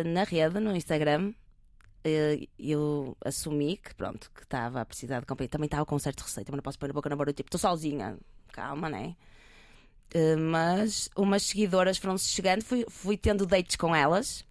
na 0.05 0.25
rede, 0.25 0.59
no 0.61 0.75
Instagram. 0.75 1.33
Eu 2.59 3.17
assumi 3.25 3.77
que 3.77 3.95
pronto, 3.95 4.31
que 4.35 4.43
estava 4.43 4.81
a 4.81 4.85
precisar 4.85 5.21
de 5.21 5.27
companhia. 5.27 5.49
Também 5.51 5.67
estava 5.67 5.87
com 5.87 5.95
um 5.97 5.99
certo 5.99 6.23
receio, 6.23 6.45
também 6.47 6.57
não 6.57 6.63
posso 6.63 6.79
pôr 6.79 6.91
a 6.91 6.93
boca 6.93 7.09
na 7.09 7.17
barulho, 7.17 7.35
tipo, 7.35 7.49
estou 7.49 7.61
sozinha, 7.61 8.19
calma, 8.53 8.89
né? 8.89 9.15
Eh, 10.13 10.37
Mas 10.37 11.09
umas 11.17 11.43
seguidoras 11.43 11.99
foram-se 11.99 12.29
chegando, 12.29 12.63
fui, 12.65 12.85
fui 12.89 13.17
tendo 13.17 13.47
dates 13.47 13.77
com 13.77 13.95
elas 13.95 14.45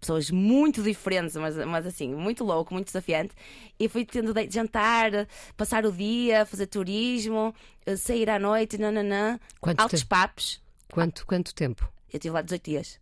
pessoas 0.00 0.30
muito 0.30 0.82
diferentes, 0.82 1.34
mas, 1.36 1.56
mas 1.66 1.86
assim, 1.86 2.14
muito 2.14 2.44
louco, 2.44 2.72
muito 2.74 2.86
desafiante. 2.86 3.34
E 3.78 3.88
fui 3.88 4.04
tendo 4.04 4.32
de 4.32 4.48
jantar, 4.50 5.10
passar 5.56 5.84
o 5.84 5.92
dia, 5.92 6.46
fazer 6.46 6.66
turismo, 6.66 7.54
eh, 7.86 7.96
sair 7.96 8.30
à 8.30 8.38
noite, 8.38 8.78
nananã. 8.78 9.38
Quanto 9.60 9.80
Altos 9.80 10.00
tempo? 10.00 10.08
papos. 10.10 10.62
Quanto, 10.90 11.26
quanto 11.26 11.54
tempo? 11.54 11.84
Eu 12.12 12.16
estive 12.18 12.32
lá 12.34 12.42
18 12.42 12.64
dias. 12.64 13.00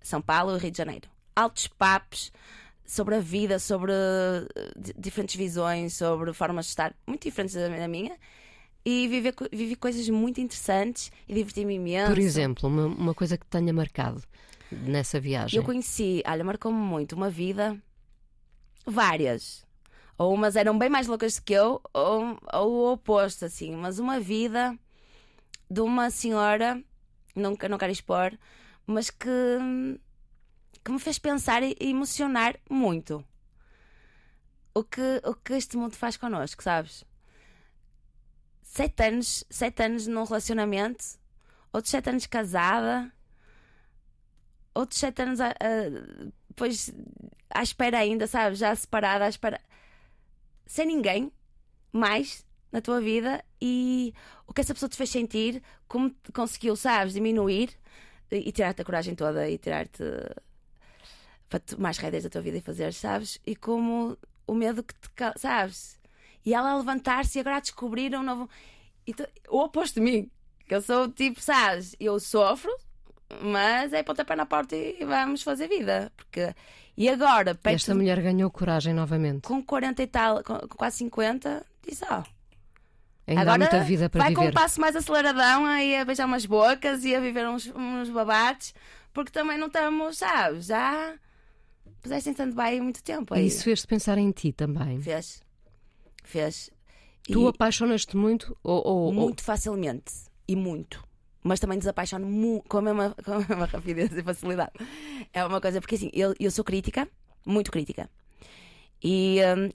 São 0.00 0.22
Paulo 0.22 0.56
e 0.56 0.58
Rio 0.60 0.70
de 0.70 0.78
Janeiro. 0.78 1.08
Altos 1.36 1.66
papos 1.66 2.32
sobre 2.86 3.16
a 3.16 3.20
vida, 3.20 3.58
sobre 3.58 3.92
eh, 3.92 4.72
di- 4.76 4.94
diferentes 4.96 5.34
visões, 5.36 5.94
sobre 5.94 6.32
formas 6.32 6.66
de 6.66 6.70
estar 6.70 6.94
muito 7.06 7.24
diferentes 7.24 7.54
da 7.54 7.88
minha. 7.88 8.16
E 8.84 9.06
vivi, 9.08 9.32
co- 9.32 9.48
vivi 9.52 9.76
coisas 9.76 10.08
muito 10.08 10.40
interessantes 10.40 11.12
e 11.28 11.34
diverti-me 11.34 11.74
imenso. 11.74 12.10
Por 12.10 12.18
exemplo, 12.18 12.68
uma, 12.68 12.86
uma 12.86 13.14
coisa 13.14 13.36
que 13.36 13.44
tenha 13.44 13.72
marcado 13.72 14.22
nessa 14.70 15.20
viagem. 15.20 15.58
Eu 15.58 15.64
conheci, 15.64 16.22
olha, 16.26 16.44
marcou-me 16.44 16.78
muito 16.78 17.14
uma 17.14 17.30
vida, 17.30 17.80
várias. 18.84 19.66
Ou 20.16 20.34
umas 20.34 20.56
eram 20.56 20.76
bem 20.76 20.88
mais 20.88 21.06
loucas 21.06 21.36
do 21.36 21.42
que 21.42 21.52
eu, 21.52 21.80
ou, 21.92 22.38
ou 22.52 22.70
o 22.70 22.92
oposto, 22.92 23.44
assim. 23.44 23.76
Mas 23.76 23.98
uma 23.98 24.18
vida 24.18 24.76
de 25.70 25.80
uma 25.80 26.10
senhora, 26.10 26.82
nunca 27.34 27.68
não 27.68 27.78
quero 27.78 27.92
expor, 27.92 28.36
mas 28.86 29.10
que, 29.10 29.28
que 30.84 30.90
me 30.90 30.98
fez 30.98 31.18
pensar 31.18 31.62
e 31.62 31.76
emocionar 31.80 32.56
muito. 32.68 33.24
O 34.74 34.82
que, 34.82 35.20
o 35.24 35.34
que 35.34 35.54
este 35.54 35.76
mundo 35.76 35.94
faz 35.94 36.16
connosco, 36.16 36.62
sabes? 36.62 37.04
Sete 38.62 39.02
anos, 39.04 39.44
sete 39.50 39.82
anos 39.82 40.06
num 40.06 40.24
relacionamento, 40.24 41.04
outros 41.72 41.90
sete 41.90 42.10
anos 42.10 42.26
casada, 42.26 43.12
outros 44.80 44.98
sete 45.00 45.22
anos 45.22 45.40
a- 45.40 45.54
depois 46.48 46.92
à 47.50 47.62
espera 47.62 47.98
ainda, 47.98 48.26
sabes? 48.26 48.58
Já 48.58 48.74
separada, 48.74 49.24
à 49.24 49.28
espera. 49.28 49.60
Sem 50.66 50.86
ninguém 50.86 51.32
mais 51.92 52.44
na 52.70 52.80
tua 52.80 53.00
vida 53.00 53.42
e 53.60 54.12
o 54.46 54.52
que 54.52 54.60
essa 54.60 54.74
pessoa 54.74 54.88
te 54.90 54.96
fez 54.96 55.10
sentir, 55.10 55.62
como 55.88 56.14
conseguiu, 56.34 56.76
sabes, 56.76 57.14
diminuir 57.14 57.70
e, 58.30 58.48
e 58.48 58.52
tirar-te 58.52 58.82
a 58.82 58.84
coragem 58.84 59.14
toda 59.14 59.48
e 59.48 59.56
tirar-te 59.58 60.02
para 61.48 61.62
as 61.88 61.98
rédeas 61.98 62.24
da 62.24 62.30
tua 62.30 62.42
vida 62.42 62.58
e 62.58 62.60
fazer, 62.60 62.92
sabes? 62.92 63.40
E 63.46 63.56
como 63.56 64.16
o 64.46 64.54
medo 64.54 64.82
que 64.82 64.94
te, 64.94 65.08
sabes? 65.38 65.98
E 66.44 66.52
ela 66.54 66.70
a 66.72 66.76
levantar-se 66.76 67.38
e 67.38 67.40
agora 67.40 67.56
a 67.56 67.60
descobrir 67.60 68.14
um 68.14 68.22
novo. 68.22 68.48
Tu- 69.16 69.26
o 69.48 69.60
oposto 69.64 69.94
de 69.94 70.00
mim, 70.02 70.30
Que 70.66 70.74
eu 70.74 70.82
sou 70.82 71.10
tipo, 71.10 71.40
sabes, 71.40 71.96
eu 71.98 72.20
sofro, 72.20 72.70
mas 73.42 73.92
é 73.92 74.02
pontapé 74.02 74.34
na 74.36 74.46
porta 74.46 74.74
e 74.76 75.04
vamos 75.04 75.42
fazer 75.42 75.68
vida. 75.68 76.12
Porque... 76.16 76.54
E 76.96 77.08
agora, 77.08 77.54
perto 77.54 77.76
esta 77.76 77.94
mulher 77.94 78.20
ganhou 78.20 78.50
coragem 78.50 78.92
novamente. 78.92 79.42
com 79.46 79.62
40 79.62 80.02
e 80.02 80.06
tal, 80.08 80.42
com 80.42 80.58
com 80.58 80.76
quase 80.76 80.96
50, 80.98 81.64
diz 81.86 82.02
ó. 82.02 82.24
Ainda 83.26 83.42
agora 83.42 83.54
há 83.54 83.58
muita 83.58 83.80
vida 83.84 84.08
para 84.10 84.22
vai 84.24 84.34
com 84.34 84.40
viver. 84.40 84.50
um 84.50 84.54
passo 84.54 84.80
mais 84.80 84.96
aceleradão 84.96 85.64
aí 85.66 85.94
a 85.96 86.04
beijar 86.04 86.24
umas 86.26 86.44
bocas 86.46 87.04
e 87.04 87.14
a 87.14 87.20
viver 87.20 87.46
uns, 87.46 87.66
uns 87.76 88.08
babates, 88.10 88.74
porque 89.12 89.30
também 89.30 89.56
não 89.58 89.66
estamos, 89.68 90.18
sabes, 90.18 90.66
já 90.66 91.14
puseste 92.00 92.30
em 92.30 92.32
stand-by 92.32 92.78
há 92.78 92.82
muito 92.82 93.02
tempo. 93.02 93.34
Aí. 93.34 93.46
isso 93.46 93.62
fez-te 93.64 93.86
pensar 93.86 94.18
em 94.18 94.30
ti 94.32 94.50
também. 94.52 95.00
Fez. 95.00 95.40
Fez. 96.24 96.70
E 97.28 97.32
Tu 97.32 97.46
apaixonas-te 97.46 98.16
muito 98.16 98.56
ou, 98.62 98.76
ou- 98.84 98.96
ou- 99.06 99.12
muito 99.12 99.42
facilmente. 99.44 100.12
E 100.48 100.56
muito. 100.56 101.04
Mas 101.42 101.60
também 101.60 101.78
desapaixono 101.78 102.62
com 102.68 102.78
a, 102.78 102.82
mesma, 102.82 103.14
com 103.24 103.32
a 103.32 103.38
mesma 103.38 103.66
rapidez 103.66 104.12
e 104.12 104.22
facilidade. 104.22 104.72
É 105.32 105.44
uma 105.44 105.60
coisa, 105.60 105.80
porque 105.80 105.94
assim, 105.94 106.10
eu, 106.12 106.34
eu 106.38 106.50
sou 106.50 106.64
crítica, 106.64 107.08
muito 107.46 107.70
crítica. 107.70 108.10
E 109.02 109.38
hum, 109.56 109.70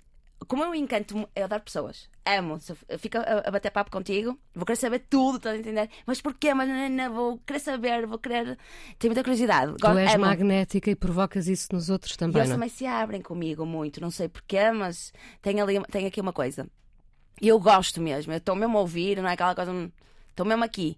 como 0.48 0.64
eu 0.64 0.76
encanto, 0.76 1.28
eu 1.36 1.46
adoro 1.46 1.64
pessoas. 1.64 2.10
Amo. 2.26 2.60
Fico 3.00 3.18
a, 3.18 3.44
a 3.48 3.52
bater 3.52 3.72
papo 3.72 3.92
contigo, 3.92 4.38
vou 4.54 4.66
querer 4.66 4.78
saber 4.78 5.00
tudo, 5.10 5.38
estás 5.38 5.56
a 5.56 5.60
entender? 5.60 5.90
Mas 6.06 6.22
porquê? 6.22 6.54
Mas 6.54 6.68
não, 6.70 6.90
não, 6.90 7.14
vou 7.14 7.38
querer 7.40 7.60
saber, 7.60 8.06
vou 8.06 8.18
querer. 8.20 8.58
Tenho 9.00 9.12
muita 9.14 9.24
curiosidade. 9.24 9.74
tu 9.78 9.98
és 9.98 10.16
amo. 10.16 10.26
magnética 10.26 10.92
e 10.92 10.96
provocas 10.96 11.48
isso 11.48 11.68
nos 11.72 11.90
outros 11.90 12.18
E 12.18 12.18
também, 12.18 12.40
eles 12.42 12.50
não? 12.50 12.56
é? 12.56 12.58
também 12.58 12.70
se 12.70 12.86
abrem 12.86 13.22
comigo 13.22 13.66
muito, 13.66 14.02
não 14.02 14.12
sei 14.12 14.28
porquê, 14.28 14.72
mas 14.72 15.14
tem, 15.42 15.60
ali, 15.62 15.82
tem 15.92 16.06
aqui 16.06 16.20
uma 16.22 16.34
coisa. 16.34 16.68
E 17.42 17.48
eu 17.48 17.60
gosto 17.60 18.00
mesmo, 18.02 18.32
eu 18.32 18.38
estou 18.38 18.56
mesmo 18.56 18.78
a 18.78 18.82
ouvir, 18.82 19.22
não 19.22 19.30
é 19.30 19.34
aquela 19.34 19.56
coisa. 19.56 19.72
hum, 19.72 19.90
Estou 20.30 20.46
mesmo 20.46 20.64
aqui. 20.64 20.98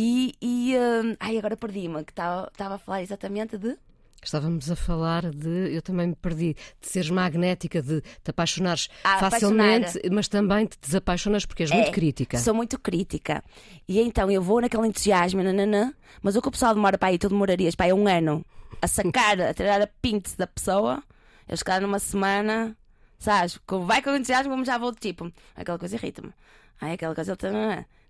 E. 0.00 0.32
e 0.40 0.76
hum, 0.76 1.16
ai, 1.18 1.36
agora 1.38 1.56
perdi-me, 1.56 2.04
que 2.04 2.12
estava 2.12 2.48
a 2.56 2.78
falar 2.78 3.02
exatamente 3.02 3.58
de. 3.58 3.76
Estávamos 4.22 4.70
a 4.70 4.76
falar 4.76 5.30
de, 5.30 5.74
eu 5.74 5.82
também 5.82 6.08
me 6.08 6.14
perdi, 6.14 6.54
de 6.80 6.86
seres 6.88 7.10
magnética, 7.10 7.82
de 7.82 8.00
te 8.00 8.30
apaixonares 8.30 8.88
Ah, 9.02 9.18
facilmente, 9.18 9.90
apaixonar. 9.90 10.14
mas 10.14 10.28
também 10.28 10.66
te 10.66 10.78
desapaixonas 10.80 11.46
porque 11.46 11.64
és 11.64 11.70
muito 11.72 11.88
É, 11.88 11.92
crítica. 11.92 12.38
Sou 12.38 12.54
muito 12.54 12.78
crítica. 12.78 13.42
E 13.88 14.00
então 14.00 14.30
eu 14.30 14.40
vou 14.40 14.60
naquele 14.60 14.86
entusiasmo, 14.86 15.42
nananã, 15.42 15.92
mas 16.22 16.36
o 16.36 16.42
que 16.42 16.48
o 16.48 16.50
pessoal 16.52 16.74
demora 16.74 16.96
para 16.96 17.08
aí, 17.08 17.18
tu 17.18 17.28
demorarias 17.28 17.74
para 17.74 17.86
aí 17.86 17.92
um 17.92 18.06
ano 18.06 18.44
a 18.80 18.86
sacar, 18.86 19.40
a 19.40 19.52
tirar 19.54 19.82
a 19.82 19.88
pinte 20.00 20.36
da 20.36 20.46
pessoa, 20.46 21.02
eu 21.48 21.56
calhar 21.64 21.80
numa 21.82 21.98
semana, 21.98 22.76
sabes, 23.18 23.58
vai 23.84 24.00
com 24.00 24.14
entusiasmo, 24.14 24.52
como 24.52 24.64
já 24.64 24.78
vou 24.78 24.94
tipo, 24.94 25.32
aquela 25.56 25.78
coisa 25.78 25.96
irrita-me. 25.96 26.32
Aquela 26.80 27.14
coisa, 27.14 27.36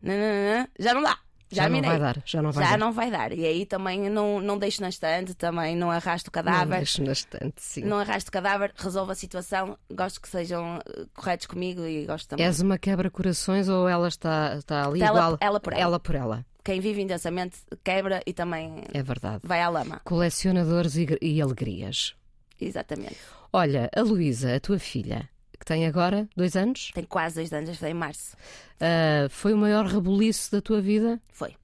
nananã, 0.02 0.68
já 0.78 0.92
não 0.92 1.02
dá. 1.02 1.18
Já, 1.50 1.62
Já 1.62 1.68
não 1.70 1.80
vai 1.82 1.98
dar, 1.98 2.22
já 2.26 2.42
não 2.42 2.52
vai 2.52 2.64
Já 2.64 2.70
dar. 2.72 2.78
não 2.78 2.92
vai 2.92 3.10
dar. 3.10 3.32
E 3.32 3.44
aí 3.46 3.64
também 3.64 4.10
não, 4.10 4.40
não 4.40 4.58
deixo 4.58 4.82
na 4.82 4.88
estante, 4.90 5.34
também 5.34 5.74
não 5.76 5.90
arrasto 5.90 6.28
o 6.28 6.32
Não 6.36 6.42
cadáver. 6.44 6.76
deixo 6.78 7.02
bastante, 7.04 7.54
sim. 7.62 7.84
Não 7.84 7.98
arrasto 7.98 8.28
o 8.28 8.32
cadáver, 8.32 8.72
resolvo 8.76 9.12
a 9.12 9.14
situação, 9.14 9.78
gosto 9.90 10.20
que 10.20 10.28
sejam 10.28 10.78
eh, 10.86 11.06
corretos 11.14 11.46
comigo 11.46 11.84
e 11.86 12.04
gosto 12.04 12.28
também. 12.28 12.44
És 12.44 12.60
uma 12.60 12.76
quebra-corações 12.78 13.68
ou 13.68 13.88
ela 13.88 14.08
está, 14.08 14.56
está 14.56 14.86
ali 14.86 15.00
Ela- 15.02 15.18
igual? 15.18 15.38
ela 15.40 15.58
por 15.60 15.72
ela. 15.72 15.82
Ela 15.82 16.00
por 16.00 16.14
ela, 16.14 16.46
Quem 16.62 16.80
vive 16.80 17.00
intensamente 17.00 17.56
quebra 17.82 18.20
e 18.26 18.32
também 18.34 18.84
é 18.92 19.02
verdade. 19.02 19.40
vai 19.44 19.62
à 19.62 19.68
lama. 19.70 20.00
Colecionadores 20.04 20.96
e, 20.96 21.06
e 21.22 21.40
alegrias. 21.40 22.14
Exatamente. 22.60 23.16
Olha, 23.52 23.88
a 23.96 24.02
Luísa, 24.02 24.54
a 24.56 24.60
tua 24.60 24.78
filha, 24.78 25.28
que 25.58 25.64
tem 25.66 25.86
agora 25.86 26.28
dois 26.36 26.54
anos, 26.56 26.90
Tem 26.94 27.04
quase 27.04 27.36
dois 27.36 27.52
anos, 27.52 27.76
foi 27.78 27.90
em 27.90 27.94
março. 27.94 28.36
ah, 28.80 29.28
foi 29.30 29.52
o 29.52 29.56
maior 29.58 29.84
rebuliço 29.86 30.52
da 30.52 30.60
tua 30.60 30.80
vida? 30.80 31.20
Foi. 31.32 31.56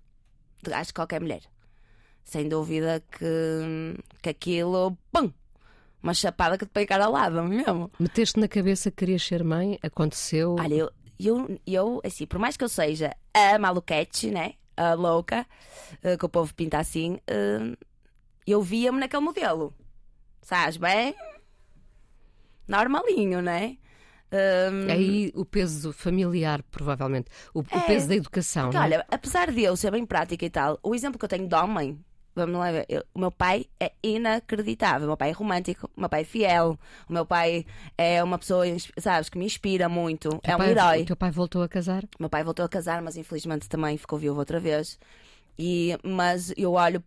De- 0.62 0.72
Acho 0.72 0.90
que 0.90 0.94
qualquer 0.94 1.20
mulher. 1.20 1.42
Sem 2.24 2.48
dúvida 2.48 3.02
que, 3.12 4.02
que 4.22 4.28
aquilo. 4.30 4.96
Pum! 5.12 5.30
Uma 6.02 6.14
chapada 6.14 6.56
que 6.58 6.66
te 6.66 6.70
põe 6.70 6.84
cara 6.86 7.04
ao 7.06 7.12
lado, 7.12 7.42
mesmo. 7.44 7.90
Meteste 7.98 8.38
na 8.40 8.48
cabeça 8.48 8.90
que 8.90 8.96
querias 8.98 9.22
ser 9.22 9.42
mãe? 9.44 9.78
Aconteceu? 9.82 10.56
Olha, 10.58 10.74
eu, 10.74 10.90
eu, 11.18 11.60
eu, 11.66 12.00
assim, 12.04 12.26
por 12.26 12.38
mais 12.38 12.56
que 12.56 12.64
eu 12.64 12.68
seja 12.68 13.14
a 13.32 13.58
maluquete, 13.58 14.30
né? 14.30 14.54
A 14.76 14.94
louca, 14.94 15.46
eh, 16.02 16.16
que 16.16 16.24
o 16.26 16.28
povo 16.28 16.52
pinta 16.54 16.78
assim, 16.78 17.18
eh, 17.26 17.76
eu 18.46 18.60
via-me 18.60 18.98
naquele 19.00 19.22
modelo. 19.22 19.72
Sabes 20.42 20.76
bem? 20.76 21.14
Normalinho, 22.66 23.40
né? 23.42 23.76
Um, 24.36 24.90
Aí 24.90 25.32
o 25.34 25.44
peso 25.44 25.92
familiar, 25.92 26.62
provavelmente. 26.70 27.30
O, 27.54 27.60
o 27.60 27.64
É. 27.70 27.80
peso 27.86 28.08
da 28.08 28.16
educação, 28.16 28.64
Porque, 28.64 28.76
não 28.76 28.82
é? 28.82 28.86
olha, 28.88 29.06
apesar 29.10 29.50
de 29.52 29.62
eu 29.62 29.76
ser 29.76 29.92
bem 29.92 30.04
prática 30.04 30.44
e 30.44 30.50
tal, 30.50 30.78
o 30.82 30.94
exemplo 30.94 31.18
que 31.18 31.24
eu 31.24 31.28
tenho 31.28 31.46
de 31.46 31.54
homem, 31.54 31.98
vamos 32.34 32.56
lá 32.58 32.72
ver, 32.72 32.84
eu- 32.88 33.04
o 33.14 33.18
meu 33.20 33.30
pai 33.30 33.66
é 33.78 33.92
inacreditável. 34.02 35.04
O 35.06 35.10
meu 35.10 35.16
pai 35.16 35.30
é 35.30 35.32
romântico, 35.32 35.88
o 35.96 36.00
meu 36.00 36.08
pai 36.08 36.22
é 36.22 36.24
fiel, 36.24 36.76
o 37.08 37.12
meu 37.12 37.24
pai 37.24 37.64
é 37.96 38.22
uma 38.24 38.36
pessoa, 38.38 38.64
sabes, 38.98 39.28
que 39.28 39.38
me 39.38 39.44
inspira 39.44 39.88
muito, 39.88 40.28
Teu 40.30 40.40
é 40.52 40.54
um 40.56 40.58
pai- 40.58 40.70
herói. 40.70 41.02
O 41.02 41.06
teu 41.06 41.16
pai 41.16 41.30
voltou 41.30 41.62
a 41.62 41.68
casar? 41.68 42.02
O 42.04 42.08
meu 42.22 42.28
pai 42.28 42.42
voltou 42.42 42.64
a 42.64 42.68
casar, 42.68 43.00
mas 43.02 43.16
infelizmente 43.16 43.68
também 43.68 43.96
ficou 43.96 44.18
viúvo 44.18 44.40
outra 44.40 44.58
vez. 44.58 44.98
E, 45.56 45.96
mas 46.02 46.52
eu 46.56 46.72
olho, 46.72 47.02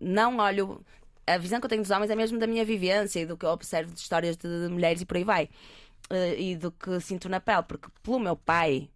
não 0.00 0.38
olho. 0.38 0.80
A 1.26 1.36
visão 1.38 1.60
que 1.60 1.66
eu 1.66 1.70
tenho 1.70 1.82
dos 1.82 1.90
homens 1.90 2.10
é 2.10 2.14
mesmo 2.16 2.38
da 2.38 2.46
minha 2.46 2.64
vivência 2.64 3.20
e 3.20 3.26
do 3.26 3.36
que 3.36 3.44
eu 3.44 3.50
observo 3.50 3.92
de 3.92 4.00
histórias 4.00 4.36
de 4.36 4.48
mulheres 4.68 5.00
e 5.02 5.06
por 5.06 5.16
aí 5.16 5.24
vai. 5.24 5.48
Eh, 6.08 6.40
E 6.40 6.56
do 6.56 6.72
que 6.72 6.98
sinto 7.00 7.28
na 7.28 7.40
pele, 7.40 7.62
porque 7.62 7.88
pelo 8.02 8.18
meu 8.18 8.36
pai, 8.36 8.90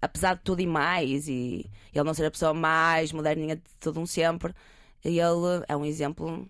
apesar 0.00 0.34
de 0.34 0.42
tudo 0.42 0.60
e 0.60 0.66
mais, 0.66 1.28
e 1.28 1.70
ele 1.94 2.04
não 2.04 2.14
ser 2.14 2.26
a 2.26 2.30
pessoa 2.30 2.52
mais 2.52 3.12
moderninha 3.12 3.56
de 3.56 3.62
todo 3.80 4.00
um 4.00 4.06
sempre, 4.06 4.54
ele 5.04 5.18
é 5.20 5.76
um 5.76 5.84
exemplo 5.84 6.48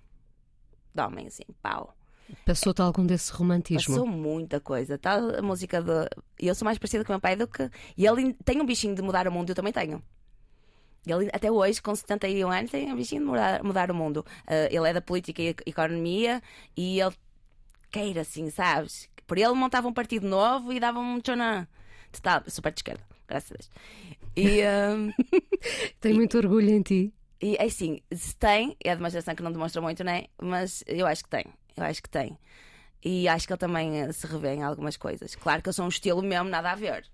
de 0.94 1.02
homem, 1.02 1.26
assim, 1.26 1.44
pau. 1.62 1.94
Passou-te 2.46 2.80
algum 2.80 3.04
desse 3.04 3.30
romantismo? 3.32 3.94
Passou 3.94 4.06
muita 4.06 4.58
coisa. 4.60 4.96
Tá 4.96 5.14
a 5.14 5.42
música 5.42 5.82
de. 5.82 6.08
Eu 6.38 6.54
sou 6.54 6.64
mais 6.64 6.78
parecida 6.78 7.04
com 7.04 7.12
o 7.12 7.14
meu 7.14 7.20
pai 7.20 7.36
do 7.36 7.46
que. 7.46 7.70
E 7.96 8.06
ele 8.06 8.32
tem 8.44 8.60
um 8.60 8.66
bichinho 8.66 8.94
de 8.94 9.02
mudar 9.02 9.28
o 9.28 9.32
mundo, 9.32 9.50
eu 9.50 9.54
também 9.54 9.72
tenho. 9.72 10.02
Ele, 11.06 11.28
até 11.32 11.50
hoje, 11.50 11.82
com 11.82 11.94
71 11.94 12.50
anos, 12.50 12.70
tem 12.70 12.90
um 12.92 12.96
bichinho 12.96 13.22
de 13.22 13.26
mudar, 13.26 13.62
mudar 13.62 13.90
o 13.90 13.94
mundo. 13.94 14.24
Ah, 14.46 14.68
ele 14.70 14.88
é 14.88 14.92
da 14.92 15.00
política 15.00 15.42
e 15.42 15.54
economia 15.66 16.40
e 16.76 17.00
ele 17.00 17.14
queira, 17.90 18.22
assim, 18.22 18.48
sabes? 18.50 19.10
Por 19.26 19.38
ele 19.38 19.52
montava 19.52 19.88
um 19.88 19.92
partido 19.92 20.26
novo 20.26 20.72
e 20.72 20.80
dava 20.80 20.98
um. 20.98 21.20
Total, 21.20 22.42
super 22.48 22.72
de 22.72 22.80
esquerda, 22.80 23.02
graças 23.26 23.52
a 23.52 23.54
Deus. 23.54 23.70
E. 24.36 24.62
ah, 24.66 24.96
Tem 26.00 26.12
muito 26.12 26.36
orgulho 26.38 26.70
em 26.70 26.82
ti. 26.82 27.12
e 27.40 27.56
é 27.56 27.64
assim, 27.64 28.00
se 28.12 28.36
tem, 28.36 28.76
é 28.82 28.94
de 28.94 29.00
uma 29.00 29.10
geração 29.10 29.34
que 29.34 29.42
não 29.42 29.52
demonstra 29.52 29.80
muito, 29.80 30.04
né? 30.04 30.26
Mas 30.40 30.84
eu 30.86 31.06
acho 31.06 31.24
que 31.24 31.30
tem. 31.30 31.46
Eu 31.76 31.84
acho 31.84 32.02
que 32.02 32.08
tem. 32.08 32.38
E 33.04 33.26
acho 33.26 33.46
que 33.46 33.52
ele 33.52 33.58
também 33.58 34.00
eh, 34.00 34.12
se 34.12 34.26
revê 34.26 34.54
em 34.54 34.62
algumas 34.62 34.96
coisas. 34.96 35.34
Claro 35.34 35.60
que 35.62 35.68
eu 35.68 35.72
sou 35.72 35.84
um 35.84 35.88
estilo 35.88 36.22
mesmo, 36.22 36.48
nada 36.48 36.70
a 36.70 36.74
ver. 36.74 37.04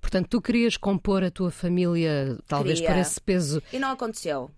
Portanto, 0.00 0.28
tu 0.28 0.40
querias 0.40 0.76
compor 0.76 1.24
a 1.24 1.30
tua 1.30 1.50
família, 1.50 2.38
talvez 2.46 2.78
Queria. 2.78 2.94
por 2.94 3.00
esse 3.00 3.20
peso. 3.20 3.62
E 3.72 3.78
não 3.78 3.90
aconteceu. 3.90 4.50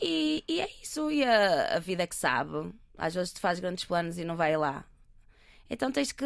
E, 0.00 0.44
e 0.48 0.60
é 0.60 0.68
isso. 0.82 1.10
E 1.10 1.24
a, 1.24 1.76
a 1.76 1.78
vida 1.78 2.02
é 2.02 2.06
que 2.06 2.16
sabe. 2.16 2.72
Às 2.96 3.14
vezes 3.14 3.32
tu 3.32 3.40
fazes 3.40 3.60
grandes 3.60 3.84
planos 3.84 4.18
e 4.18 4.24
não 4.24 4.36
vai 4.36 4.56
lá. 4.56 4.84
Então 5.70 5.90
tens 5.90 6.12
que, 6.12 6.24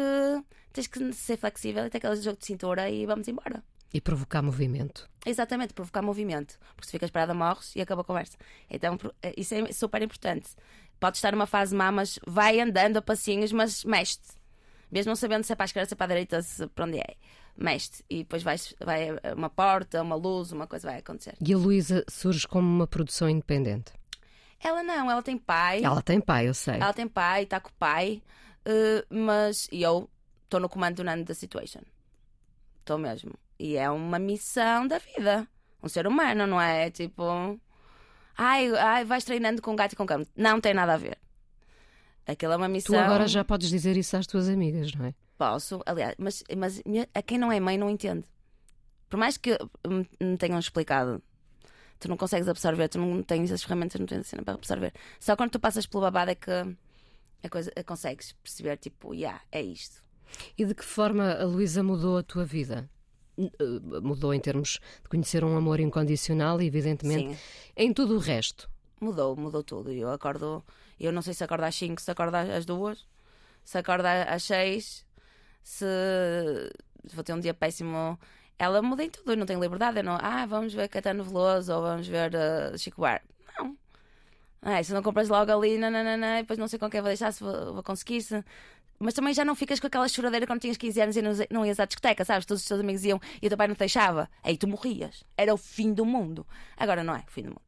tens 0.71 0.87
que 0.87 1.13
ser 1.13 1.37
flexível 1.37 1.85
e 1.85 1.89
ter 1.89 1.97
aquele 1.97 2.15
jogo 2.15 2.37
de 2.37 2.45
cintura 2.45 2.89
e 2.89 3.05
vamos 3.05 3.27
embora. 3.27 3.63
E 3.93 4.01
provocar 4.01 4.41
movimento. 4.41 5.07
Exatamente, 5.25 5.73
provocar 5.73 6.01
movimento. 6.01 6.57
Porque 6.75 6.87
se 6.87 6.91
ficas 6.91 7.11
parada, 7.11 7.33
morres 7.33 7.75
e 7.75 7.81
acaba 7.81 8.01
a 8.01 8.03
conversa. 8.03 8.37
Então, 8.69 8.97
eh, 9.21 9.35
isso 9.37 9.53
é 9.53 9.71
super 9.71 10.01
importante. 10.01 10.49
Pode 10.99 11.17
estar 11.17 11.31
numa 11.31 11.45
fase 11.45 11.75
má, 11.75 11.91
mas 11.91 12.17
vai 12.25 12.59
andando 12.59 12.97
a 12.97 13.01
passinhos, 13.01 13.51
mas 13.51 13.83
mexe-te. 13.83 14.29
Mesmo 14.91 15.09
não 15.09 15.15
sabendo 15.15 15.43
se 15.43 15.53
é 15.53 15.55
para 15.55 15.65
a 15.65 15.67
esquerda, 15.67 15.87
se 15.87 15.93
é 15.93 15.97
para 15.97 16.05
a 16.05 16.07
direita, 16.07 16.41
se 16.41 16.65
para 16.67 16.85
onde 16.85 16.97
é. 16.97 17.15
Mexe-te. 17.55 18.03
E 18.09 18.19
depois 18.19 18.41
vais, 18.41 18.73
vai 18.83 19.09
uma 19.35 19.49
porta, 19.49 20.01
uma 20.01 20.15
luz, 20.15 20.51
uma 20.51 20.65
coisa 20.65 20.87
vai 20.87 20.99
acontecer. 20.99 21.35
E 21.39 21.53
a 21.53 21.57
Luísa 21.57 22.03
surge 22.09 22.47
como 22.47 22.67
uma 22.67 22.87
produção 22.87 23.29
independente. 23.29 23.91
Ela 24.59 24.81
não, 24.81 25.11
ela 25.11 25.21
tem 25.21 25.37
pai. 25.37 25.83
Ela 25.83 26.01
tem 26.01 26.19
pai, 26.21 26.47
eu 26.47 26.53
sei. 26.53 26.75
Ela 26.75 26.93
tem 26.93 27.07
pai, 27.07 27.43
está 27.43 27.59
com 27.59 27.69
o 27.69 27.73
pai. 27.73 28.23
Eh, 28.65 29.05
mas 29.09 29.67
eu 29.71 30.09
estou 30.43 30.59
no 30.59 30.69
comando 30.69 30.97
do 30.97 31.03
Nano 31.03 31.23
da 31.23 31.33
Situation. 31.33 31.81
Estou 32.79 32.97
mesmo. 32.97 33.33
E 33.59 33.77
é 33.77 33.89
uma 33.89 34.19
missão 34.19 34.87
da 34.87 34.97
vida. 34.97 35.47
Um 35.81 35.87
ser 35.89 36.07
humano, 36.07 36.47
não 36.47 36.59
é? 36.59 36.89
Tipo. 36.89 37.59
Ai, 38.37 38.69
ai, 38.75 39.05
vais 39.05 39.23
treinando 39.23 39.61
com 39.61 39.75
gato 39.75 39.93
e 39.93 39.95
com 39.95 40.05
cão. 40.05 40.25
Não 40.35 40.59
tem 40.59 40.73
nada 40.73 40.93
a 40.93 40.97
ver. 40.97 41.17
Aquilo 42.25 42.53
é 42.53 42.57
uma 42.57 42.67
missão. 42.67 42.95
Tu 42.95 42.99
agora 42.99 43.27
já 43.27 43.43
podes 43.43 43.69
dizer 43.69 43.97
isso 43.97 44.15
às 44.15 44.25
tuas 44.25 44.47
amigas, 44.47 44.93
não 44.93 45.05
é? 45.05 45.13
Posso, 45.37 45.81
aliás, 45.85 46.15
mas, 46.17 46.43
mas 46.57 46.81
a 47.13 47.21
quem 47.21 47.37
não 47.37 47.51
é 47.51 47.59
mãe 47.59 47.77
não 47.77 47.89
entende. 47.89 48.25
Por 49.09 49.17
mais 49.17 49.37
que 49.37 49.57
me, 49.85 50.07
me 50.19 50.37
tenham 50.37 50.57
explicado, 50.57 51.21
tu 51.99 52.07
não 52.07 52.15
consegues 52.17 52.47
absorver, 52.47 52.87
tu 52.87 52.97
não 52.97 53.21
tens 53.21 53.51
as 53.51 53.61
ferramentas, 53.61 53.99
não 53.99 54.07
tens 54.07 54.21
a 54.21 54.23
cena 54.23 54.43
para 54.43 54.53
absorver. 54.53 54.93
Só 55.19 55.35
quando 55.35 55.51
tu 55.51 55.59
passas 55.59 55.85
pelo 55.85 56.01
babado 56.01 56.31
é 56.31 56.35
que 56.35 56.51
a 57.43 57.49
coisa, 57.49 57.71
a 57.75 57.83
consegues 57.83 58.31
perceber, 58.31 58.77
tipo, 58.77 59.13
yeah, 59.13 59.41
é 59.51 59.61
isto. 59.61 60.03
E 60.57 60.65
de 60.65 60.73
que 60.73 60.83
forma 60.83 61.33
a 61.33 61.43
Luísa 61.43 61.83
mudou 61.83 62.17
a 62.17 62.23
tua 62.23 62.45
vida? 62.45 62.89
Uh, 63.37 64.01
mudou 64.01 64.33
em 64.33 64.39
termos 64.39 64.79
de 65.01 65.09
conhecer 65.09 65.43
um 65.43 65.57
amor 65.57 65.79
incondicional 65.79 66.61
e, 66.61 66.67
evidentemente, 66.67 67.35
Sim. 67.35 67.41
em 67.75 67.93
tudo 67.93 68.15
o 68.15 68.19
resto. 68.19 68.69
Mudou, 68.99 69.35
mudou 69.35 69.63
tudo. 69.63 69.91
Eu 69.91 70.09
acordo, 70.11 70.63
eu 70.99 71.11
não 71.11 71.21
sei 71.21 71.33
se 71.33 71.43
acordo 71.43 71.63
às 71.63 71.75
5, 71.75 72.01
se 72.01 72.09
acordo 72.09 72.35
às 72.35 72.65
2, 72.65 73.05
se 73.63 73.77
acordo 73.77 74.05
às 74.05 74.43
6, 74.43 75.05
se 75.63 75.85
vou 77.13 77.23
ter 77.23 77.33
um 77.33 77.39
dia 77.39 77.53
péssimo. 77.53 78.19
Ela 78.57 78.81
muda 78.81 79.03
em 79.03 79.09
tudo, 79.09 79.31
eu 79.31 79.37
não 79.37 79.45
tenho 79.45 79.59
liberdade. 79.59 79.97
Eu 79.97 80.03
não, 80.03 80.17
ah, 80.21 80.45
vamos 80.45 80.73
ver 80.73 80.87
Catano 80.87 81.23
Veloso 81.23 81.73
ou 81.73 81.81
vamos 81.81 82.07
ver 82.07 82.31
uh, 82.33 82.77
Chico 82.77 83.01
Bar. 83.01 83.21
Não. 84.63 84.73
Ah, 84.73 84.83
se 84.83 84.93
não 84.93 85.03
compras 85.03 85.29
logo 85.29 85.51
ali, 85.51 85.77
nananana, 85.77 86.41
depois 86.41 86.57
não 86.57 86.67
sei 86.67 86.79
com 86.79 86.89
quem 86.89 87.01
vou 87.01 87.09
deixar, 87.09 87.31
se 87.31 87.43
vou, 87.43 87.73
vou 87.73 87.83
conseguir. 87.83 88.21
Se... 88.21 88.43
Mas 88.99 89.13
também 89.13 89.33
já 89.33 89.43
não 89.43 89.55
ficas 89.55 89.79
com 89.79 89.87
aquela 89.87 90.07
choradeira 90.07 90.47
quando 90.47 90.61
tinhas 90.61 90.77
15 90.77 91.01
anos 91.01 91.17
e 91.17 91.21
não, 91.21 91.31
não 91.51 91.65
ias 91.65 91.79
à 91.79 91.85
discoteca, 91.85 92.23
sabes? 92.23 92.45
Todos 92.45 92.61
os 92.61 92.67
teus 92.67 92.79
amigos 92.79 93.03
iam 93.03 93.19
e 93.41 93.47
o 93.47 93.49
teu 93.49 93.57
pai 93.57 93.67
não 93.67 93.75
te 93.75 93.79
deixava. 93.79 94.29
Aí 94.41 94.57
tu 94.57 94.67
morrias. 94.67 95.23
Era 95.37 95.53
o 95.53 95.57
fim 95.57 95.93
do 95.93 96.05
mundo. 96.05 96.47
Agora 96.77 97.03
não 97.03 97.15
é 97.15 97.23
o 97.27 97.31
fim 97.31 97.41
do 97.43 97.49
mundo. 97.49 97.61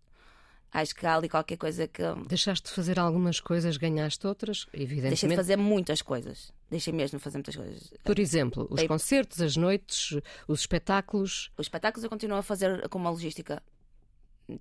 Acho 0.71 0.93
que 0.93 1.05
há 1.05 1.15
ali 1.15 1.29
qualquer 1.29 1.55
coisa 1.55 1.87
que. 1.87 2.01
Deixaste 2.27 2.67
de 2.67 2.75
fazer 2.75 2.99
algumas 2.99 3.39
coisas, 3.39 3.77
ganhaste 3.77 4.27
outras, 4.27 4.65
evidentemente. 4.73 5.09
Deixei 5.09 5.29
de 5.29 5.35
fazer 5.35 5.55
muitas 5.55 6.01
coisas. 6.01 6.53
Deixei 6.69 6.91
mesmo 6.91 7.17
de 7.17 7.23
fazer 7.23 7.37
muitas 7.37 7.55
coisas. 7.55 7.93
Por 8.03 8.19
exemplo, 8.19 8.67
os 8.69 8.83
concertos, 8.83 9.41
as 9.41 9.55
noites, 9.55 10.19
os 10.47 10.59
espetáculos. 10.59 11.49
Os 11.57 11.65
espetáculos 11.65 12.03
eu 12.03 12.09
continuo 12.09 12.37
a 12.37 12.43
fazer 12.43 12.89
com 12.89 12.97
uma 12.97 13.09
logística. 13.09 13.63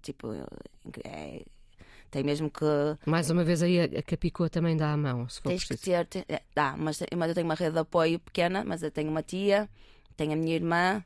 Tipo, 0.03 0.33
é, 1.05 1.45
tem 2.15 2.23
mesmo 2.23 2.49
que. 2.49 2.65
Mais 3.05 3.29
uma 3.29 3.43
vez 3.43 3.61
aí 3.61 3.81
a, 3.81 3.85
a 3.99 4.03
Capicua 4.03 4.49
também 4.49 4.77
dá 4.77 4.93
a 4.93 4.97
mão, 4.97 5.29
se 5.29 5.41
for 5.41 5.49
Tens 5.49 5.63
que 5.65 5.69
preciso. 5.77 5.91
ter. 5.91 6.07
te- 6.07 6.25
é, 6.33 6.43
dá, 6.55 6.77
mas, 6.79 7.01
mas 7.17 7.29
eu 7.29 7.35
tenho 7.35 7.45
uma 7.47 7.57
rede 7.57 7.73
de 7.73 7.81
apoio 7.81 8.21
pequena, 8.21 8.63
mas 8.65 8.85
eu 8.85 8.91
tenho 8.93 9.11
uma 9.11 9.21
tia, 9.23 9.69
tenho 10.17 10.33
a 10.33 10.37
minha 10.37 10.55
irmã 10.55 11.05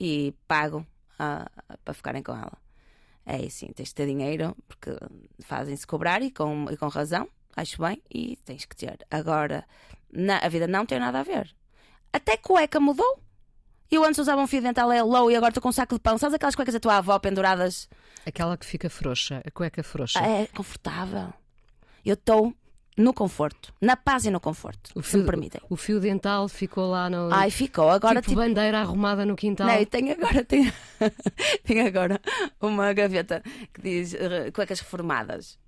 e 0.00 0.34
pago 0.48 0.84
ah, 1.16 1.48
para 1.84 1.94
ficarem 1.94 2.24
com 2.24 2.32
ela. 2.32 2.58
É 3.24 3.36
assim, 3.36 3.68
tens 3.68 3.90
de 3.90 3.94
ter 3.94 4.06
dinheiro, 4.06 4.56
porque 4.66 4.90
fazem-se 5.44 5.86
cobrar 5.86 6.22
e 6.22 6.30
com, 6.32 6.66
e 6.70 6.76
com 6.76 6.88
razão, 6.88 7.28
acho 7.54 7.80
bem, 7.80 8.02
e 8.12 8.36
tens 8.44 8.64
que 8.64 8.74
ter. 8.74 8.98
Agora, 9.08 9.64
na, 10.12 10.38
a 10.38 10.48
vida 10.48 10.66
não 10.66 10.84
tem 10.84 10.98
nada 10.98 11.20
a 11.20 11.22
ver. 11.22 11.54
Até 12.12 12.36
cueca 12.36 12.80
mudou. 12.80 13.20
Eu 13.90 14.04
antes 14.04 14.18
usava 14.18 14.42
um 14.42 14.46
fio 14.46 14.60
dental 14.60 14.90
é 14.92 15.02
low 15.02 15.30
e 15.30 15.36
agora 15.36 15.50
estou 15.50 15.62
com 15.62 15.68
um 15.70 15.72
saco 15.72 15.94
de 15.94 16.00
pão. 16.00 16.18
Sabes 16.18 16.34
aquelas 16.34 16.54
cuecas 16.54 16.74
da 16.74 16.80
tua 16.80 16.96
avó 16.98 17.18
penduradas? 17.18 17.88
Aquela 18.26 18.56
que 18.56 18.66
fica 18.66 18.88
frouxa, 18.90 19.42
a 19.44 19.50
cueca 19.50 19.82
frouxa. 19.82 20.18
É 20.20 20.46
confortável. 20.48 21.32
Eu 22.04 22.14
estou 22.14 22.54
no 22.96 23.14
conforto, 23.14 23.72
na 23.80 23.96
paz 23.96 24.24
e 24.24 24.30
no 24.30 24.40
conforto, 24.40 24.90
O 24.94 25.02
se 25.02 25.10
fio, 25.10 25.20
me 25.20 25.26
permitem. 25.26 25.60
o 25.70 25.76
fio 25.76 26.00
dental 26.00 26.48
ficou 26.48 26.90
lá 26.90 27.08
no. 27.08 27.32
Ai, 27.32 27.50
ficou. 27.50 27.88
Agora 27.88 28.20
tipo, 28.20 28.30
tipo. 28.30 28.40
bandeira 28.40 28.80
arrumada 28.80 29.24
no 29.24 29.36
quintal. 29.36 29.68
Não, 29.68 29.84
tenho 29.84 30.12
agora, 30.12 30.42
tenho, 30.44 30.72
tenho 31.64 31.86
agora 31.86 32.20
uma 32.60 32.92
gaveta 32.92 33.42
que 33.72 33.80
diz 33.80 34.14
eh, 34.14 34.50
cuecas 34.50 34.80
reformadas. 34.80 35.58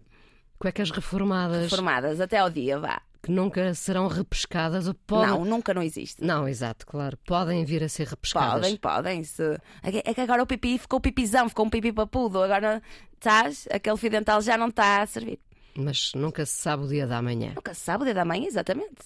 Cuecas 0.58 0.90
reformadas 0.90 1.62
Reformadas 1.62 2.20
até 2.20 2.38
ao 2.38 2.50
dia, 2.50 2.78
vá. 2.78 3.00
Que 3.22 3.30
nunca 3.30 3.74
serão 3.74 4.06
repescadas 4.08 4.88
ou 4.88 4.94
podem. 4.94 5.28
Não, 5.28 5.44
nunca 5.44 5.74
não 5.74 5.82
existe. 5.82 6.22
Não, 6.24 6.48
exato, 6.48 6.86
claro. 6.86 7.18
Podem 7.26 7.64
vir 7.64 7.82
a 7.84 7.88
ser 7.88 8.06
repescadas. 8.06 8.60
Podem, 8.62 8.76
podem. 8.76 9.24
Se... 9.24 9.58
É 9.82 9.90
que- 9.92 10.02
é 10.20 10.22
agora 10.22 10.42
o 10.42 10.46
pipi 10.46 10.78
ficou 10.78 11.00
pipizão, 11.00 11.48
ficou 11.48 11.66
um 11.66 11.70
pipi 11.70 11.92
papudo. 11.92 12.42
Agora, 12.42 12.82
estás, 13.14 13.68
aquele 13.70 13.96
fio 13.96 14.10
dental 14.10 14.40
já 14.40 14.56
não 14.56 14.68
está 14.68 15.02
a 15.02 15.06
servir. 15.06 15.38
Mas 15.74 16.12
nunca 16.14 16.44
se 16.46 16.56
sabe 16.60 16.84
o 16.84 16.88
dia 16.88 17.06
da 17.06 17.20
manhã. 17.22 17.52
Nunca 17.54 17.74
se 17.74 17.80
sabe 17.80 18.02
o 18.02 18.04
dia 18.04 18.14
da 18.14 18.24
manhã, 18.24 18.46
exatamente. 18.46 18.96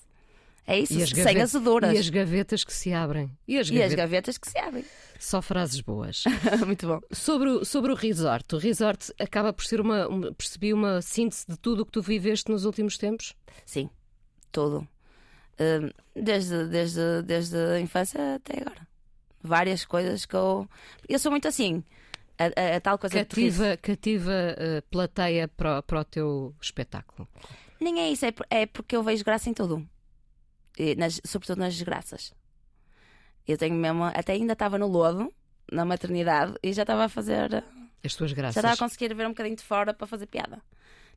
É 0.67 0.79
isso, 0.79 0.95
as, 1.03 1.11
sem 1.11 1.23
gavet- 1.23 1.43
azeduras. 1.43 1.95
e 1.95 1.99
as 1.99 2.09
gavetas 2.09 2.65
que 2.65 2.73
se 2.73 2.91
abrem. 2.91 3.31
E 3.47 3.59
as, 3.59 3.69
E 3.69 3.73
as 3.83 3.93
gavetas. 3.93 3.97
gavetas 3.97 4.39
que 4.39 4.49
se 4.51 4.57
abrem. 4.59 4.83
Só 5.21 5.43
frases 5.43 5.81
boas. 5.83 6.25
Muito 6.65 6.87
bom. 6.87 7.01
sobre, 7.13 7.51
o, 7.51 7.65
sobre 7.67 7.93
o 7.93 7.95
resort. 7.95 8.55
O 8.55 8.59
resort 8.59 9.13
acaba 9.21 9.53
por 9.53 9.65
ser 9.67 9.79
uma, 9.79 10.09
uma- 10.09 10.33
Percebi 10.33 10.73
uma 10.73 11.03
síntese 11.03 11.45
de 11.47 11.59
tudo 11.59 11.83
o 11.83 11.85
que 11.87 11.93
tu 11.93 12.01
viveste 12.01 12.51
nos 12.51 12.65
últimos 12.65 12.97
tempos? 12.97 13.35
Sim, 13.67 13.91
Hum, 14.63 15.91
Desde, 16.17 16.67
desde, 16.69 17.23
desde 17.23 17.57
a 17.57 17.81
infância 17.81 18.37
até 18.37 18.61
agora. 18.61 18.87
Várias 19.43 19.85
coisas 19.85 20.25
que 20.27 20.35
eu. 20.35 20.69
Eu 21.09 21.19
sou 21.19 21.31
muito 21.31 21.47
assim. 21.49 21.83
A, 22.39 22.45
a- 22.47 22.77
a 22.77 22.81
tal 22.81 22.99
coisa 22.99 23.17
Cativa, 23.25 23.77
cativa 23.77 24.33
eh, 24.33 24.81
plateia 24.91 25.47
para, 25.49 25.79
o- 25.79 25.83
para 25.83 26.01
o 26.01 26.05
teu 26.05 26.55
espetáculo. 26.61 27.29
Nem 27.81 28.01
é 28.01 28.09
isso, 28.11 28.25
é, 28.27 28.33
é 28.51 28.67
porque 28.67 28.97
eu 28.97 29.03
vejo 29.03 29.25
graça 29.25 29.49
em 29.51 29.55
tudo. 29.55 29.87
E 30.79 30.95
nas- 30.97 31.21
sobretudo 31.25 31.59
nas 31.59 31.75
desgraças. 31.75 32.33
Eu 33.47 33.59
tenho 33.59 33.75
mesmo. 33.75 34.05
Até 34.05 34.33
ainda 34.33 34.55
estava 34.55 34.79
no 34.79 34.87
lodo, 34.89 35.33
na 35.71 35.85
maternidade, 35.85 36.55
e 36.63 36.73
já 36.73 36.83
estava 36.83 37.05
a 37.05 37.09
fazer. 37.09 37.63
As 38.03 38.15
tuas 38.15 38.31
Já 38.31 38.37
graças. 38.37 38.57
estava 38.57 38.75
a 38.75 38.77
conseguir 38.79 39.15
ver 39.15 39.27
um 39.27 39.31
bocadinho 39.31 39.57
de 39.57 39.63
fora 39.63 39.93
para 39.95 40.07
fazer 40.07 40.27
piada. 40.27 40.61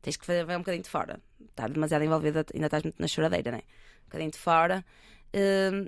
Tens 0.02 0.16
que 0.16 0.24
fazer, 0.26 0.44
ver 0.46 0.56
um 0.56 0.60
bocadinho 0.60 0.82
de 0.84 0.88
fora. 0.90 1.20
Estás 1.50 1.70
demasiado 1.72 2.04
envolvida, 2.04 2.44
ainda 2.54 2.66
estás 2.66 2.82
muito 2.82 3.00
na 3.00 3.06
choradeira, 3.08 3.50
não 3.50 3.58
é? 3.58 3.62
Um 3.62 4.04
bocadinho 4.04 4.30
de 4.30 4.38
fora. 4.38 4.84
Hum, 5.34 5.86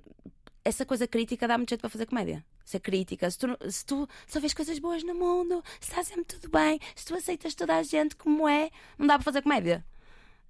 essa 0.64 0.84
coisa 0.84 1.06
crítica 1.06 1.46
dá 1.48 1.56
muito 1.56 1.70
jeito 1.70 1.80
para 1.80 1.90
fazer 1.90 2.06
comédia. 2.06 2.44
Ser 2.64 2.80
crítica, 2.80 3.28
se 3.30 3.38
tu, 3.38 3.56
se 3.68 3.84
tu 3.84 4.08
só 4.28 4.38
vês 4.38 4.54
coisas 4.54 4.78
boas 4.78 5.02
no 5.02 5.14
mundo, 5.14 5.62
se 5.80 5.90
está 5.90 6.04
sempre 6.04 6.24
tudo 6.24 6.48
bem, 6.50 6.78
se 6.94 7.04
tu 7.06 7.14
aceitas 7.14 7.54
toda 7.54 7.76
a 7.76 7.82
gente 7.82 8.14
como 8.14 8.48
é, 8.48 8.70
não 8.98 9.06
dá 9.06 9.14
para 9.14 9.24
fazer 9.24 9.42
comédia. 9.42 9.84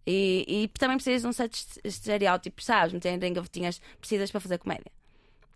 E, 0.07 0.45
e 0.49 0.69
também 0.79 0.97
precisas 0.97 1.23
de 1.23 1.29
um 1.29 1.33
certo 1.33 1.55
est- 1.55 1.81
estereótipo, 1.85 2.63
sabes? 2.63 2.93
Meter 2.93 3.23
em 3.23 3.33
gavetinhas, 3.33 3.81
precisas 3.99 4.31
para 4.31 4.41
fazer 4.41 4.59
comédia. 4.59 4.91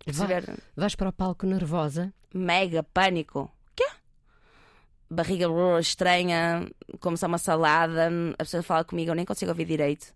Vai-? 0.07 0.43
Vais 0.75 0.95
para 0.95 1.09
o 1.09 1.13
palco 1.13 1.45
nervosa. 1.45 2.13
mega 2.33 2.81
pânico. 2.83 3.51
Barriga 5.09 5.45
estranha, 5.79 6.67
como 6.99 7.15
se 7.15 7.23
é 7.23 7.27
uma 7.27 7.37
salada, 7.37 8.09
a 8.33 8.43
pessoa 8.43 8.63
fala 8.63 8.83
comigo, 8.83 9.11
eu 9.11 9.15
nem 9.15 9.25
consigo 9.25 9.51
ouvir 9.51 9.65
direito. 9.65 10.13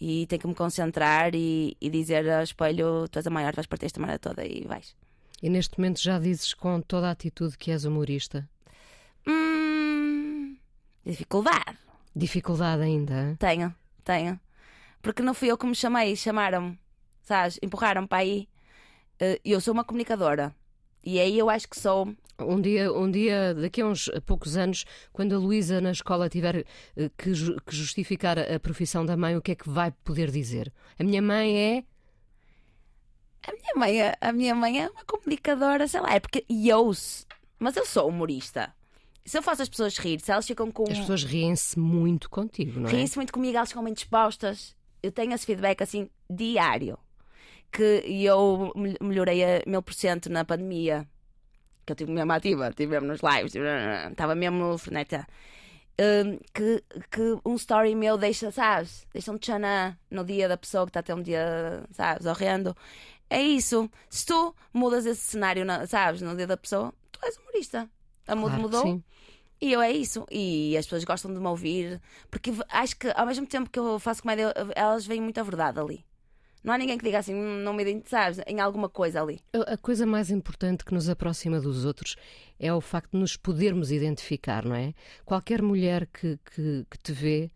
E 0.00 0.26
tenho 0.26 0.40
que 0.40 0.48
me 0.48 0.54
concentrar 0.54 1.34
e, 1.34 1.76
e 1.80 1.90
dizer 1.90 2.28
ao 2.30 2.42
espelho: 2.42 3.06
Tu 3.08 3.18
és 3.18 3.26
a 3.26 3.30
maior, 3.30 3.54
vais 3.54 3.66
partir 3.66 3.86
esta 3.86 4.00
merda 4.00 4.18
toda 4.18 4.44
e 4.44 4.64
vais. 4.66 4.96
E 5.42 5.48
neste 5.50 5.78
momento 5.78 6.00
já 6.02 6.18
dizes 6.18 6.54
com 6.54 6.80
toda 6.80 7.08
a 7.08 7.10
atitude 7.12 7.56
que 7.58 7.70
és 7.70 7.84
humorista. 7.84 8.48
Hum, 9.26 10.56
dificuldade. 11.04 11.78
Dificuldade 12.14 12.82
ainda. 12.82 13.14
hein? 13.30 13.36
Tenho, 13.36 13.74
tenho. 14.04 14.40
Porque 15.00 15.22
não 15.22 15.34
fui 15.34 15.48
eu 15.48 15.58
que 15.58 15.66
me 15.66 15.74
chamei, 15.74 16.14
chamaram-me, 16.16 16.78
sabes? 17.22 17.58
Empurraram 17.62 18.06
para 18.06 18.18
aí. 18.18 18.48
Eh, 19.20 19.40
Eu 19.44 19.60
sou 19.60 19.72
uma 19.74 19.84
comunicadora. 19.84 20.54
E 21.04 21.18
aí 21.20 21.38
eu 21.38 21.50
acho 21.50 21.68
que 21.68 21.78
sou 21.78 22.14
Um 22.38 22.60
dia, 22.60 22.92
um 22.92 23.10
dia, 23.10 23.54
daqui 23.54 23.80
a 23.82 23.86
uns 23.86 24.08
poucos 24.26 24.56
anos, 24.56 24.84
quando 25.12 25.34
a 25.34 25.38
Luísa 25.38 25.80
na 25.80 25.90
escola 25.92 26.28
tiver 26.28 26.64
eh, 26.96 27.10
que, 27.16 27.34
ju- 27.34 27.56
que 27.66 27.74
justificar 27.74 28.38
a 28.38 28.58
profissão 28.60 29.04
da 29.06 29.16
mãe, 29.16 29.36
o 29.36 29.42
que 29.42 29.52
é 29.52 29.54
que 29.54 29.68
vai 29.68 29.90
poder 30.04 30.30
dizer? 30.30 30.72
A 30.98 31.04
minha 31.04 31.20
mãe 31.22 31.56
é. 31.58 31.84
A 33.46 33.52
minha 33.52 33.74
mãe, 33.76 34.00
é- 34.00 34.16
a 34.20 34.32
minha 34.32 34.54
mãe 34.54 34.82
é 34.82 34.88
uma 34.88 35.04
comunicadora, 35.04 35.86
sei 35.88 36.00
lá, 36.00 36.14
é 36.14 36.20
porque 36.20 36.44
e 36.48 36.68
eu, 36.68 36.90
mas 37.58 37.76
eu 37.76 37.84
sou 37.84 38.08
humorista. 38.08 38.72
Se 39.24 39.38
eu 39.38 39.42
faço 39.42 39.62
as 39.62 39.68
pessoas 39.68 39.96
rir, 39.98 40.20
se 40.20 40.32
elas 40.32 40.46
ficam 40.46 40.70
com. 40.70 40.84
As 40.90 40.98
pessoas 40.98 41.22
riem-se 41.24 41.78
muito 41.78 42.28
contigo, 42.30 42.80
não 42.80 42.88
é? 42.88 42.92
Riem-se 42.92 43.16
muito 43.16 43.32
comigo, 43.32 43.56
elas 43.56 43.68
ficam 43.68 43.84
bem 43.84 43.92
dispostas. 43.94 44.74
Eu 45.02 45.12
tenho 45.12 45.32
esse 45.32 45.46
feedback 45.46 45.80
assim 45.82 46.08
diário. 46.30 46.98
Que 47.72 48.02
eu 48.06 48.70
mel- 48.76 48.96
melhorei 49.00 49.42
a 49.44 49.62
mil 49.66 49.82
por 49.82 49.94
cento 49.94 50.28
na 50.30 50.44
pandemia. 50.44 51.08
Que 51.86 51.92
eu 51.92 51.94
estive 51.94 52.12
mesmo 52.12 52.32
ativa, 52.32 52.68
estive 52.68 52.92
mesmo 52.92 53.08
nos 53.08 53.20
lives, 53.22 53.54
estava 54.10 54.34
mesmo 54.34 54.76
freneta. 54.78 55.26
Hum, 55.98 56.38
que, 56.54 56.82
que 57.10 57.38
um 57.44 57.54
story 57.56 57.94
meu 57.94 58.16
deixa, 58.18 58.50
sabes? 58.50 59.06
Deixa 59.12 59.32
um 59.32 59.38
tchanã 59.38 59.96
no 60.10 60.24
dia 60.24 60.48
da 60.48 60.56
pessoa 60.56 60.84
que 60.86 60.90
está 60.90 61.00
a 61.00 61.02
ter 61.02 61.14
um 61.14 61.22
dia, 61.22 61.84
sabes, 61.92 62.26
horrendo. 62.26 62.76
É 63.28 63.40
isso. 63.42 63.90
Se 64.10 64.26
tu 64.26 64.54
mudas 64.72 65.06
esse 65.06 65.20
cenário, 65.22 65.64
na- 65.64 65.86
sabes, 65.86 66.20
no 66.22 66.36
dia 66.36 66.46
da 66.46 66.56
pessoa, 66.56 66.92
tu 67.10 67.18
és 67.24 67.36
humorista. 67.38 67.88
A 68.28 68.34
muda 68.36 68.50
Claro 68.56 68.62
mudou. 68.62 68.82
sim. 68.82 69.02
E 69.60 69.72
eu 69.72 69.80
é 69.80 69.90
isso. 69.90 70.26
E 70.30 70.76
as 70.76 70.84
pessoas 70.86 71.04
gostam 71.04 71.32
de 71.32 71.40
me 71.40 71.46
ouvir. 71.46 72.00
Porque 72.30 72.52
acho 72.68 72.96
que 72.96 73.08
ao 73.14 73.26
mesmo 73.26 73.46
tempo 73.46 73.70
que 73.70 73.78
eu 73.78 73.98
faço 73.98 74.22
comédia, 74.22 74.52
elas 74.74 75.06
veem 75.06 75.20
muita 75.20 75.42
verdade 75.44 75.78
ali. 75.80 76.04
Não 76.62 76.72
há 76.72 76.78
ninguém 76.78 76.96
que 76.96 77.04
diga 77.04 77.18
assim, 77.18 77.34
"Hum, 77.34 77.62
não 77.64 77.72
me 77.72 77.82
identifico, 77.82 78.10
sabes, 78.10 78.40
em 78.46 78.60
alguma 78.60 78.88
coisa 78.88 79.20
ali. 79.20 79.40
A 79.66 79.76
coisa 79.76 80.06
mais 80.06 80.30
importante 80.30 80.84
que 80.84 80.94
nos 80.94 81.08
aproxima 81.08 81.60
dos 81.60 81.84
outros 81.84 82.14
é 82.58 82.72
o 82.72 82.80
facto 82.80 83.12
de 83.12 83.18
nos 83.18 83.36
podermos 83.36 83.90
identificar, 83.90 84.64
não 84.64 84.74
é? 84.76 84.94
Qualquer 85.24 85.60
mulher 85.62 86.06
que, 86.06 86.38
que, 86.54 86.86
que 86.88 86.98
te 86.98 87.12
vê 87.12 87.50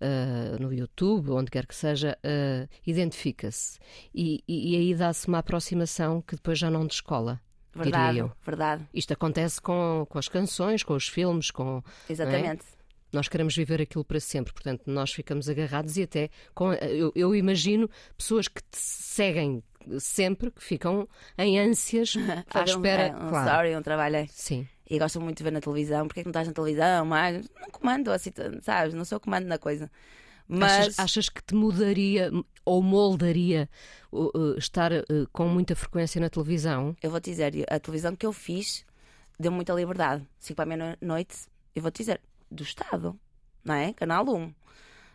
ah, 0.00 0.56
no 0.60 0.72
YouTube, 0.72 1.30
onde 1.30 1.50
quer 1.50 1.66
que 1.66 1.74
seja, 1.74 2.18
ah, 2.24 2.68
identifica-se. 2.86 3.78
E, 4.14 4.42
e- 4.46 4.72
e 4.72 4.76
aí 4.76 4.94
dá-se 4.94 5.28
uma 5.28 5.38
aproximação 5.38 6.20
que 6.20 6.34
depois 6.36 6.58
já 6.58 6.70
não 6.70 6.86
descola, 6.86 7.40
Verdade, 7.74 8.22
verdade. 8.44 8.86
Isto 8.92 9.14
acontece 9.14 9.58
com, 9.62 10.04
com 10.06 10.18
as 10.18 10.28
canções, 10.28 10.82
com 10.82 10.92
os 10.94 11.08
filmes, 11.08 11.50
com. 11.50 11.82
Exatamente. 12.06 12.64
Nós 13.12 13.28
queremos 13.28 13.54
viver 13.54 13.80
aquilo 13.80 14.04
para 14.04 14.18
sempre, 14.20 14.52
portanto, 14.52 14.82
nós 14.86 15.12
ficamos 15.12 15.48
agarrados 15.48 15.96
e 15.96 16.02
até 16.02 16.30
com, 16.54 16.72
eu, 16.72 17.12
eu 17.14 17.34
imagino 17.34 17.88
pessoas 18.16 18.48
que 18.48 18.62
te 18.62 18.78
seguem 18.78 19.62
sempre, 19.98 20.50
que 20.50 20.62
ficam 20.62 21.08
em 21.36 21.58
ânsias 21.58 22.14
à 22.52 22.64
espera. 22.64 23.14
Um, 23.14 23.22
é, 23.22 23.24
um 23.24 23.28
claro. 23.28 23.50
story, 23.50 23.76
um 23.76 23.82
trabalho. 23.82 24.16
é. 24.16 24.26
Sim. 24.28 24.66
E 24.88 24.98
gostam 24.98 25.22
muito 25.22 25.38
de 25.38 25.44
ver 25.44 25.52
na 25.52 25.60
televisão. 25.60 26.06
Porquê 26.06 26.20
que 26.20 26.26
não 26.26 26.32
estás 26.32 26.48
na 26.48 26.52
televisão? 26.52 27.06
Mas 27.06 27.48
não 27.60 27.70
comando 27.70 28.10
assim, 28.10 28.30
sabes? 28.62 28.92
Não 28.92 29.04
sou 29.04 29.18
comando 29.18 29.46
na 29.46 29.58
coisa. 29.58 29.90
Mas 30.46 30.72
Achas, 30.72 30.98
achas 30.98 31.28
que 31.28 31.42
te 31.42 31.54
mudaria 31.54 32.30
ou 32.64 32.82
moldaria 32.82 33.70
uh, 34.10 34.58
estar 34.58 34.92
uh, 34.92 35.04
com 35.32 35.48
muita 35.48 35.74
frequência 35.74 36.20
na 36.20 36.28
televisão? 36.28 36.94
eu 37.02 37.10
vou 37.10 37.20
te 37.20 37.30
dizer, 37.30 37.64
a 37.70 37.80
televisão 37.80 38.14
que 38.14 38.26
eu 38.26 38.32
fiz 38.32 38.84
deu 39.38 39.50
muita 39.50 39.72
liberdade. 39.72 40.26
Cinco 40.38 40.56
para 40.56 40.74
a 40.74 40.76
meia-noite, 40.76 41.46
eu 41.74 41.80
vou 41.80 41.90
te 41.90 41.98
dizer, 41.98 42.20
do 42.52 42.62
Estado, 42.62 43.18
não 43.64 43.74
é? 43.74 43.92
Canal 43.92 44.24
1. 44.28 44.52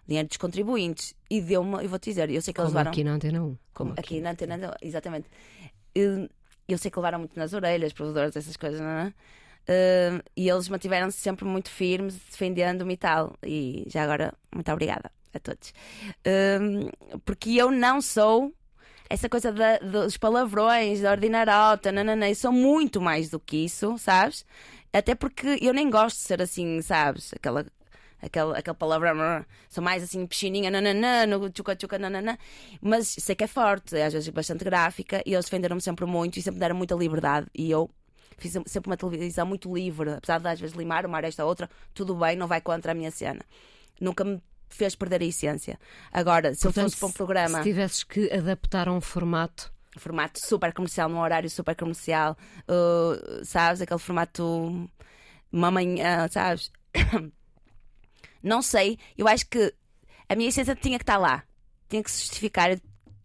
Dinheiro 0.07 0.27
dos 0.27 0.37
contribuintes. 0.37 1.13
E 1.29 1.41
deu-me, 1.41 1.83
eu 1.83 1.89
vou 1.89 1.99
te 1.99 2.09
dizer, 2.09 2.29
eu 2.29 2.41
sei 2.41 2.53
que 2.53 2.59
eles 2.59 2.69
Como 2.69 2.77
levaram. 2.77 2.91
aqui 2.91 3.03
na 3.03 3.11
Antena 3.13 3.43
1. 3.43 3.57
Como 3.73 3.93
aqui 3.97 4.21
na 4.21 4.31
antena, 4.31 4.57
não, 4.57 4.73
exatamente. 4.81 5.27
Eu, 5.93 6.29
eu 6.67 6.77
sei 6.77 6.89
que 6.89 6.97
levaram 6.97 7.19
muito 7.19 7.37
nas 7.37 7.53
orelhas, 7.53 7.93
provedores, 7.93 8.35
essas 8.35 8.55
coisas, 8.57 8.79
não 8.79 8.87
é? 8.87 9.13
Uh, 9.69 10.23
e 10.35 10.49
eles 10.49 10.69
mantiveram-se 10.69 11.17
sempre 11.19 11.43
muito 11.45 11.69
firmes, 11.69 12.15
defendendo-me 12.15 12.93
e 12.93 12.97
tal. 12.97 13.35
E 13.43 13.83
já 13.87 14.03
agora, 14.03 14.33
muito 14.53 14.71
obrigada 14.71 15.11
a 15.33 15.39
todos. 15.39 15.73
Uh, 16.25 17.19
porque 17.25 17.51
eu 17.51 17.69
não 17.69 17.99
sou 18.01 18.53
essa 19.09 19.27
coisa 19.29 19.51
da- 19.51 19.77
dos 19.79 20.17
palavrões, 20.17 21.01
da 21.01 21.11
ordinarota, 21.11 21.91
nananã, 21.91 22.29
eu 22.29 22.35
sou 22.35 22.51
muito 22.51 22.99
mais 23.01 23.29
do 23.29 23.39
que 23.39 23.57
isso, 23.65 23.97
sabes? 23.97 24.45
Até 24.97 25.15
porque 25.15 25.59
eu 25.61 25.73
nem 25.73 25.89
gosto 25.89 26.17
de 26.17 26.23
ser 26.23 26.41
assim, 26.41 26.81
sabes? 26.81 27.33
Aquela 27.33 27.65
aquele, 28.21 28.57
aquele 28.57 28.75
palavrão, 28.75 29.45
sou 29.69 29.83
mais 29.83 30.03
assim, 30.03 30.25
piscininha, 30.25 30.71
nananã, 30.71 31.25
no 31.25 31.49
tchuca 31.49 31.75
tchuca, 31.75 31.99
nananã, 31.99 32.37
mas 32.81 33.07
sei 33.07 33.35
que 33.35 33.43
é 33.43 33.47
forte, 33.47 33.95
às 33.95 34.13
vezes 34.13 34.29
bastante 34.29 34.63
gráfica, 34.63 35.21
e 35.25 35.33
eles 35.33 35.45
defenderam-me 35.45 35.81
sempre 35.81 36.05
muito 36.05 36.39
e 36.39 36.41
sempre 36.41 36.59
deram 36.59 36.75
muita 36.75 36.95
liberdade, 36.95 37.47
e 37.53 37.69
eu 37.69 37.89
fiz 38.37 38.53
sempre 38.65 38.89
uma 38.89 38.97
televisão 38.97 39.45
muito 39.45 39.73
livre, 39.73 40.13
apesar 40.13 40.39
de 40.39 40.47
às 40.47 40.59
vezes 40.59 40.75
limar 40.75 41.05
uma 41.05 41.19
esta 41.19 41.45
outra, 41.45 41.69
tudo 41.93 42.15
bem, 42.15 42.35
não 42.35 42.47
vai 42.47 42.61
contra 42.61 42.91
a 42.91 42.95
minha 42.95 43.11
cena. 43.11 43.41
Nunca 43.99 44.23
me 44.23 44.41
fez 44.69 44.95
perder 44.95 45.21
a 45.21 45.25
essência. 45.25 45.79
Agora, 46.11 46.53
se 46.53 46.65
eu 46.65 46.71
Portanto, 46.71 46.91
fosse 46.91 46.97
para 46.97 47.07
um 47.07 47.11
programa 47.11 47.57
Se 47.57 47.63
tivesses 47.63 48.03
que 48.03 48.31
adaptar 48.31 48.87
a 48.87 48.93
um 48.93 49.01
formato, 49.01 49.71
formato 49.97 50.39
super 50.39 50.73
comercial, 50.73 51.09
num 51.09 51.19
horário 51.19 51.49
super 51.49 51.75
comercial, 51.75 52.37
uh, 52.69 53.45
sabes? 53.45 53.81
Aquele 53.81 53.99
formato 53.99 54.89
manhã, 55.51 56.27
sabes? 56.29 56.71
Não 58.43 58.61
sei, 58.61 58.97
eu 59.17 59.27
acho 59.27 59.47
que 59.47 59.73
a 60.29 60.35
minha 60.35 60.49
essência 60.49 60.75
tinha 60.75 60.97
que 60.97 61.03
estar 61.03 61.17
lá, 61.17 61.43
tinha 61.89 62.03
que 62.03 62.11
se 62.11 62.21
justificar 62.21 62.77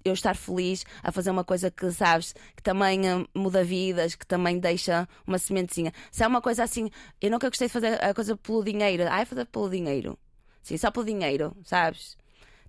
eu 0.05 0.13
estar 0.13 0.35
feliz 0.35 0.85
a 1.03 1.13
fazer 1.13 1.31
uma 1.31 1.45
coisa 1.45 1.71
que, 1.71 1.91
sabes, 1.93 2.35
que 2.57 2.63
também 2.63 3.01
uh, 3.03 3.29
muda 3.35 3.63
vidas, 3.63 4.15
que 4.15 4.27
também 4.27 4.59
deixa 4.59 5.09
uma 5.27 5.39
sementezinha. 5.39 5.93
Se 6.11 6.25
é 6.25 6.27
uma 6.27 6.41
coisa 6.41 6.65
assim, 6.65 6.91
eu 7.21 7.31
nunca 7.31 7.49
gostei 7.49 7.69
de 7.69 7.73
fazer 7.73 8.03
a 8.03 8.13
coisa 8.15 8.37
pelo 8.37 8.65
dinheiro, 8.65 9.05
ai, 9.09 9.25
fazer 9.25 9.45
pelo 9.47 9.71
dinheiro, 9.71 10.19
sim, 10.63 10.77
só 10.77 10.91
pelo 10.91 11.07
dinheiro, 11.07 11.57
sabes? 11.65 12.17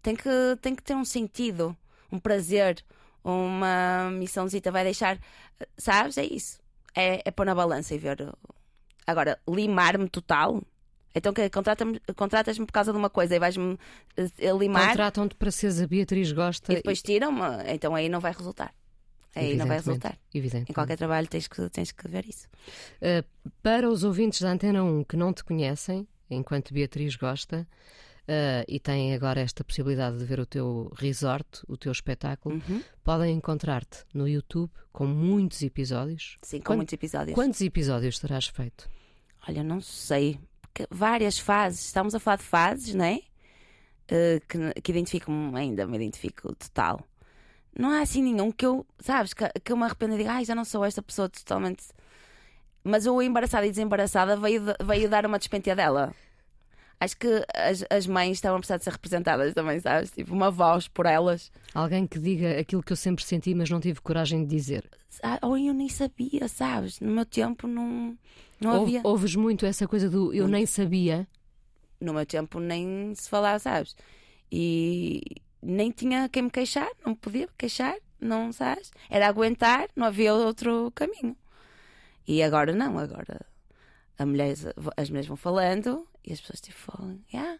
Tem 0.01 0.15
que, 0.15 0.29
tem 0.61 0.75
que 0.75 0.83
ter 0.83 0.95
um 0.95 1.05
sentido, 1.05 1.75
um 2.11 2.19
prazer, 2.19 2.83
uma 3.23 4.09
missãozita, 4.11 4.71
vai 4.71 4.83
deixar, 4.83 5.19
sabes? 5.77 6.17
É 6.17 6.25
isso. 6.25 6.59
É, 6.95 7.21
é 7.25 7.31
pôr 7.31 7.45
na 7.45 7.55
balança 7.55 7.95
e 7.95 7.97
ver. 7.97 8.17
Agora, 9.07 9.39
limar-me 9.47 10.09
total. 10.09 10.61
Então, 11.15 11.31
que 11.31 11.47
contratas-me 11.49 12.65
por 12.65 12.71
causa 12.71 12.91
de 12.91 12.97
uma 12.97 13.09
coisa 13.09 13.35
e 13.35 13.39
vais-me 13.39 13.77
eh, 14.17 14.51
limar 14.57 14.89
contratam-te 14.89 15.35
para 15.35 15.51
seres 15.51 15.79
a 15.79 15.85
Beatriz 15.85 16.31
Gosta. 16.31 16.73
e 16.73 16.77
depois 16.77 17.03
tiram-me, 17.03 17.41
então 17.67 17.93
aí 17.93 18.09
não 18.09 18.19
vai 18.19 18.31
resultar. 18.31 18.73
Aí 19.35 19.55
não 19.55 19.67
vai 19.67 19.77
resultar. 19.77 20.17
Evidentemente. 20.33 20.71
Em 20.71 20.73
qualquer 20.73 20.97
trabalho 20.97 21.27
tens 21.27 21.47
que, 21.47 21.69
tens 21.69 21.91
que 21.91 22.07
ver 22.07 22.25
isso. 22.27 22.47
Uh, 22.97 23.23
para 23.61 23.89
os 23.89 24.03
ouvintes 24.03 24.41
da 24.41 24.51
Antena 24.51 24.83
1 24.83 25.03
que 25.03 25.15
não 25.15 25.33
te 25.33 25.43
conhecem, 25.43 26.07
enquanto 26.29 26.73
Beatriz 26.73 27.15
gosta, 27.15 27.67
uh, 28.27 28.63
e 28.67 28.79
têm 28.79 29.13
agora 29.13 29.39
esta 29.41 29.63
possibilidade 29.63 30.17
de 30.17 30.25
ver 30.25 30.39
o 30.39 30.45
teu 30.45 30.91
resort, 30.97 31.61
o 31.67 31.77
teu 31.77 31.91
espetáculo, 31.91 32.55
Uhum. 32.67 32.81
podem 33.03 33.35
encontrar-te 33.35 33.99
no 34.13 34.27
YouTube 34.27 34.71
com 34.91 35.05
muitos 35.05 35.61
episódios. 35.61 36.37
Sim, 36.41 36.59
com 36.59 36.65
Quant- 36.73 36.77
muitos 36.77 36.93
episódios. 36.93 37.35
Quantos 37.35 37.61
episódios 37.61 38.19
terás 38.19 38.47
feito? 38.47 38.89
Olha, 39.47 39.63
não 39.63 39.81
sei. 39.81 40.39
Várias 40.89 41.37
fases. 41.37 41.85
Estamos 41.85 42.15
a 42.15 42.19
falar 42.19 42.37
de 42.37 42.43
fases, 42.43 42.93
não 42.95 43.05
é? 43.05 43.19
Eh, 44.07 44.41
que, 44.47 44.81
que 44.81 44.91
identifico-me 44.91 45.57
ainda, 45.57 45.85
me 45.87 45.95
identifico 45.97 46.53
total. 46.55 47.01
Não 47.77 47.89
há 47.89 48.01
assim 48.01 48.21
nenhum 48.21 48.51
que 48.51 48.65
eu, 48.65 48.85
sabes, 48.99 49.33
que, 49.33 49.47
que 49.63 49.71
eu 49.71 49.77
me 49.77 49.83
arrependa 49.83 50.15
e 50.15 50.17
diga, 50.19 50.33
ai, 50.33 50.45
já 50.45 50.53
não 50.53 50.63
sou 50.65 50.83
esta 50.85 51.01
pessoa 51.01 51.27
totalmente. 51.29 51.85
Mas 52.83 53.05
o 53.07 53.21
embaraçada 53.21 53.65
e 53.65 53.69
desembaraçada 53.69 54.35
veio, 54.37 54.61
veio 54.85 55.09
dar 55.09 55.25
uma 55.25 55.39
despentia 55.39 55.75
dela. 55.75 56.13
Acho 57.03 57.17
que 57.17 57.27
as, 57.53 57.83
as 57.89 58.07
mães 58.07 58.33
estavam 58.37 58.57
a 58.57 58.59
precisar 58.59 58.77
de 58.77 58.83
ser 58.83 58.91
representadas 58.91 59.53
também, 59.53 59.79
sabes? 59.79 60.11
Tipo, 60.11 60.33
uma 60.33 60.49
voz 60.51 60.87
por 60.87 61.05
elas. 61.05 61.51
Alguém 61.73 62.07
que 62.07 62.17
diga 62.19 62.59
aquilo 62.59 62.81
que 62.83 62.93
eu 62.93 62.97
sempre 62.97 63.23
senti, 63.25 63.53
mas 63.53 63.69
não 63.69 63.79
tive 63.79 63.99
coragem 64.01 64.43
de 64.45 64.55
dizer. 64.55 64.89
Ou 65.41 65.57
eu 65.57 65.73
nem 65.73 65.89
sabia, 65.89 66.47
sabes? 66.47 66.99
No 66.99 67.11
meu 67.11 67.25
tempo 67.25 67.67
não, 67.67 68.17
não 68.59 68.71
Ouve- 68.79 68.97
havia. 68.97 69.01
Ouves 69.09 69.35
muito 69.35 69.65
essa 69.65 69.87
coisa 69.87 70.09
do 70.09 70.33
eu 70.33 70.47
nem 70.47 70.65
sabia. 70.65 71.27
no 71.99 72.13
meu 72.13 72.25
tempo 72.25 72.59
nem 72.59 73.13
se 73.15 73.29
falava, 73.29 73.59
sabes? 73.59 73.95
E 74.51 75.21
nem 75.61 75.91
tinha 75.91 76.29
quem 76.29 76.43
me 76.43 76.49
queixar, 76.51 76.89
não 77.05 77.15
podia 77.15 77.47
me 77.47 77.53
queixar, 77.57 77.95
não 78.19 78.51
sabes? 78.53 78.91
Era 79.09 79.27
aguentar, 79.27 79.87
não 79.95 80.05
havia 80.07 80.33
outro 80.33 80.91
caminho. 80.95 81.35
E 82.27 82.41
agora 82.43 82.73
não, 82.73 82.97
agora 82.99 83.41
mulher, 84.25 84.55
as 84.95 85.09
mulheres 85.09 85.27
vão 85.27 85.35
falando 85.35 86.07
e 86.25 86.33
as 86.33 86.41
pessoas 86.41 86.61
tipo 86.61 86.77
falam, 86.77 87.19
yeah. 87.33 87.59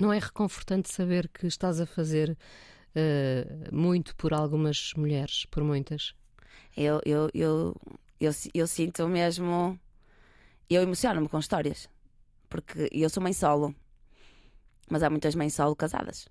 Não 0.00 0.12
é 0.12 0.18
reconfortante 0.18 0.92
saber 0.92 1.28
que 1.28 1.46
estás 1.46 1.80
a 1.80 1.86
fazer 1.86 2.30
uh, 2.30 3.74
muito 3.74 4.14
por 4.16 4.32
algumas 4.32 4.92
mulheres, 4.94 5.46
por 5.46 5.62
muitas? 5.62 6.14
eu, 6.76 7.00
eu, 7.04 7.30
eu, 7.34 7.76
eu, 8.20 8.32
eu 8.54 8.66
sinto 8.66 9.08
mesmo, 9.08 9.78
eu 10.68 10.82
emociono-me 10.82 11.28
com 11.28 11.38
histórias, 11.38 11.88
porque 12.48 12.88
eu 12.92 13.10
sou 13.10 13.22
mãe 13.22 13.32
solo, 13.32 13.74
mas 14.88 15.02
há 15.02 15.10
muitas 15.10 15.34
mães 15.34 15.54
solo 15.54 15.74
casadas. 15.74 16.28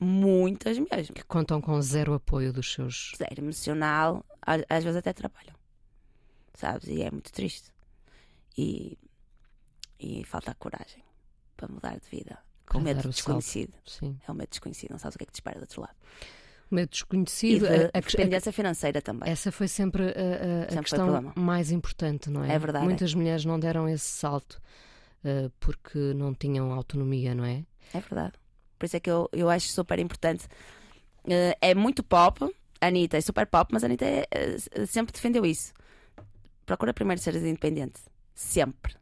Muitas 0.00 0.78
mesmo. 0.78 1.14
Que 1.14 1.24
contam 1.24 1.60
com 1.60 1.80
zero 1.82 2.14
apoio 2.14 2.52
dos 2.52 2.72
seus. 2.72 3.12
zero 3.16 3.40
emocional, 3.40 4.24
às 4.68 4.84
vezes 4.84 4.96
até 4.96 5.12
trabalham, 5.12 5.54
sabes? 6.54 6.88
E 6.88 7.02
é 7.02 7.10
muito 7.10 7.32
triste. 7.32 7.72
E, 8.56 8.96
e 9.98 10.24
falta 10.24 10.50
a 10.50 10.54
coragem 10.54 11.02
para 11.56 11.68
mudar 11.68 11.98
de 11.98 12.08
vida. 12.10 12.38
Com 12.66 12.80
medo 12.80 13.06
o 13.06 13.10
desconhecido. 13.10 13.72
É 14.26 14.30
o 14.30 14.34
medo 14.34 14.50
desconhecido, 14.50 14.90
não 14.92 14.98
sabes 14.98 15.14
o 15.14 15.18
que 15.18 15.24
é 15.24 15.26
que 15.26 15.32
te 15.32 15.36
espera 15.36 15.58
do 15.58 15.62
outro 15.62 15.80
lado. 15.80 15.96
Medo 16.70 16.88
E 16.88 16.90
desconhecido. 16.90 17.66
de 17.66 17.74
a- 17.74 17.84
a- 17.86 17.90
a- 17.94 18.00
dependência 18.00 18.52
financeira 18.52 19.00
também. 19.00 19.30
essa 19.30 19.50
foi 19.50 19.66
sempre 19.68 20.02
a, 20.02 20.06
a- 20.06 20.10
a 20.10 20.12
Sempre 20.12 20.74
foi 20.74 20.82
questão 20.82 21.32
mais 21.34 21.70
importante, 21.70 22.28
não 22.28 22.44
é? 22.44 22.52
É 22.54 22.58
verdade, 22.58 22.84
Muitas 22.84 23.14
mulheres 23.14 23.44
não 23.46 23.58
deram 23.58 23.88
esse 23.88 24.04
salto 24.06 24.60
uh, 25.24 25.50
porque 25.58 25.98
não 26.14 26.34
tinham 26.34 26.70
autonomia, 26.72 27.34
não 27.34 27.44
é? 27.44 27.64
É 27.94 28.00
verdade. 28.00 28.34
Por 28.78 28.84
isso 28.84 28.96
é 28.96 29.00
que 29.00 29.10
eu, 29.10 29.28
eu 29.32 29.48
acho 29.48 29.68
super 29.68 29.98
importante. 29.98 30.46
Eh, 31.26 31.56
é 31.60 31.74
muito 31.74 32.02
pop, 32.04 32.44
a 32.80 32.86
Anitta 32.86 33.16
é 33.16 33.20
super 33.22 33.46
pop, 33.46 33.72
mas 33.72 33.82
a 33.82 33.86
Anitta 33.86 34.04
é, 34.04 34.26
eh, 34.30 34.86
sempre 34.86 35.12
defendeu 35.12 35.44
isso. 35.46 35.72
Procura 36.66 36.92
primeiro 36.94 37.20
seres 37.20 37.42
independente. 37.42 38.00
Sempre. 38.34 38.94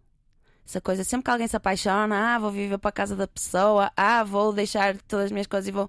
Essa 0.66 0.80
coisa, 0.80 1.04
sempre 1.04 1.24
que 1.26 1.30
alguém 1.30 1.46
se 1.46 1.56
apaixona, 1.56 2.34
ah, 2.34 2.38
vou 2.40 2.50
viver 2.50 2.76
para 2.78 2.88
a 2.88 2.92
casa 2.92 3.14
da 3.14 3.28
pessoa, 3.28 3.92
ah, 3.96 4.24
vou 4.24 4.52
deixar 4.52 4.96
todas 5.02 5.26
as 5.26 5.32
minhas 5.32 5.46
coisas 5.46 5.68
e 5.68 5.70
vou. 5.70 5.88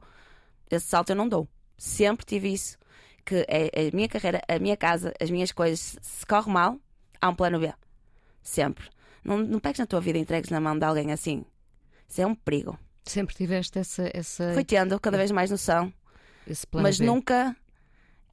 Esse 0.69 0.85
salto 0.85 1.09
eu 1.09 1.15
não 1.15 1.27
dou. 1.27 1.47
Sempre 1.77 2.23
tive 2.25 2.53
isso. 2.53 2.77
Que 3.25 3.43
é 3.47 3.87
a 3.87 3.95
minha 3.95 4.07
carreira, 4.07 4.39
a 4.47 4.59
minha 4.59 4.77
casa, 4.77 5.13
as 5.19 5.31
minhas 5.31 5.51
coisas, 5.51 5.97
se 5.99 6.25
corre 6.25 6.51
mal, 6.51 6.79
há 7.19 7.29
um 7.29 7.35
plano 7.35 7.59
B. 7.59 7.73
Sempre. 8.43 8.85
Não, 9.23 9.39
não 9.39 9.59
pegues 9.59 9.79
na 9.79 9.87
tua 9.87 9.99
vida 9.99 10.19
e 10.19 10.21
entregues 10.21 10.51
na 10.51 10.61
mão 10.61 10.77
de 10.77 10.85
alguém 10.85 11.11
assim. 11.11 11.43
Isso 12.07 12.21
é 12.21 12.27
um 12.27 12.35
perigo. 12.35 12.77
Sempre 13.03 13.35
tiveste 13.35 13.79
essa, 13.79 14.09
essa, 14.13 14.53
Fui 14.53 14.63
tendo 14.63 14.99
cada 14.99 15.17
vez 15.17 15.31
mais 15.31 15.49
noção, 15.49 15.91
esse 16.45 16.67
plano 16.67 16.83
mas 16.83 16.99
B. 16.99 17.05
nunca 17.05 17.55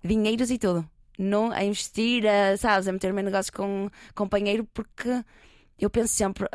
dinheiros 0.03 0.51
e 0.51 0.59
tudo. 0.59 0.89
Não 1.19 1.51
a 1.53 1.65
investir, 1.65 2.25
a, 2.27 2.57
sabes, 2.57 2.87
a 2.87 2.93
meter-me 2.93 3.23
em 3.23 3.25
negócios 3.25 3.51
com 3.51 3.87
um 3.87 3.91
companheiro, 4.15 4.65
porque 4.75 5.25
eu 5.79 5.91
penso 5.91 6.15
sempre, 6.15 6.49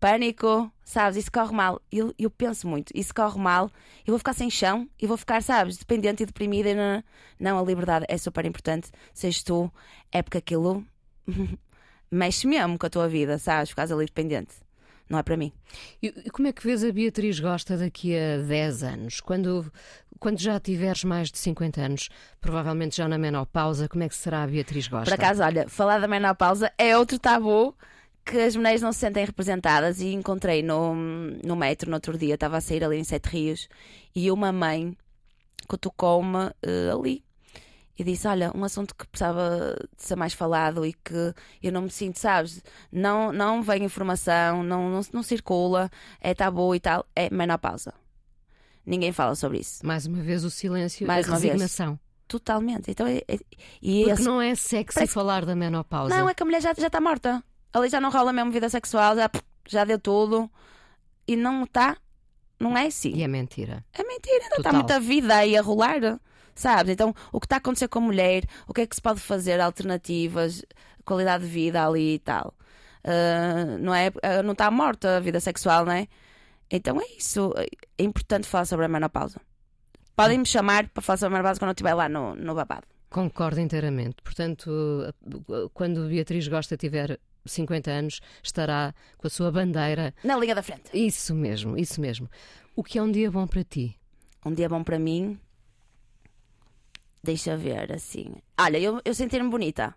pânico, 0.00 0.72
sabes, 0.84 1.16
isso 1.16 1.30
corre 1.30 1.54
mal. 1.54 1.80
Eu, 1.90 2.12
eu 2.18 2.30
penso 2.30 2.66
muito, 2.66 2.90
isso 2.94 3.14
corre 3.14 3.38
mal, 3.38 3.70
eu 4.06 4.12
vou 4.12 4.18
ficar 4.18 4.32
sem 4.32 4.50
chão 4.50 4.88
e 5.00 5.06
vou 5.06 5.16
ficar, 5.16 5.42
sabes, 5.42 5.76
dependente 5.76 6.22
e 6.22 6.26
deprimida. 6.26 6.70
e 6.70 6.74
Não, 6.74 7.04
não, 7.38 7.58
a 7.58 7.62
liberdade 7.62 8.04
é 8.08 8.18
super 8.18 8.44
importante. 8.44 8.90
Sejas 9.14 9.42
tu, 9.42 9.72
é 10.10 10.22
porque 10.22 10.38
aquilo 10.38 10.84
mexe 12.10 12.46
mesmo 12.46 12.78
com 12.78 12.86
a 12.86 12.90
tua 12.90 13.08
vida, 13.08 13.38
sabes, 13.38 13.70
ficas 13.70 13.92
ali 13.92 14.06
dependente. 14.06 14.54
não 15.08 15.18
é 15.18 15.22
para 15.22 15.36
mim. 15.36 15.52
E 16.02 16.10
como 16.30 16.48
é 16.48 16.52
que 16.52 16.64
vês 16.64 16.82
a 16.82 16.90
Beatriz 16.90 17.38
Gosta 17.38 17.76
daqui 17.76 18.16
a 18.16 18.38
10 18.38 18.82
anos? 18.82 19.20
Quando, 19.20 19.70
quando 20.18 20.40
já 20.40 20.58
tiveres 20.58 21.04
mais 21.04 21.30
de 21.30 21.38
50 21.38 21.80
anos, 21.80 22.08
provavelmente 22.40 22.96
já 22.96 23.06
na 23.06 23.18
menopausa, 23.18 23.88
como 23.88 24.02
é 24.02 24.08
que 24.08 24.16
será 24.16 24.42
a 24.42 24.46
Beatriz 24.46 24.88
Gosta? 24.88 25.14
Por 25.14 25.22
acaso, 25.22 25.42
olha, 25.42 25.68
falar 25.68 26.00
da 26.00 26.08
menopausa 26.08 26.72
é 26.76 26.96
outro 26.98 27.18
tabu 27.18 27.76
que 28.24 28.38
as 28.38 28.56
mulheres 28.56 28.80
não 28.80 28.92
se 28.92 29.00
sentem 29.00 29.24
representadas 29.24 30.00
e 30.00 30.12
encontrei 30.12 30.62
no, 30.62 30.94
no 30.94 31.56
metro 31.56 31.90
no 31.90 31.96
outro 31.96 32.16
dia, 32.16 32.34
estava 32.34 32.56
a 32.56 32.60
sair 32.60 32.84
ali 32.84 32.98
em 32.98 33.04
Sete 33.04 33.26
Rios 33.26 33.68
e 34.14 34.30
uma 34.30 34.52
mãe 34.52 34.96
cutucou-me 35.66 36.46
uh, 36.46 36.98
ali 36.98 37.24
e 37.98 38.04
disse: 38.04 38.26
Olha, 38.26 38.52
um 38.54 38.64
assunto 38.64 38.94
que 38.94 39.06
precisava 39.06 39.76
de 39.96 40.02
ser 40.02 40.16
mais 40.16 40.32
falado 40.32 40.84
e 40.84 40.92
que 40.92 41.34
eu 41.62 41.72
não 41.72 41.82
me 41.82 41.90
sinto, 41.90 42.18
sabes? 42.18 42.62
Não, 42.90 43.32
não 43.32 43.62
vem 43.62 43.84
informação, 43.84 44.62
não, 44.62 44.88
não, 44.90 45.00
não 45.12 45.22
circula, 45.22 45.90
é 46.20 46.34
tabu 46.34 46.74
e 46.74 46.80
tal. 46.80 47.06
É 47.14 47.30
menopausa. 47.30 47.94
Ninguém 48.84 49.12
fala 49.12 49.34
sobre 49.34 49.58
isso. 49.58 49.86
Mais 49.86 50.06
uma 50.06 50.22
vez 50.22 50.44
o 50.44 50.50
silêncio 50.50 51.06
mais 51.06 51.28
a 51.28 51.34
resignação. 51.34 51.88
Vez. 51.88 52.00
Totalmente. 52.26 52.90
Então, 52.90 53.06
é, 53.06 53.18
é, 53.28 53.38
e 53.80 54.04
Porque 54.04 54.10
esse... 54.10 54.22
não 54.22 54.40
é 54.40 54.54
sexy 54.54 54.94
Parece... 54.94 55.12
falar 55.12 55.44
da 55.44 55.54
menopausa. 55.54 56.16
Não, 56.16 56.28
é 56.28 56.34
que 56.34 56.42
a 56.42 56.46
mulher 56.46 56.62
já, 56.62 56.72
já 56.74 56.86
está 56.86 57.00
morta. 57.00 57.44
Ali 57.72 57.88
já 57.88 58.00
não 58.00 58.10
rola 58.10 58.32
mesmo 58.32 58.50
vida 58.50 58.68
sexual, 58.68 59.16
já, 59.16 59.30
já 59.68 59.84
deu 59.84 59.98
tudo. 59.98 60.50
E 61.26 61.36
não 61.36 61.64
está. 61.64 61.96
Não 62.60 62.76
é 62.76 62.86
assim. 62.86 63.12
E 63.14 63.22
é 63.22 63.28
mentira. 63.28 63.84
É 63.92 64.02
mentira, 64.02 64.44
ainda 64.44 64.56
está 64.56 64.72
muita 64.72 65.00
vida 65.00 65.36
aí 65.36 65.56
a 65.56 65.62
rolar. 65.62 66.20
Sabes? 66.54 66.92
Então, 66.92 67.14
o 67.32 67.40
que 67.40 67.46
está 67.46 67.56
a 67.56 67.58
acontecer 67.58 67.88
com 67.88 67.98
a 67.98 68.02
mulher, 68.02 68.44
o 68.68 68.74
que 68.74 68.82
é 68.82 68.86
que 68.86 68.94
se 68.94 69.00
pode 69.00 69.20
fazer, 69.20 69.58
alternativas, 69.58 70.62
qualidade 71.04 71.44
de 71.44 71.50
vida 71.50 71.84
ali 71.84 72.14
e 72.14 72.18
tal. 72.18 72.54
Uh, 73.04 73.78
não 73.78 73.94
é? 73.94 74.08
Uh, 74.08 74.42
não 74.44 74.52
está 74.52 74.70
morta 74.70 75.16
a 75.16 75.20
vida 75.20 75.40
sexual, 75.40 75.84
não 75.84 75.92
é? 75.92 76.06
Então 76.70 77.00
é 77.00 77.04
isso. 77.18 77.52
É 77.98 78.04
importante 78.04 78.46
falar 78.46 78.64
sobre 78.64 78.84
a 78.84 78.88
menopausa. 78.88 79.40
Podem 80.14 80.38
me 80.38 80.46
chamar 80.46 80.88
para 80.88 81.02
falar 81.02 81.16
sobre 81.16 81.34
a 81.34 81.38
menopausa 81.38 81.58
quando 81.58 81.70
eu 81.70 81.72
estiver 81.72 81.94
lá 81.94 82.08
no, 82.08 82.34
no 82.34 82.54
babado. 82.54 82.86
Concordo 83.08 83.60
inteiramente. 83.60 84.16
Portanto, 84.22 84.70
quando 85.74 86.08
Beatriz 86.08 86.48
Gosta 86.48 86.76
tiver 86.76 87.18
50 87.44 87.90
anos, 87.90 88.20
estará 88.42 88.94
com 89.18 89.26
a 89.26 89.30
sua 89.30 89.50
bandeira. 89.50 90.14
Na 90.22 90.36
linha 90.36 90.54
da 90.54 90.62
frente. 90.62 90.90
Isso 90.92 91.34
mesmo, 91.34 91.76
isso 91.78 92.00
mesmo. 92.00 92.28
O 92.74 92.82
que 92.82 92.98
é 92.98 93.02
um 93.02 93.10
dia 93.10 93.30
bom 93.30 93.46
para 93.46 93.64
ti? 93.64 93.98
Um 94.44 94.52
dia 94.52 94.68
bom 94.68 94.82
para 94.82 94.98
mim 94.98 95.38
Deixa 97.22 97.56
ver, 97.56 97.92
assim. 97.92 98.34
Olha, 98.58 98.78
eu, 98.78 99.00
eu 99.04 99.14
sentir-me 99.14 99.48
bonita. 99.48 99.94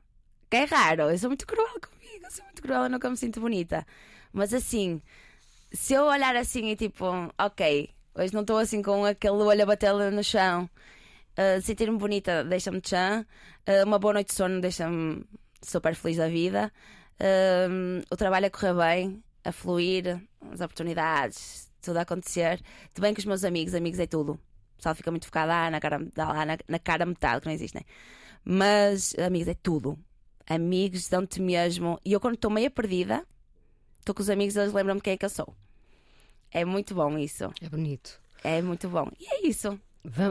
Que 0.49 0.57
é 0.57 0.63
raro. 0.65 1.09
Eu 1.09 1.17
sou 1.17 1.29
muito 1.29 1.47
cruel 1.47 1.67
comigo. 1.81 2.23
Eu 2.23 2.31
sou 2.31 2.45
muito 2.45 2.61
cruel, 2.61 2.83
eu 2.83 2.89
nunca 2.89 3.09
me 3.09 3.17
sinto 3.17 3.39
bonita. 3.41 3.85
Mas 4.31 4.53
assim, 4.53 5.01
se 5.71 5.93
eu 5.93 6.03
olhar 6.03 6.35
assim 6.35 6.69
e 6.69 6.75
tipo, 6.75 7.05
ok, 7.39 7.89
hoje 8.13 8.33
não 8.33 8.41
estou 8.41 8.59
assim 8.59 8.81
com 8.81 9.05
aquele 9.05 9.33
olho 9.37 9.63
a 9.63 9.65
bater 9.65 9.93
no 10.11 10.23
chão. 10.23 10.69
Uh, 11.37 11.59
sentir-me 11.61 11.97
bonita 11.97 12.43
deixa-me 12.43 12.79
chã. 12.85 13.25
Uh, 13.67 13.85
uma 13.85 13.97
boa 13.97 14.13
noite 14.13 14.27
de 14.29 14.35
sono 14.35 14.61
deixa-me 14.61 15.25
super 15.63 15.95
feliz 15.95 16.17
da 16.17 16.27
vida. 16.27 16.71
Uh, 17.19 18.03
o 18.11 18.17
trabalho 18.17 18.47
a 18.47 18.49
correr 18.49 18.73
bem, 18.73 19.23
a 19.43 19.51
fluir, 19.51 20.21
as 20.51 20.61
oportunidades, 20.61 21.71
tudo 21.81 21.97
a 21.97 22.01
acontecer. 22.01 22.61
Bem 22.99 23.13
com 23.13 23.19
os 23.19 23.25
meus 23.25 23.43
amigos, 23.43 23.73
amigos 23.73 23.99
é 23.99 24.07
tudo 24.07 24.39
pessoal 24.85 24.95
fica 24.95 25.11
muito 25.11 25.25
focado 25.25 25.51
ah, 25.51 25.69
na, 25.71 25.79
cara, 25.79 26.07
lá, 26.15 26.45
na, 26.45 26.57
na 26.67 26.79
cara 26.79 27.05
metade, 27.05 27.41
que 27.41 27.47
não 27.47 27.53
existe, 27.53 27.75
né? 27.75 27.81
Mas, 28.43 29.15
amigos, 29.17 29.47
é 29.47 29.55
tudo. 29.55 29.97
Amigos 30.47 31.09
dão-te 31.09 31.41
mesmo. 31.41 31.99
E 32.05 32.13
eu, 32.13 32.19
quando 32.19 32.35
estou 32.35 32.51
meia 32.51 32.69
perdida, 32.69 33.25
estou 33.99 34.13
com 34.13 34.21
os 34.21 34.29
amigos, 34.29 34.55
eles 34.55 34.73
lembram-me 34.73 35.01
quem 35.01 35.13
é 35.13 35.17
que 35.17 35.25
eu 35.25 35.29
sou. 35.29 35.55
É 36.51 36.63
muito 36.63 36.93
bom 36.93 37.17
isso. 37.17 37.51
É 37.61 37.67
bonito. 37.67 38.21
É 38.43 38.61
muito 38.61 38.87
bom. 38.87 39.09
E 39.19 39.25
é 39.27 39.47
isso. 39.47 39.79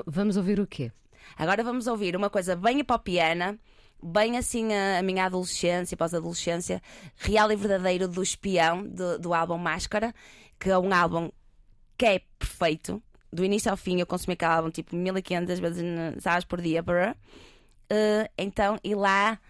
Vamos 0.06 0.36
ouvir 0.36 0.60
o 0.60 0.66
quê? 0.66 0.92
Agora 1.36 1.64
vamos 1.64 1.88
ouvir 1.88 2.14
uma 2.14 2.30
coisa 2.30 2.54
bem 2.54 2.78
hipopiana, 2.78 3.58
bem 4.04 4.36
assim 4.36 4.72
a, 4.72 4.98
a 4.98 5.02
minha 5.02 5.24
adolescência, 5.24 5.96
pós-adolescência, 5.96 6.82
real 7.16 7.50
e 7.50 7.56
verdadeiro 7.56 8.06
do 8.06 8.22
espião, 8.22 8.86
do, 8.86 9.18
do 9.18 9.34
álbum 9.34 9.58
Máscara, 9.58 10.14
que 10.58 10.70
é 10.70 10.78
um 10.78 10.92
álbum 10.92 11.30
que 11.96 12.06
é 12.06 12.20
perfeito 12.38 13.02
do 13.34 13.44
início 13.44 13.68
ao 13.68 13.76
fim 13.76 13.98
eu 13.98 14.06
consumi 14.06 14.34
aquele 14.34 14.52
álbum 14.52 14.70
tipo 14.70 14.94
1500 14.94 15.58
vezes 15.58 15.84
sabes, 16.20 16.44
por 16.44 16.62
dia. 16.62 16.82
Uh, 16.82 18.30
então, 18.38 18.78
e 18.82 18.94
lá, 18.94 19.40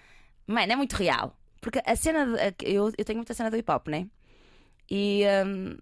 mano, 0.46 0.72
é 0.72 0.76
muito 0.76 0.94
real. 0.94 1.36
Porque 1.61 1.80
a 1.84 1.94
cena, 1.94 2.24
de, 2.26 2.55
eu, 2.62 2.90
eu 2.96 3.05
tenho 3.05 3.18
muita 3.18 3.34
cena 3.34 3.50
do 3.50 3.57
hip 3.57 3.70
hop, 3.70 3.88
né? 3.88 4.09
E, 4.90 5.22
um, 5.46 5.76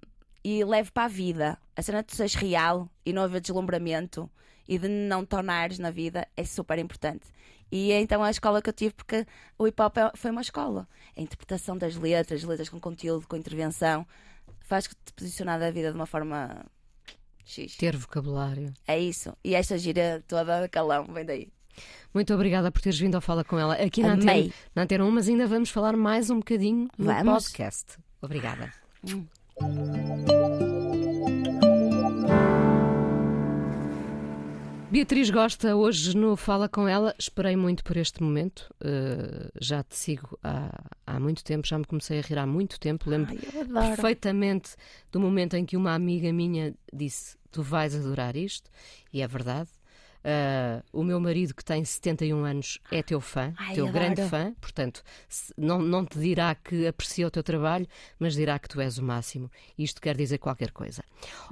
e 0.44 0.64
levo 0.64 0.92
para 0.92 1.04
a 1.04 1.08
vida. 1.08 1.58
A 1.76 1.82
cena 1.82 2.02
de 2.02 2.08
tu 2.08 2.16
seres 2.16 2.34
real 2.34 2.88
e 3.06 3.12
não 3.12 3.22
haver 3.22 3.40
deslumbramento 3.40 4.28
e 4.68 4.78
de 4.78 4.88
não 4.88 5.24
tornares 5.24 5.78
na 5.78 5.90
vida 5.90 6.26
é 6.36 6.44
super 6.44 6.78
importante. 6.78 7.26
E 7.72 7.90
é 7.90 8.00
então 8.02 8.22
a 8.22 8.30
escola 8.30 8.60
que 8.60 8.68
eu 8.68 8.74
tive, 8.74 8.92
porque 8.92 9.26
o 9.58 9.66
hip 9.66 9.80
hop 9.80 9.96
é, 9.96 10.12
foi 10.14 10.30
uma 10.30 10.42
escola. 10.42 10.86
A 11.16 11.20
interpretação 11.22 11.76
das 11.76 11.96
letras, 11.96 12.44
letras 12.44 12.68
com 12.68 12.78
conteúdo, 12.78 13.26
com 13.26 13.34
intervenção, 13.34 14.06
faz 14.60 14.86
que 14.86 14.94
te 14.94 15.12
posicionar 15.14 15.58
da 15.58 15.70
vida 15.70 15.90
de 15.90 15.96
uma 15.96 16.04
forma 16.04 16.66
X. 17.46 17.74
Ter 17.76 17.96
vocabulário. 17.96 18.74
É 18.86 19.00
isso. 19.00 19.34
E 19.42 19.54
esta 19.54 19.78
gira 19.78 20.22
toda 20.28 20.68
calão 20.68 21.06
vem 21.06 21.24
daí. 21.24 21.48
Muito 22.12 22.34
obrigada 22.34 22.70
por 22.70 22.82
teres 22.82 22.98
vindo 22.98 23.14
ao 23.14 23.22
Fala 23.22 23.42
com 23.42 23.58
ela 23.58 23.74
aqui 23.74 24.02
na 24.02 24.12
Antena, 24.12 24.52
na 24.74 24.82
Antena 24.82 25.04
1, 25.06 25.10
mas 25.10 25.28
ainda 25.28 25.46
vamos 25.46 25.70
falar 25.70 25.96
mais 25.96 26.28
um 26.28 26.36
bocadinho 26.40 26.90
no 26.98 27.06
vamos. 27.06 27.44
podcast. 27.44 27.96
Obrigada. 28.20 28.70
Hum. 29.08 29.26
Beatriz 34.92 35.30
Gosta, 35.30 35.74
hoje 35.74 36.14
no 36.14 36.36
Fala 36.36 36.68
com 36.68 36.86
ela, 36.86 37.14
esperei 37.18 37.56
muito 37.56 37.82
por 37.82 37.96
este 37.96 38.22
momento. 38.22 38.70
Uh, 38.78 39.50
já 39.58 39.82
te 39.82 39.96
sigo 39.96 40.38
há, 40.44 40.84
há 41.06 41.18
muito 41.18 41.42
tempo, 41.42 41.66
já 41.66 41.78
me 41.78 41.86
comecei 41.86 42.18
a 42.18 42.20
rir 42.20 42.38
há 42.38 42.46
muito 42.46 42.78
tempo. 42.78 43.08
Lembro 43.08 43.34
Ai, 43.74 43.88
perfeitamente 43.88 44.76
do 45.10 45.18
momento 45.18 45.54
em 45.54 45.64
que 45.64 45.78
uma 45.78 45.94
amiga 45.94 46.30
minha 46.30 46.74
disse: 46.92 47.38
Tu 47.50 47.62
vais 47.62 47.96
adorar 47.96 48.36
isto, 48.36 48.68
e 49.10 49.22
é 49.22 49.26
verdade. 49.26 49.70
Uh, 50.22 50.80
o 50.92 51.02
meu 51.02 51.18
marido, 51.18 51.52
que 51.52 51.64
tem 51.64 51.84
71 51.84 52.44
anos, 52.44 52.78
é 52.92 53.02
teu 53.02 53.20
fã, 53.20 53.52
Ai, 53.56 53.74
teu 53.74 53.88
adoro. 53.88 54.04
grande 54.04 54.28
fã, 54.28 54.54
portanto, 54.60 55.02
não, 55.58 55.80
não 55.80 56.04
te 56.04 56.16
dirá 56.16 56.54
que 56.54 56.86
aprecia 56.86 57.26
o 57.26 57.30
teu 57.30 57.42
trabalho, 57.42 57.88
mas 58.20 58.34
dirá 58.34 58.56
que 58.56 58.68
tu 58.68 58.80
és 58.80 58.98
o 58.98 59.02
máximo. 59.02 59.50
Isto 59.76 60.00
quer 60.00 60.16
dizer 60.16 60.38
qualquer 60.38 60.70
coisa. 60.70 61.02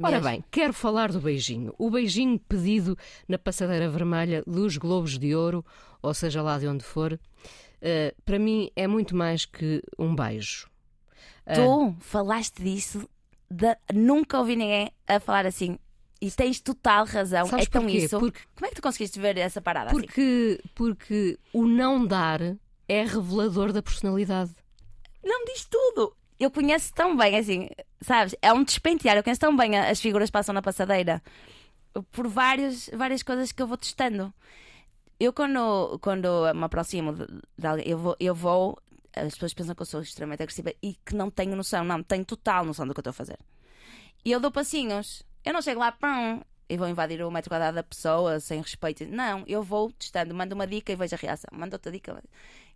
Ora 0.01 0.21
bem, 0.21 0.45
quero 0.53 0.73
falar 0.73 1.11
do 1.11 1.21
beijinho. 1.21 1.75
O 1.79 1.91
beijinho 1.91 2.39
pedido 2.39 2.97
na 3.27 3.39
passadeira 3.39 3.91
vermelha 3.91 4.45
dos 4.47 4.77
Globos 4.77 5.19
de 5.19 5.35
Ouro, 5.35 5.67
ou 6.01 6.15
seja 6.15 6.41
lá 6.41 6.57
de 6.57 6.69
onde 6.69 6.85
for, 6.85 7.15
uh, 7.15 8.23
para 8.25 8.39
mim 8.39 8.71
é 8.77 8.87
muito 8.87 9.17
mais 9.17 9.45
que 9.45 9.83
um 9.99 10.15
beijo. 10.15 10.71
Tu 11.53 11.89
uh, 11.89 11.97
falaste 11.99 12.63
disso, 12.63 13.09
de... 13.51 13.77
nunca 13.93 14.39
ouvi 14.39 14.55
ninguém 14.55 14.93
a 15.09 15.19
falar 15.19 15.45
assim 15.45 15.77
e 16.21 16.31
tens 16.31 16.61
total 16.61 17.07
razão. 17.07 17.47
Sabes 17.47 17.67
é 17.67 17.69
tão 17.71 17.83
porquê? 17.83 17.99
isso. 17.99 18.19
Porque, 18.19 18.41
Como 18.55 18.67
é 18.67 18.69
que 18.69 18.77
tu 18.77 18.83
conseguiste 18.83 19.19
ver 19.19 19.39
essa 19.39 19.61
parada 19.61 19.91
porque, 19.91 20.59
assim? 20.61 20.71
Porque 20.75 21.39
o 21.53 21.67
não 21.67 22.05
dar 22.05 22.41
é 22.89 23.05
revelador 23.05 23.73
da 23.73 23.83
personalidade. 23.83 24.51
Não 25.25 25.45
diz 25.45 25.65
tudo. 25.65 26.15
Eu 26.39 26.51
conheço 26.51 26.93
tão 26.95 27.17
bem, 27.17 27.37
assim, 27.37 27.69
sabes? 28.01 28.35
É 28.41 28.53
um 28.53 28.65
despentear. 28.65 29.17
Eu 29.17 29.23
conheço 29.23 29.41
tão 29.41 29.57
bem 29.57 29.79
as 29.79 30.01
figuras 30.01 30.29
que 30.29 30.33
passam 30.33 30.55
na 30.55 30.63
passadeira 30.63 31.23
por 32.11 32.29
várias, 32.29 32.89
várias 32.93 33.23
coisas 33.23 33.53
que 33.53 33.63
eu 33.63 33.67
vou 33.67 33.77
testando. 33.77 34.33
Eu, 35.19 35.33
quando, 35.33 35.99
quando 36.01 36.29
me 36.55 36.65
aproximo 36.65 37.13
de, 37.13 37.27
de 37.59 37.67
alguém, 37.67 37.87
eu 37.87 37.99
vou, 37.99 38.17
eu 38.19 38.35
vou. 38.35 38.79
As 39.15 39.35
pessoas 39.35 39.53
pensam 39.55 39.75
que 39.75 39.83
eu 39.83 39.87
sou 39.87 40.01
extremamente 40.01 40.43
agressiva 40.43 40.73
e 40.83 40.95
que 41.05 41.15
não 41.15 41.31
tenho 41.31 41.57
noção. 41.57 41.85
Não, 41.85 42.03
tenho 42.03 42.25
total 42.25 42.65
noção 42.65 42.87
do 42.87 42.95
que 42.95 43.01
eu 43.01 43.03
estou 43.03 43.11
a 43.11 43.15
fazer. 43.15 43.39
E 44.25 44.33
eu 44.33 44.41
dou 44.41 44.51
passinhos. 44.51 45.23
Eu 45.45 45.53
não 45.53 45.63
chego 45.63 45.81
lá, 45.81 45.91
pão, 45.91 46.45
e 46.71 46.77
vou 46.77 46.89
invadir 46.89 47.21
o 47.23 47.31
metro 47.33 47.51
quadrado 47.51 47.75
da 47.75 47.83
pessoa 47.83 48.39
sem 48.39 48.61
respeito. 48.61 49.05
Não, 49.05 49.43
eu 49.49 49.61
vou 49.61 49.91
testando, 49.91 50.33
mando 50.33 50.55
uma 50.55 50.69
dica 50.69 50.93
e 50.93 50.97
vejo 50.97 51.17
a 51.17 51.19
reação. 51.19 51.51
Mando 51.53 51.75
outra 51.75 51.91
dica. 51.91 52.23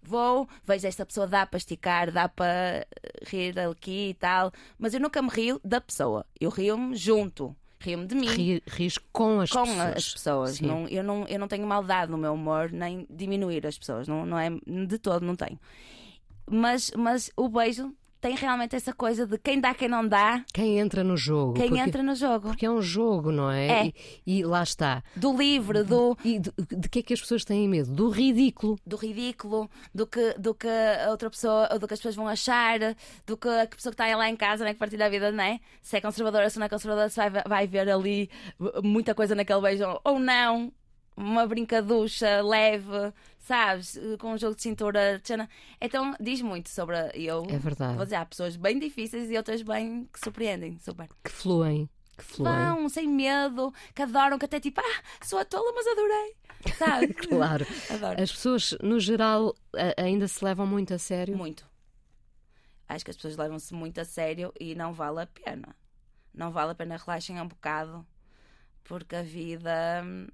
Vou, 0.03 0.49
vejo 0.65 0.87
esta 0.89 1.07
pessoa, 1.07 1.29
dá 1.29 1.47
para 1.47 1.59
esticar, 1.59 2.11
dá 2.11 2.29
para 2.29 2.85
rir 3.25 3.57
aqui 3.61 4.09
e 4.11 4.15
tal. 4.15 4.51
Mas 4.77 4.95
eu 4.95 5.01
nunca 5.01 5.23
me 5.23 5.29
rio 5.29 5.61
da 5.65 5.81
pessoa. 5.81 6.27
Eu 6.41 6.51
rio-me 6.51 6.97
junto. 6.97 7.55
Rio-me 7.79 8.07
de 8.07 8.17
mim. 8.17 8.27
Ri, 8.27 8.63
ris 8.67 8.99
com 9.13 9.41
as 9.41 9.51
com 9.51 9.63
pessoas. 9.63 9.93
Com 9.93 9.99
as 9.99 10.13
pessoas. 10.13 10.61
Não, 10.61 10.89
eu, 10.89 11.05
não, 11.05 11.25
eu 11.29 11.39
não 11.39 11.47
tenho 11.47 11.65
maldade 11.65 12.11
no 12.11 12.19
meu 12.19 12.35
humor, 12.35 12.73
nem 12.73 13.07
diminuir 13.09 13.65
as 13.65 13.79
pessoas. 13.79 14.09
Não, 14.09 14.27
não 14.27 14.39
é 14.39 14.51
de 14.51 14.99
todo, 14.99 15.25
não 15.25 15.37
tenho. 15.37 15.61
Mas, 16.51 16.91
mas 16.97 17.31
o 17.37 17.49
beijo 17.49 17.95
tem 18.25 18.35
realmente 18.37 18.75
essa 18.75 18.95
coisa 18.95 19.27
de 19.27 19.37
quem 19.37 19.61
dá, 19.61 19.75
quem 19.75 19.87
não 19.87 20.09
dá, 20.09 20.43
Quem 20.51 20.79
entra 20.79 21.05
no 21.05 21.15
jogo. 21.15 21.53
quem 21.53 21.69
porque, 21.69 21.83
entra 21.83 22.03
no 22.03 22.15
jogo. 22.15 22.49
Porque 22.49 22.65
é 22.65 22.71
um 22.71 22.81
jogo, 22.81 23.31
não 23.31 23.51
é? 23.51 23.67
É. 23.67 23.93
E, 24.27 24.39
e 24.39 24.43
lá 24.43 24.63
está. 24.63 25.03
Do 25.15 25.37
livre, 25.37 25.83
do, 25.83 26.17
E 26.25 26.39
de, 26.39 26.51
de 26.75 26.89
que 26.89 27.01
é 27.01 27.03
que 27.03 27.13
as 27.13 27.21
pessoas 27.21 27.45
têm 27.45 27.69
medo? 27.69 27.93
Do 27.93 28.09
ridículo. 28.09 28.79
do 28.87 28.97
ridículo, 28.97 29.69
do 29.95 30.07
que, 30.07 30.33
do 30.39 30.55
que 30.55 30.67
a 30.67 31.11
outra 31.11 31.29
pessoa, 31.29 31.69
do 31.79 31.87
que 31.87 31.93
as 31.93 32.01
pessoas 32.01 32.15
vão 32.17 32.27
achar, 32.27 32.79
do 33.27 33.37
que 33.37 33.47
a 33.47 33.67
pessoa 33.67 33.95
que 33.95 34.03
está 34.03 34.17
lá 34.17 34.27
em 34.27 34.37
casa, 34.37 34.65
né, 34.65 34.73
que 34.73 34.79
partilha 34.79 35.05
a 35.05 35.11
vida, 35.11 35.31
não 35.31 35.45
é? 35.45 35.61
Se 35.83 35.99
é 35.99 36.01
conservadora, 36.01 36.49
se 36.49 36.59
não 36.59 36.65
é 36.65 36.69
conservadora, 36.71 37.11
se 37.11 37.17
vai, 37.29 37.43
vai 37.47 37.67
ver 37.67 37.91
ali 37.91 38.31
muita 38.83 39.15
coisa 39.15 39.35
naquele 39.35 39.61
beijo 39.61 39.85
ou 40.03 40.19
não. 40.19 40.73
Uma 41.15 41.47
brincaducha 41.47 42.41
leve, 42.41 43.13
sabes? 43.45 43.99
Com 44.19 44.33
um 44.33 44.39
jogo 44.39 44.57
de 44.57 44.63
cintura. 44.63 45.21
tchana. 45.23 45.49
Então 45.81 46.15
diz 46.21 46.41
muito 46.43 46.69
sobre. 46.69 46.97
Eu 47.15 47.45
É 47.49 47.59
verdade. 47.59 47.95
vou 47.97 48.05
dizer, 48.05 48.17
há 48.17 48.27
pessoas 48.27 48.57
bem 48.57 48.79
difíceis 48.79 49.31
e 49.31 49.37
outras 49.37 49.63
bem 49.63 50.09
que 50.13 50.19
surpreendem. 50.19 50.79
Super. 50.79 51.09
Que 51.23 51.31
fluem. 51.31 51.89
Que 52.17 52.25
fluem. 52.25 52.53
Vão, 52.53 52.89
sem 52.89 53.09
medo, 53.09 53.73
que 53.95 54.03
adoram, 54.03 54.39
que 54.39 54.45
até 54.45 54.59
tipo, 54.61 54.81
ah, 54.81 55.03
sou 55.25 55.39
a 55.39 55.45
tola, 55.45 55.73
mas 55.75 55.87
adorei. 55.87 56.37
Sabe? 56.79 57.15
Claro. 57.29 57.67
Adoro. 57.91 58.23
As 58.23 58.31
pessoas, 58.33 58.75
no 58.83 58.99
geral, 59.01 59.55
ainda 59.97 60.27
se 60.29 60.45
levam 60.45 60.67
muito 60.67 60.95
a 60.95 60.99
sério. 60.99 61.37
Muito. 61.37 61.69
Acho 62.89 63.05
que 63.05 63.11
as 63.11 63.17
pessoas 63.17 63.37
levam-se 63.37 63.75
muito 63.75 64.01
a 64.01 64.05
sério 64.05 64.53
e 64.61 64.75
não 64.75 64.93
vale 64.93 65.23
a 65.23 65.27
pena. 65.27 65.75
Não 66.33 66.51
vale 66.53 66.71
a 66.73 66.75
pena 66.75 66.97
relaxem 66.97 67.41
um 67.41 67.49
bocado, 67.49 68.07
porque 68.85 69.17
a 69.17 69.23
vida 69.23 70.03
hum, 70.05 70.27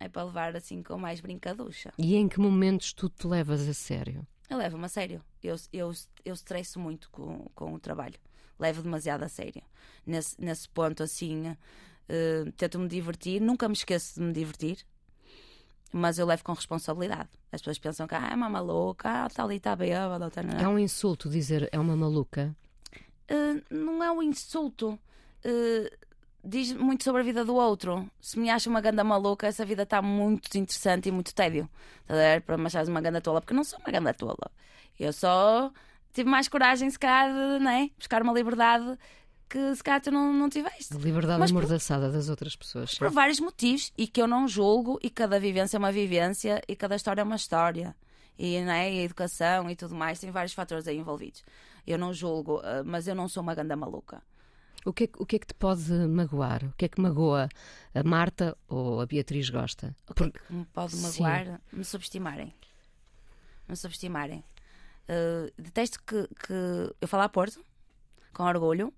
é 0.00 0.08
para 0.08 0.24
levar 0.24 0.56
assim 0.56 0.82
com 0.82 0.96
mais 0.98 1.20
brincaducha. 1.20 1.92
E 1.98 2.16
em 2.16 2.28
que 2.28 2.40
momentos 2.40 2.92
tu 2.92 3.08
te 3.08 3.26
levas 3.26 3.68
a 3.68 3.74
sério? 3.74 4.26
Eu 4.48 4.56
levo-me 4.56 4.84
a 4.84 4.88
sério. 4.88 5.22
Eu, 5.42 5.56
eu, 5.72 5.92
eu 6.24 6.34
estresso 6.34 6.78
muito 6.80 7.10
com, 7.10 7.46
com 7.54 7.74
o 7.74 7.78
trabalho. 7.78 8.14
Levo 8.58 8.82
demasiado 8.82 9.22
a 9.22 9.28
sério. 9.28 9.62
Nesse, 10.06 10.40
nesse 10.40 10.68
ponto, 10.68 11.02
assim, 11.02 11.54
eh, 12.08 12.44
tento-me 12.56 12.88
divertir. 12.88 13.40
Nunca 13.40 13.68
me 13.68 13.74
esqueço 13.74 14.14
de 14.14 14.20
me 14.26 14.32
divertir. 14.32 14.84
Mas 15.92 16.18
eu 16.18 16.26
levo 16.26 16.44
com 16.44 16.52
responsabilidade. 16.52 17.28
As 17.52 17.60
pessoas 17.60 17.78
pensam 17.78 18.06
que 18.06 18.14
ah, 18.14 18.28
é 18.30 18.34
uma 18.34 18.48
maluca, 18.48 19.24
ah, 19.24 19.26
está 19.26 19.44
ali, 19.44 19.56
está 19.56 19.74
bêbada. 19.74 20.26
Está... 20.26 20.42
É 20.42 20.68
um 20.68 20.78
insulto 20.78 21.30
dizer 21.30 21.68
é 21.72 21.78
uma 21.78 21.96
maluca. 21.96 22.54
Uh, 23.30 23.62
não 23.70 24.02
é 24.02 24.10
um 24.10 24.22
insulto. 24.22 24.98
Uh, 25.44 26.07
diz 26.44 26.72
muito 26.72 27.04
sobre 27.04 27.20
a 27.22 27.24
vida 27.24 27.44
do 27.44 27.54
outro. 27.54 28.08
Se 28.20 28.38
me 28.38 28.50
acha 28.50 28.68
uma 28.70 28.80
ganda 28.80 29.02
maluca, 29.04 29.46
essa 29.46 29.64
vida 29.64 29.82
está 29.82 30.00
muito 30.02 30.56
interessante 30.56 31.08
e 31.08 31.12
muito 31.12 31.34
tédio. 31.34 31.68
A 32.08 32.12
ver? 32.14 32.42
Para 32.42 32.56
me 32.56 32.66
achares 32.66 32.88
uma 32.88 33.00
ganda 33.00 33.20
tola, 33.20 33.40
porque 33.40 33.54
não 33.54 33.64
sou 33.64 33.78
uma 33.80 33.90
ganda 33.92 34.14
tola. 34.14 34.50
Eu 34.98 35.12
só 35.12 35.70
tive 36.12 36.28
mais 36.28 36.48
coragem, 36.48 36.88
se 36.90 36.98
calhar, 36.98 37.32
de 37.32 37.64
né? 37.64 37.90
buscar 37.98 38.22
uma 38.22 38.32
liberdade 38.32 38.98
que 39.48 39.74
se 39.74 39.82
calhar 39.82 40.00
tu 40.00 40.10
não, 40.10 40.32
não 40.32 40.48
tiveste. 40.48 40.94
A 40.94 40.98
liberdade 40.98 41.38
Mas 41.40 41.50
por- 41.50 41.58
amordaçada 41.58 42.10
das 42.10 42.28
outras 42.28 42.54
pessoas. 42.54 42.94
Por 42.98 43.10
vários 43.10 43.40
motivos 43.40 43.92
e 43.96 44.06
que 44.06 44.20
eu 44.20 44.26
não 44.26 44.46
julgo, 44.46 44.98
e 45.02 45.08
cada 45.08 45.40
vivência 45.40 45.76
é 45.76 45.78
uma 45.78 45.90
vivência 45.92 46.62
e 46.68 46.76
cada 46.76 46.96
história 46.96 47.22
é 47.22 47.24
uma 47.24 47.36
história. 47.36 47.96
E, 48.38 48.60
né, 48.60 48.92
e 48.92 49.00
a 49.00 49.02
educação 49.02 49.68
e 49.68 49.74
tudo 49.74 49.94
mais, 49.96 50.20
tem 50.20 50.30
vários 50.30 50.52
fatores 50.52 50.86
aí 50.86 50.96
envolvidos. 50.96 51.42
Eu 51.86 51.98
não 51.98 52.12
julgo, 52.12 52.58
uh, 52.58 52.84
mas 52.84 53.08
eu 53.08 53.14
não 53.14 53.26
sou 53.26 53.42
uma 53.42 53.54
ganda 53.54 53.74
maluca. 53.74 54.22
O 54.88 54.92
que, 54.92 55.04
é, 55.04 55.06
que- 55.06 55.22
o 55.22 55.26
que 55.26 55.36
é 55.36 55.38
que 55.38 55.46
te 55.46 55.54
pode 55.54 55.90
magoar? 56.08 56.64
O 56.64 56.72
que 56.72 56.86
é 56.86 56.88
que 56.88 57.00
magoa 57.00 57.48
a 57.94 58.02
Marta 58.02 58.56
ou 58.66 59.00
a 59.00 59.06
Beatriz 59.06 59.50
Gosta? 59.50 59.94
O 60.08 60.14
que 60.14 60.24
é 60.24 60.30
que 60.30 60.52
me 60.52 60.64
pode 60.66 60.92
Sim. 60.96 61.22
magoar? 61.22 61.60
Me 61.72 61.84
subestimarem. 61.84 62.54
Me 63.68 63.76
subestimarem. 63.76 64.42
Uh, 65.08 65.52
detesto 65.60 65.98
que, 66.04 66.26
que 66.46 66.54
eu 67.00 67.06
falo 67.08 67.24
a 67.24 67.28
Porto, 67.28 67.62
com 68.32 68.44
orgulho, 68.44 68.92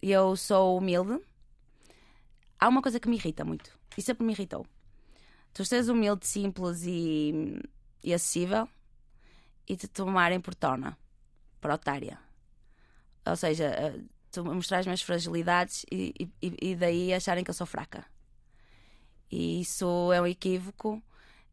e 0.00 0.10
eu 0.10 0.36
sou 0.36 0.78
humilde. 0.78 1.20
Há 2.58 2.68
uma 2.68 2.80
coisa 2.80 2.98
que 2.98 3.08
me 3.08 3.16
irrita 3.16 3.44
muito, 3.44 3.70
e 3.98 4.02
sempre 4.02 4.24
me 4.24 4.32
irritou. 4.32 4.66
Tu 5.52 5.64
seres 5.64 5.88
humilde, 5.88 6.26
simples 6.26 6.82
e, 6.86 7.60
e 8.02 8.14
acessível, 8.14 8.66
e 9.68 9.76
te 9.76 9.86
tomarem 9.86 10.40
por 10.40 10.54
tona, 10.54 10.96
por 11.60 11.70
otária. 11.70 12.18
Ou 13.26 13.36
seja, 13.36 13.70
uh, 13.70 14.02
tu 14.02 14.13
mostrar 14.42 14.78
as 14.78 14.86
minhas 14.86 15.02
fragilidades 15.02 15.84
e, 15.90 16.28
e, 16.42 16.56
e 16.70 16.76
daí 16.76 17.12
acharem 17.12 17.44
que 17.44 17.50
eu 17.50 17.54
sou 17.54 17.66
fraca. 17.66 18.04
E 19.30 19.60
isso 19.60 20.12
é 20.12 20.20
um 20.20 20.26
equívoco 20.26 21.02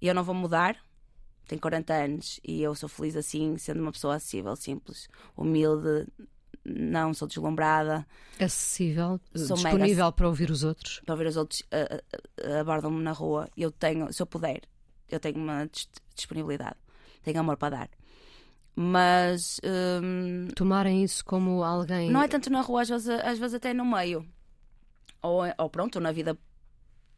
e 0.02 0.08
eu 0.08 0.16
não 0.16 0.24
vou 0.24 0.36
mudar. 0.36 0.78
Tenho 1.48 1.60
40 1.60 1.94
anos 1.94 2.40
e 2.44 2.62
eu 2.62 2.74
sou 2.76 2.88
feliz 2.88 3.16
assim, 3.16 3.58
sendo 3.58 3.82
uma 3.82 3.92
pessoa 3.92 4.16
acessível, 4.16 4.56
simples, 4.56 5.10
humilde, 5.36 6.08
não 6.64 7.14
sou 7.14 7.28
deslumbrada. 7.28 8.06
Acessível, 8.40 9.20
Sou 9.36 9.58
mega 9.58 9.70
disponível 9.72 10.12
para 10.12 10.28
ouvir 10.28 10.52
os 10.52 10.64
outros. 10.64 11.02
Para 11.06 11.14
ouvir 11.14 11.28
os 11.28 11.38
outros 11.38 11.64
ah, 11.72 12.02
ah, 12.44 12.60
abordam-me 12.60 13.02
na 13.02 13.12
rua. 13.12 13.50
Eu 13.58 13.72
tenho, 13.72 14.12
se 14.14 14.22
eu 14.22 14.26
puder, 14.28 14.62
eu 15.10 15.20
tenho 15.20 15.38
uma 15.38 15.66
dis- 15.68 15.90
disponibilidade, 16.16 16.78
tenho 17.24 17.40
amor 17.40 17.58
para 17.58 17.78
dar. 17.78 17.90
Mas 18.76 19.60
hum, 20.02 20.48
Tomarem 20.56 21.04
isso 21.04 21.24
como 21.26 21.64
alguém. 21.64 22.10
não 22.10 22.22
é 22.22 22.28
tanto 22.28 22.50
na 22.50 22.62
rua, 22.62 22.82
às 22.84 22.90
vezes, 22.90 23.10
às 23.10 23.38
vezes 23.38 23.56
até 23.56 23.74
no 23.74 23.86
meio. 23.86 24.26
Ou, 25.22 25.42
ou 25.58 25.70
pronto, 25.70 25.98
ou 25.98 26.02
na 26.02 26.12
vida 26.12 26.38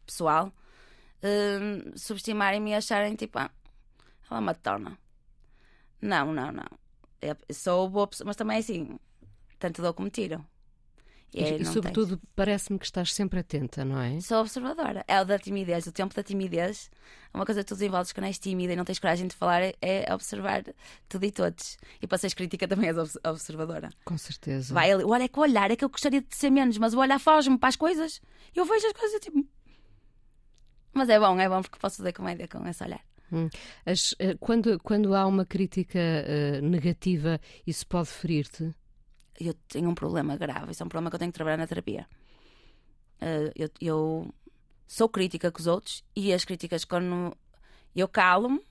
pessoal. 0.05 0.51
hum, 1.23 1.91
subestimarem-me 1.95 2.71
e 2.71 2.75
acharem 2.75 3.15
tipo, 3.15 3.37
ah, 3.39 3.49
ela 4.29 4.39
é 4.39 4.41
uma 4.41 4.53
tona. 4.53 4.97
Não, 6.01 6.33
não, 6.33 6.51
não. 6.51 6.65
Eu 7.21 7.37
sou 7.53 7.87
boa 7.89 8.07
pessoa, 8.07 8.27
mas 8.27 8.35
também 8.35 8.57
é 8.57 8.59
assim, 8.59 8.99
tanto 9.57 9.81
dou 9.81 9.93
como 9.93 10.09
tiro. 10.09 10.43
E, 11.34 11.43
é, 11.43 11.55
e 11.57 11.65
sobretudo, 11.65 12.21
parece-me 12.36 12.77
que 12.77 12.86
estás 12.86 13.11
sempre 13.13 13.39
atenta, 13.39 13.84
não 13.84 13.99
é? 13.99 14.19
Sou 14.19 14.39
observadora. 14.39 15.03
É 15.07 15.19
o 15.19 15.25
da 15.25 15.39
timidez, 15.39 15.88
o 15.88 15.91
tempo 15.91 16.13
da 16.13 16.21
timidez. 16.21 16.91
Uma 17.34 17.45
coisa 17.45 17.61
que 17.61 17.67
tu 17.67 17.73
desenvolves 17.73 18.13
quando 18.13 18.25
és 18.27 18.38
tímida 18.38 18.73
e 18.73 18.75
não 18.75 18.86
tens 18.86 18.99
coragem 18.99 19.27
de 19.27 19.36
falar 19.36 19.61
é, 19.63 19.73
é 19.81 20.13
observar 20.13 20.63
tudo 21.09 21.25
e 21.25 21.31
todos. 21.31 21.77
E 22.01 22.05
para 22.05 22.19
seres 22.19 22.36
crítica 22.36 22.67
também 22.67 22.89
és 22.89 22.97
obs- 22.97 23.17
observadora. 23.25 23.89
Com 24.05 24.17
certeza. 24.17 24.71
Vai 24.73 24.91
ali, 24.91 25.03
olha, 25.03 25.23
é 25.23 25.27
que 25.27 25.39
o 25.39 25.41
olhar 25.41 25.71
é 25.71 25.75
que 25.75 25.84
eu 25.84 25.89
gostaria 25.89 26.21
de 26.21 26.36
ser 26.36 26.51
menos, 26.51 26.77
mas 26.77 26.93
o 26.93 26.99
olhar 26.99 27.19
foge-me 27.19 27.57
para 27.57 27.69
as 27.69 27.75
coisas. 27.75 28.21
Eu 28.53 28.65
vejo 28.65 28.86
as 28.86 28.93
coisas 28.93 29.19
tipo. 29.19 29.43
Mas 30.93 31.09
é 31.09 31.19
bom, 31.19 31.39
é 31.39 31.49
bom 31.49 31.61
porque 31.63 31.79
posso 31.79 31.97
fazer 31.97 32.13
comédia 32.13 32.47
com 32.47 32.65
esse 32.67 32.84
olhar. 32.84 33.01
As- 33.84 34.13
eh, 34.19 34.36
quando, 34.39 34.79
quando 34.79 35.15
há 35.15 35.25
uma 35.25 35.43
crítica 35.43 35.97
eh, 35.99 36.61
negativa, 36.61 37.39
isso 37.65 37.88
pode 37.88 38.09
ferir-te? 38.09 38.71
Eu 39.39 39.53
tenho 39.67 39.89
um 39.89 39.95
problema 39.95 40.38
grave, 40.38 40.71
isso 40.71 40.84
é 40.84 40.86
um 40.86 40.89
problema 40.89 41.09
que 41.09 41.15
eu 41.15 41.19
tenho 41.19 41.31
que 41.31 41.36
trabalhar 41.36 41.57
na 41.57 41.67
terapia. 41.67 42.07
Eh, 43.19 43.51
eu, 43.55 43.69
eu 43.81 44.34
sou 44.88 45.09
crítica 45.09 45.51
com 45.51 45.59
os 45.59 45.67
outros 45.67 46.03
e 46.15 46.31
as 46.34 46.45
críticas, 46.45 46.86
quando 46.86 47.36
eu 47.95 48.07
calo-me, 48.07 48.63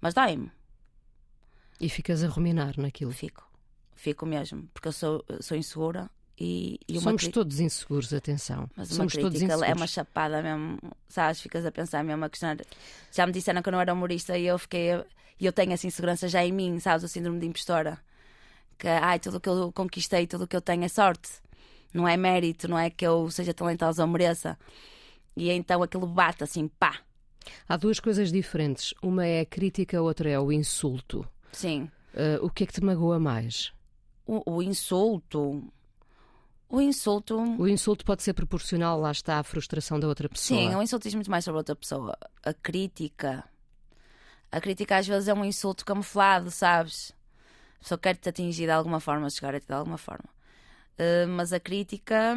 mas 0.00 0.14
dói-me. 0.14 0.50
E 1.78 1.88
ficas 1.88 2.22
a 2.22 2.28
ruminar 2.28 2.78
naquilo. 2.78 3.12
Fico, 3.12 3.48
fico 3.94 4.26
mesmo, 4.26 4.68
porque 4.72 4.88
eu 4.88 4.92
sou, 4.92 5.24
sou 5.40 5.56
insegura 5.56 6.10
e, 6.38 6.78
e 6.88 6.92
uma 6.94 7.10
Somos 7.10 7.22
cri- 7.22 7.32
todos 7.32 7.60
inseguros, 7.60 8.12
atenção. 8.14 8.68
Mas 8.76 8.90
uma 8.90 8.96
Somos 8.96 9.12
todos 9.14 9.30
crítica 9.38 9.52
é 9.66 9.74
uma 9.74 9.86
chapada 9.86 10.42
mesmo, 10.42 10.78
sabes? 11.08 11.40
Ficas 11.40 11.64
a 11.66 11.72
pensar 11.72 12.02
mesmo, 12.04 12.24
a 12.24 12.30
questionar. 12.30 12.58
Já 13.12 13.26
me 13.26 13.32
disseram 13.32 13.62
que 13.62 13.68
eu 13.68 13.72
não 13.72 13.80
era 13.80 13.92
humorista 13.92 14.36
e 14.38 14.46
eu 14.46 14.58
fiquei. 14.58 14.90
E 15.38 15.46
eu 15.46 15.52
tenho 15.54 15.72
essa 15.72 15.86
insegurança 15.86 16.28
já 16.28 16.44
em 16.44 16.52
mim, 16.52 16.78
sabes? 16.80 17.02
O 17.04 17.08
síndrome 17.08 17.40
de 17.40 17.46
impostora. 17.46 17.98
Que, 18.80 18.88
ai, 18.88 19.18
tudo 19.18 19.36
o 19.36 19.40
que 19.40 19.48
eu 19.50 19.70
conquistei, 19.72 20.26
tudo 20.26 20.44
o 20.44 20.46
que 20.48 20.56
eu 20.56 20.60
tenho 20.62 20.82
é 20.82 20.88
sorte. 20.88 21.30
Não 21.92 22.08
é 22.08 22.16
mérito, 22.16 22.66
não 22.66 22.78
é 22.78 22.88
que 22.88 23.06
eu 23.06 23.30
seja 23.30 23.52
talentosa 23.52 24.02
ou 24.02 24.08
mereça. 24.08 24.58
E 25.36 25.50
então 25.50 25.82
aquilo 25.82 26.06
bate 26.06 26.42
assim, 26.42 26.66
pá. 26.66 26.98
Há 27.68 27.76
duas 27.76 28.00
coisas 28.00 28.32
diferentes. 28.32 28.94
Uma 29.02 29.26
é 29.26 29.40
a 29.40 29.46
crítica, 29.46 29.98
a 29.98 30.02
outra 30.02 30.30
é 30.30 30.40
o 30.40 30.50
insulto. 30.50 31.28
Sim. 31.52 31.90
Eh, 32.14 32.38
o 32.40 32.48
que 32.48 32.64
é 32.64 32.66
que 32.66 32.72
te 32.72 32.82
magoa 32.82 33.20
mais? 33.20 33.70
O, 34.26 34.56
o 34.56 34.62
insulto. 34.62 35.62
O 36.66 36.80
insulto. 36.80 37.36
O 37.36 37.68
insulto 37.68 38.02
pode 38.02 38.22
ser 38.22 38.32
proporcional, 38.32 38.98
lá 38.98 39.10
está, 39.10 39.38
à 39.38 39.42
frustração 39.42 40.00
da 40.00 40.08
outra 40.08 40.26
pessoa. 40.26 40.58
Sim, 40.58 40.74
o 40.74 40.82
insulto 40.82 41.02
diz 41.02 41.14
muito 41.14 41.30
mais 41.30 41.44
sobre 41.44 41.58
outra 41.58 41.76
pessoa. 41.76 42.16
A 42.42 42.54
crítica. 42.54 43.44
A 44.50 44.58
crítica 44.58 44.96
às 44.96 45.06
vezes 45.06 45.28
é 45.28 45.34
um 45.34 45.44
insulto 45.44 45.84
camuflado, 45.84 46.50
sabes? 46.50 47.12
A 47.80 47.82
pessoa 47.82 47.98
quer 47.98 48.16
te 48.16 48.28
atingir 48.28 48.66
de 48.66 48.70
alguma 48.72 49.00
forma, 49.00 49.28
chegar 49.30 49.54
a 49.54 49.60
ti 49.60 49.66
de 49.66 49.72
alguma 49.72 49.96
forma. 49.98 50.28
Uh, 50.98 51.26
mas 51.28 51.52
a 51.52 51.58
crítica 51.58 52.36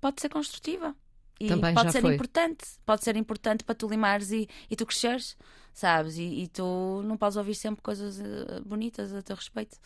pode 0.00 0.20
ser 0.20 0.28
construtiva. 0.28 0.94
E 1.38 1.48
Também 1.48 1.74
pode 1.74 1.92
ser 1.92 2.00
foi. 2.00 2.14
importante. 2.14 2.64
Pode 2.84 3.04
ser 3.04 3.16
importante 3.16 3.64
para 3.64 3.74
tu 3.74 3.88
limares 3.88 4.30
e, 4.30 4.48
e 4.70 4.76
tu 4.76 4.86
cresceres, 4.86 5.36
sabes? 5.72 6.16
E, 6.16 6.42
e 6.42 6.48
tu 6.48 7.02
não 7.04 7.16
podes 7.16 7.36
ouvir 7.36 7.54
sempre 7.54 7.82
coisas 7.82 8.20
eh, 8.20 8.60
bonitas 8.64 9.12
a 9.12 9.22
teu 9.22 9.34
respeito. 9.34 9.76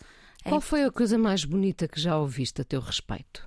É 0.43 0.49
Qual 0.49 0.61
foi 0.61 0.83
a 0.83 0.91
coisa 0.91 1.17
mais 1.17 1.43
bonita 1.43 1.87
que 1.87 1.99
já 1.99 2.17
ouviste 2.17 2.61
a 2.61 2.63
teu 2.63 2.79
respeito? 2.79 3.45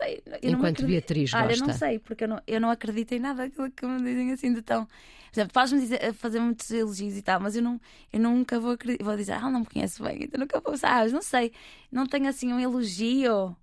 Sei 0.00 0.22
Enquanto 0.42 0.86
Beatriz 0.86 1.34
Olha, 1.34 1.48
gosta. 1.48 1.66
não 1.66 1.74
sei, 1.74 1.98
porque 1.98 2.24
eu 2.24 2.28
não, 2.28 2.42
eu 2.46 2.60
não 2.60 2.70
acredito 2.70 3.12
em 3.12 3.18
nada 3.18 3.44
daquilo 3.44 3.70
que 3.70 3.86
me 3.86 3.98
dizem 3.98 4.32
assim 4.32 4.52
de 4.54 4.62
tão. 4.62 4.86
Por 4.86 4.92
exemplo, 5.40 5.52
faz-me 5.52 5.80
dizer- 5.80 6.12
fazer 6.14 6.40
muitos 6.40 6.70
elogios 6.70 7.16
e 7.16 7.22
tal, 7.22 7.38
mas 7.40 7.54
eu, 7.56 7.62
não, 7.62 7.80
eu 8.12 8.20
nunca 8.20 8.58
vou 8.58 8.72
acreditar. 8.72 9.04
Vou 9.04 9.16
dizer, 9.16 9.32
ah, 9.32 9.50
não 9.50 9.60
me 9.60 9.66
conhece 9.66 10.02
bem, 10.02 10.24
então 10.24 10.40
nunca 10.40 10.60
vou, 10.60 10.76
sabes? 10.76 11.12
Não 11.12 11.20
sei. 11.22 11.52
Não 11.92 12.06
tenho 12.06 12.28
assim 12.28 12.52
um 12.52 12.58
elogio. 12.60 13.56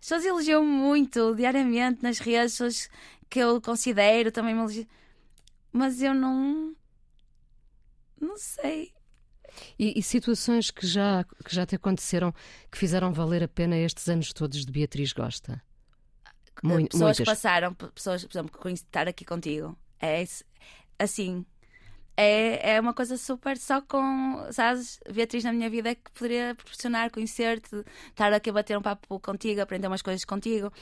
As 0.00 0.08
pessoas 0.08 0.24
elogiam 0.24 0.64
muito 0.64 1.34
diariamente 1.34 2.02
nas 2.02 2.18
redes, 2.18 2.52
pessoas 2.52 2.90
que 3.30 3.38
eu 3.38 3.60
considero 3.60 4.30
também 4.32 4.54
me 4.54 4.60
elogiam. 4.60 4.86
Mas 5.72 6.02
eu 6.02 6.14
não. 6.14 6.74
Não 8.20 8.36
sei. 8.36 8.92
E, 9.78 9.98
e 9.98 10.02
situações 10.02 10.70
que 10.70 10.86
já, 10.86 11.24
que 11.44 11.54
já 11.54 11.64
te 11.66 11.74
aconteceram 11.76 12.34
que 12.70 12.78
fizeram 12.78 13.12
valer 13.12 13.42
a 13.42 13.48
pena 13.48 13.76
estes 13.76 14.08
anos 14.08 14.32
todos 14.32 14.64
de 14.64 14.72
Beatriz 14.72 15.12
Gosta? 15.12 15.62
Mui- 16.62 16.88
pessoas 16.88 17.16
que 17.18 17.24
muitas. 17.24 17.26
passaram, 17.26 17.74
pessoas, 17.74 18.24
por 18.24 18.32
exemplo, 18.38 18.68
estar 18.70 19.08
aqui 19.08 19.24
contigo. 19.24 19.76
É 20.00 20.24
assim. 20.98 21.44
É, 22.16 22.74
é 22.76 22.80
uma 22.80 22.94
coisa 22.94 23.16
super 23.16 23.56
só 23.58 23.80
com, 23.82 24.46
sabes, 24.52 25.00
Beatriz 25.12 25.42
na 25.42 25.52
minha 25.52 25.68
vida 25.68 25.90
é 25.90 25.94
que 25.96 26.10
poderia 26.12 26.54
proporcionar, 26.54 27.10
conhecer-te, 27.10 27.84
estar 28.08 28.32
aqui 28.32 28.50
a 28.50 28.52
bater 28.52 28.78
um 28.78 28.82
papo 28.82 29.18
contigo, 29.18 29.60
aprender 29.60 29.88
umas 29.88 30.00
coisas 30.00 30.24
contigo. 30.24 30.72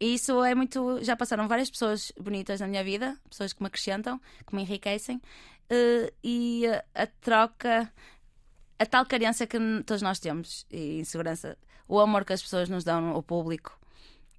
E 0.00 0.14
isso 0.14 0.42
é 0.42 0.54
muito. 0.54 1.02
Já 1.04 1.14
passaram 1.16 1.46
várias 1.46 1.70
pessoas 1.70 2.10
bonitas 2.20 2.58
na 2.60 2.66
minha 2.66 2.82
vida, 2.82 3.16
pessoas 3.28 3.52
que 3.52 3.62
me 3.62 3.68
acrescentam, 3.68 4.20
que 4.46 4.54
me 4.54 4.62
enriquecem, 4.62 5.20
eh, 5.68 6.12
e 6.24 6.64
a 6.94 7.06
troca, 7.20 7.92
a 8.80 8.86
tal 8.86 9.04
carência 9.04 9.46
que 9.46 9.58
todos 9.84 10.00
nós 10.02 10.18
temos, 10.18 10.66
e 10.70 11.00
insegurança, 11.00 11.56
o 11.86 12.00
amor 12.00 12.24
que 12.24 12.32
as 12.32 12.42
pessoas 12.42 12.68
nos 12.68 12.82
dão 12.82 13.10
ao 13.10 13.22
público, 13.22 13.78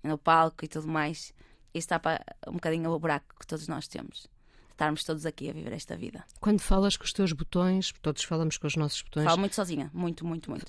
no 0.04 0.18
palco 0.18 0.66
e 0.66 0.68
tudo 0.68 0.88
mais, 0.88 1.32
isso 1.74 1.88
tapa 1.88 2.20
um 2.48 2.54
bocadinho 2.54 2.89
o 2.92 3.00
buraco 3.00 3.36
que 3.39 3.46
todos 3.46 3.68
nós 3.68 3.88
temos. 3.88 4.26
Estarmos 4.72 5.04
todos 5.04 5.28
aqui 5.28 5.48
a 5.48 5.54
viver 5.54 5.72
esta 5.74 5.96
vida. 5.96 6.26
Quando 6.39 6.60
falas 6.60 6.98
com 6.98 7.04
os 7.04 7.14
teus 7.14 7.32
botões, 7.34 7.94
todos 8.02 8.24
falamos 8.24 8.58
com 8.58 8.66
os 8.66 8.76
nossos 8.76 9.04
botões, 9.04 9.26
Falo 9.26 9.38
muito 9.39 9.54
sozinha, 9.56 9.92
muito, 9.94 10.26
muito, 10.26 10.50
muito. 10.50 10.66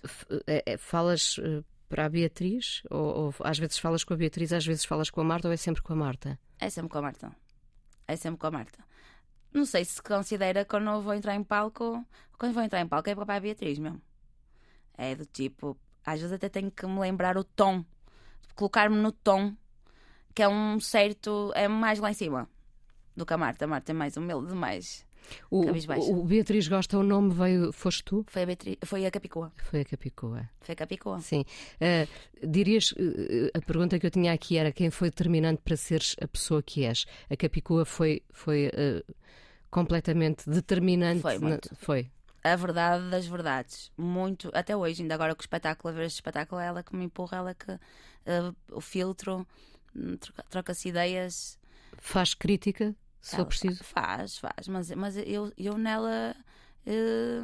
é- 0.47 0.63
é- 0.67 0.77
falas 0.77 1.37
eh, 1.43 1.63
para 1.89 2.05
a 2.05 2.09
Beatriz? 2.11 2.83
Ou, 2.91 3.01
ou 3.01 3.35
às 3.41 3.59
vezes 3.59 3.79
falas 3.79 4.05
com 4.05 4.13
a 4.13 4.17
Beatriz, 4.19 4.53
às 4.53 4.67
vezes 4.67 4.85
falas 4.85 5.09
com 5.09 5.23
a 5.23 5.25
Marta 5.25 5.49
ou 5.49 5.55
é 5.55 5.57
sempre 5.57 5.81
com 5.81 5.95
a 5.95 5.97
Marta? 5.97 6.39
É 6.59 6.69
sempre 6.69 6.91
com 6.91 6.99
a 6.99 7.03
Marta. 7.03 7.33
É 8.07 8.15
sempre 8.17 8.39
com 8.39 8.47
a 8.47 8.51
Marta. 8.51 8.85
Não 9.53 9.65
sei 9.67 9.85
se 9.85 10.03
considera 10.03 10.65
quando 10.65 10.89
eu 10.89 11.03
vou 11.03 11.15
entrar 11.15 11.35
em 11.35 11.45
palco. 11.45 12.05
Quando 12.39 12.55
vou 12.55 12.63
entrar 12.63 12.81
em 12.81 12.89
palco 12.89 13.11
é 13.11 13.15
para 13.15 13.37
a 13.37 13.41
Beatriz 13.41 13.79
mesmo. 13.79 14.01
É 14.97 15.15
do 15.15 15.27
tipo. 15.27 15.77
Às 16.05 16.21
vezes 16.21 16.33
até 16.33 16.49
tenho 16.49 16.71
que 16.71 16.87
me 16.87 16.99
lembrar 16.99 17.37
o 17.37 17.45
tom. 17.45 17.85
Colocar-me 18.55 18.97
no 18.97 19.13
tom. 19.13 19.55
Que 20.35 20.43
é 20.43 20.49
um 20.49 20.81
certo. 20.81 21.53
É 21.55 21.69
mais 21.69 21.99
lá 21.99 22.11
em 22.11 22.15
cima. 22.15 22.49
Do 23.15 23.27
que 23.27 23.35
a 23.35 23.39
Marta. 23.39 23.67
A 23.67 23.69
Marta 23.69 23.93
é 23.93 23.95
mais 23.95 24.17
humilde, 24.17 24.55
mais. 24.55 25.07
O, 25.51 25.63
o 26.21 26.25
Beatriz 26.25 26.69
Gosta, 26.69 26.99
o 26.99 27.03
nome 27.03 27.33
veio, 27.35 27.73
foste 27.73 28.05
tu? 28.05 28.25
Foi 28.29 28.43
a, 28.43 28.47
Beatriz, 28.47 28.77
foi 28.85 29.07
a 29.07 29.11
Capicua. 29.11 29.53
Foi 29.57 29.81
a 29.81 29.85
Capicua. 29.85 30.49
Foi 30.61 30.73
a 30.73 30.77
Capicua. 30.77 31.21
Sim. 31.21 31.45
Eh, 31.81 32.07
dirias, 32.43 32.95
eh, 32.99 33.51
a 33.55 33.61
pergunta 33.61 33.99
que 33.99 34.07
eu 34.07 34.11
tinha 34.11 34.33
aqui 34.33 34.57
era 34.57 34.73
quem 34.73 34.91
foi 34.91 35.09
determinante 35.11 35.61
para 35.63 35.77
seres 35.77 36.17
a 36.21 36.27
pessoa 36.29 36.63
que 36.63 36.85
és? 36.85 37.05
A 37.31 37.37
Capicua 37.37 37.85
foi, 37.85 38.23
foi 38.31 38.71
eh, 38.73 39.03
completamente 39.71 40.49
determinante? 40.49 41.23
Foi 41.23 41.39
na- 41.39 41.49
muito. 41.49 41.75
foi. 41.77 42.11
a 42.45 42.57
verdade 42.57 43.09
das 43.11 43.27
verdades. 43.27 43.93
Muito, 43.97 44.51
até 44.53 44.77
hoje, 44.77 45.03
ainda 45.03 45.15
agora 45.15 45.35
com 45.35 45.41
o 45.41 45.45
espetáculo, 45.45 45.95
a 45.95 45.97
ver 45.97 46.07
este 46.07 46.17
espetáculo, 46.17 46.61
é 46.61 46.67
ela 46.67 46.83
que 46.83 46.95
me 46.97 47.05
empurra, 47.05 47.37
ela 47.39 47.55
que 47.55 47.79
o 48.71 48.81
filtro, 48.81 49.47
hum, 49.95 50.17
troca- 50.17 50.45
troca-se 50.51 50.89
ideias. 50.89 51.59
Faz 51.99 52.35
crítica, 52.35 52.95
se 53.23 53.31
for 53.31 53.37
Ela 53.43 53.47
preciso? 53.47 53.85
Faz, 53.85 54.37
faz, 54.37 54.69
mas, 54.69 54.91
mas 54.91 55.17
eu, 55.17 55.51
eu 55.57 55.79
nela. 55.79 56.35
eh, 56.85 57.41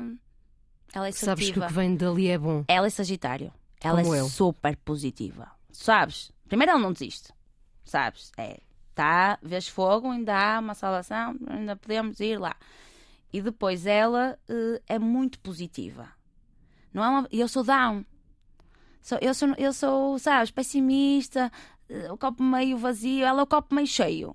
ela 0.93 1.09
é 1.09 1.13
Sabes 1.13 1.51
que 1.51 1.59
o 1.59 1.67
que 1.67 1.73
vem 1.73 1.97
dali 1.97 2.29
é 2.29 2.37
bom. 2.37 2.65
Ela 2.69 2.87
é 2.87 2.91
Sagitário. 2.91 3.53
Ela 3.81 4.03
Como 4.03 4.15
é 4.15 4.21
eu. 4.21 4.29
super 4.29 4.77
positiva. 4.79 5.51
Sabes? 5.71 6.33
Primeiro, 6.49 6.73
ela 6.73 6.81
não 6.81 6.93
desiste. 6.93 7.33
Sabes? 7.85 8.33
É. 8.37 8.59
Tá, 8.95 9.39
vês 9.41 9.69
fogo, 9.69 10.11
ainda 10.11 10.35
há 10.37 10.59
uma 10.59 10.75
salvação, 10.75 11.37
ainda 11.49 11.77
podemos 11.77 12.19
ir 12.19 12.39
lá. 12.39 12.57
E 13.33 13.41
depois 13.41 13.87
ela 13.87 14.37
eh, 14.49 14.83
é 14.89 14.99
muito 14.99 15.39
positiva. 15.39 16.09
Não 16.93 17.05
é 17.05 17.09
uma, 17.09 17.29
eu 17.31 17.47
sou 17.47 17.63
down. 17.63 18.05
Sou- 19.01 19.19
eu, 19.23 19.33
sou, 19.33 19.55
eu 19.57 19.73
sou, 19.73 20.19
sabes, 20.19 20.51
pessimista, 20.51 21.53
eh, 21.89 22.11
o 22.11 22.19
copo 22.19 22.43
meio 22.43 22.77
vazio, 22.77 23.25
ela 23.25 23.41
é 23.41 23.45
o 23.45 23.47
copo 23.47 23.73
meio 23.75 23.87
cheio. 23.87 24.35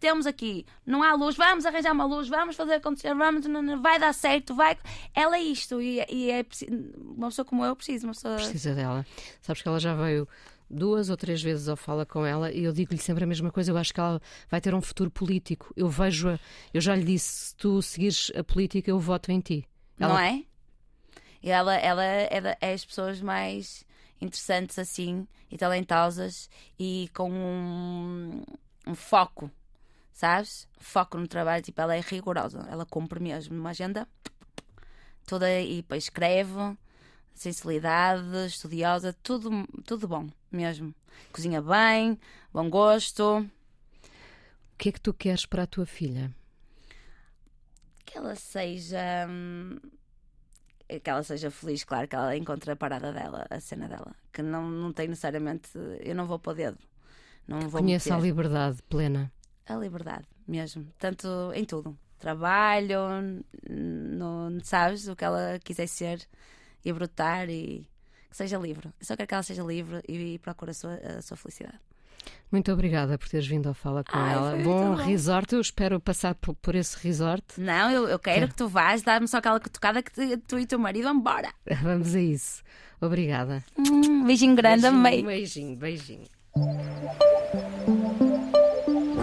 Temos 0.00 0.26
aqui, 0.26 0.64
não 0.86 1.02
há 1.02 1.12
luz, 1.14 1.34
vamos 1.36 1.66
arranjar 1.66 1.92
uma 1.92 2.04
luz, 2.04 2.28
vamos 2.28 2.54
fazer 2.54 2.74
acontecer, 2.74 3.14
vamos, 3.14 3.44
vai 3.82 3.98
dar 3.98 4.14
certo, 4.14 4.54
vai. 4.54 4.76
Ela 5.12 5.36
é 5.38 5.42
isto, 5.42 5.82
e, 5.82 6.04
e 6.08 6.30
é 6.30 6.44
uma 6.96 7.28
pessoa 7.28 7.44
como 7.44 7.64
eu 7.64 7.74
preciso, 7.74 8.06
uma 8.06 8.12
pessoa. 8.14 8.36
Precisa 8.36 8.74
dela. 8.74 9.04
Sabes 9.42 9.60
que 9.62 9.68
ela 9.68 9.80
já 9.80 9.94
veio 9.94 10.28
duas 10.70 11.10
ou 11.10 11.16
três 11.16 11.42
vezes 11.42 11.68
ao 11.68 11.76
Fala 11.76 12.06
com 12.06 12.24
ela 12.24 12.52
e 12.52 12.62
eu 12.62 12.72
digo-lhe 12.72 13.00
sempre 13.00 13.24
a 13.24 13.26
mesma 13.26 13.50
coisa. 13.50 13.72
Eu 13.72 13.76
acho 13.78 13.92
que 13.92 13.98
ela 13.98 14.20
vai 14.48 14.60
ter 14.60 14.72
um 14.74 14.80
futuro 14.80 15.10
político. 15.10 15.72
Eu 15.76 15.88
vejo-a, 15.88 16.38
eu 16.72 16.80
já 16.80 16.94
lhe 16.94 17.02
disse: 17.04 17.46
se 17.48 17.56
tu 17.56 17.82
seguires 17.82 18.30
a 18.36 18.44
política, 18.44 18.88
eu 18.90 19.00
voto 19.00 19.32
em 19.32 19.40
ti. 19.40 19.64
Ela- 19.98 20.12
Não 20.14 20.20
é? 20.20 20.44
E 21.42 21.50
ela, 21.50 21.74
ela 21.74 22.04
é, 22.04 22.40
da- 22.40 22.56
é 22.60 22.72
as 22.72 22.84
pessoas 22.84 23.20
mais 23.20 23.84
interessantes 24.20 24.78
assim 24.78 25.26
e 25.50 25.56
talentosas 25.56 26.48
e 26.78 27.08
com 27.14 27.30
um, 27.32 28.42
um 28.86 28.94
foco, 28.94 29.50
sabes? 30.18 30.66
Foco 30.80 31.16
no 31.16 31.28
trabalho, 31.28 31.62
tipo, 31.62 31.80
ela 31.80 31.94
é 31.94 32.00
rigorosa, 32.00 32.66
ela 32.68 32.84
cumpre 32.84 33.20
mesmo 33.20 33.56
uma 33.56 33.70
agenda 33.70 34.08
toda 35.24 35.48
e 35.60 35.76
depois 35.76 36.04
escreve, 36.04 36.76
sensibilidade, 37.34 38.46
estudiosa, 38.46 39.14
tudo, 39.22 39.50
tudo 39.84 40.08
bom 40.08 40.28
mesmo. 40.50 40.92
Cozinha 41.32 41.62
bem, 41.62 42.18
bom 42.52 42.68
gosto. 42.68 43.22
O 43.38 44.76
que 44.76 44.88
é 44.88 44.92
que 44.92 45.00
tu 45.00 45.14
queres 45.14 45.46
para 45.46 45.62
a 45.62 45.66
tua 45.66 45.86
filha? 45.86 46.34
que 48.04 48.16
ela 48.18 48.34
seja 48.34 49.26
hum, 49.28 49.76
que 50.88 51.10
ela 51.10 51.22
seja 51.22 51.50
feliz, 51.50 51.84
claro 51.84 52.08
que 52.08 52.16
ela 52.16 52.34
encontre 52.36 52.70
a 52.72 52.76
parada 52.76 53.12
dela, 53.12 53.46
a 53.50 53.60
cena 53.60 53.86
dela, 53.86 54.16
que 54.32 54.42
não, 54.42 54.68
não 54.68 54.92
tem 54.92 55.06
necessariamente 55.08 55.68
eu 56.00 56.14
não 56.14 56.26
vou 56.26 56.38
para 56.38 56.52
o 56.52 56.54
dedo, 56.56 56.78
não 57.46 57.68
vou 57.68 57.82
Conheça 57.82 58.14
a 58.14 58.16
meter. 58.16 58.26
liberdade 58.26 58.82
plena. 58.88 59.30
A 59.68 59.76
liberdade 59.76 60.24
mesmo, 60.46 60.86
tanto 60.98 61.26
em 61.54 61.64
tudo, 61.64 61.96
trabalho, 62.18 62.98
no, 63.68 64.58
sabes 64.62 65.06
o 65.08 65.14
que 65.16 65.24
ela 65.24 65.58
quiser 65.62 65.86
ser 65.86 66.20
e 66.84 66.92
brotar 66.92 67.48
e 67.50 67.88
que 68.30 68.36
seja 68.36 68.58
livre. 68.58 68.88
Eu 69.00 69.06
só 69.06 69.16
quero 69.16 69.28
que 69.28 69.34
ela 69.34 69.42
seja 69.42 69.62
livre 69.62 70.02
e, 70.08 70.34
e 70.34 70.38
procure 70.38 70.70
a 70.70 70.74
sua, 70.74 70.94
a 71.18 71.22
sua 71.22 71.36
felicidade. 71.36 71.78
Muito 72.50 72.70
obrigada 72.72 73.16
por 73.18 73.28
teres 73.28 73.46
vindo 73.46 73.68
ao 73.68 73.74
Fala 73.74 74.02
com 74.02 74.16
Ai, 74.16 74.34
ela. 74.34 74.56
Bom 74.56 74.94
bom. 74.96 75.02
resort, 75.02 75.54
eu 75.54 75.60
espero 75.60 76.00
passar 76.00 76.34
por, 76.34 76.54
por 76.56 76.74
esse 76.74 76.96
resort. 77.06 77.44
Não, 77.58 77.90
eu, 77.90 78.08
eu 78.08 78.18
quero 78.18 78.40
Quero. 78.40 78.48
que 78.48 78.56
tu 78.56 78.68
vás, 78.68 79.02
dá-me 79.02 79.28
só 79.28 79.38
aquela 79.38 79.60
tocada 79.60 80.02
que 80.02 80.10
tu, 80.12 80.38
tu 80.46 80.58
e 80.58 80.66
teu 80.66 80.78
marido 80.78 81.04
vão 81.04 81.14
embora. 81.16 81.52
Vamos 81.82 82.14
a 82.14 82.20
isso. 82.20 82.62
Obrigada. 83.00 83.64
Hum, 83.78 84.24
beijinho 84.26 84.56
grande, 84.56 84.86
amei. 84.86 85.22
beijinho, 85.22 85.76
beijinho. 85.76 86.26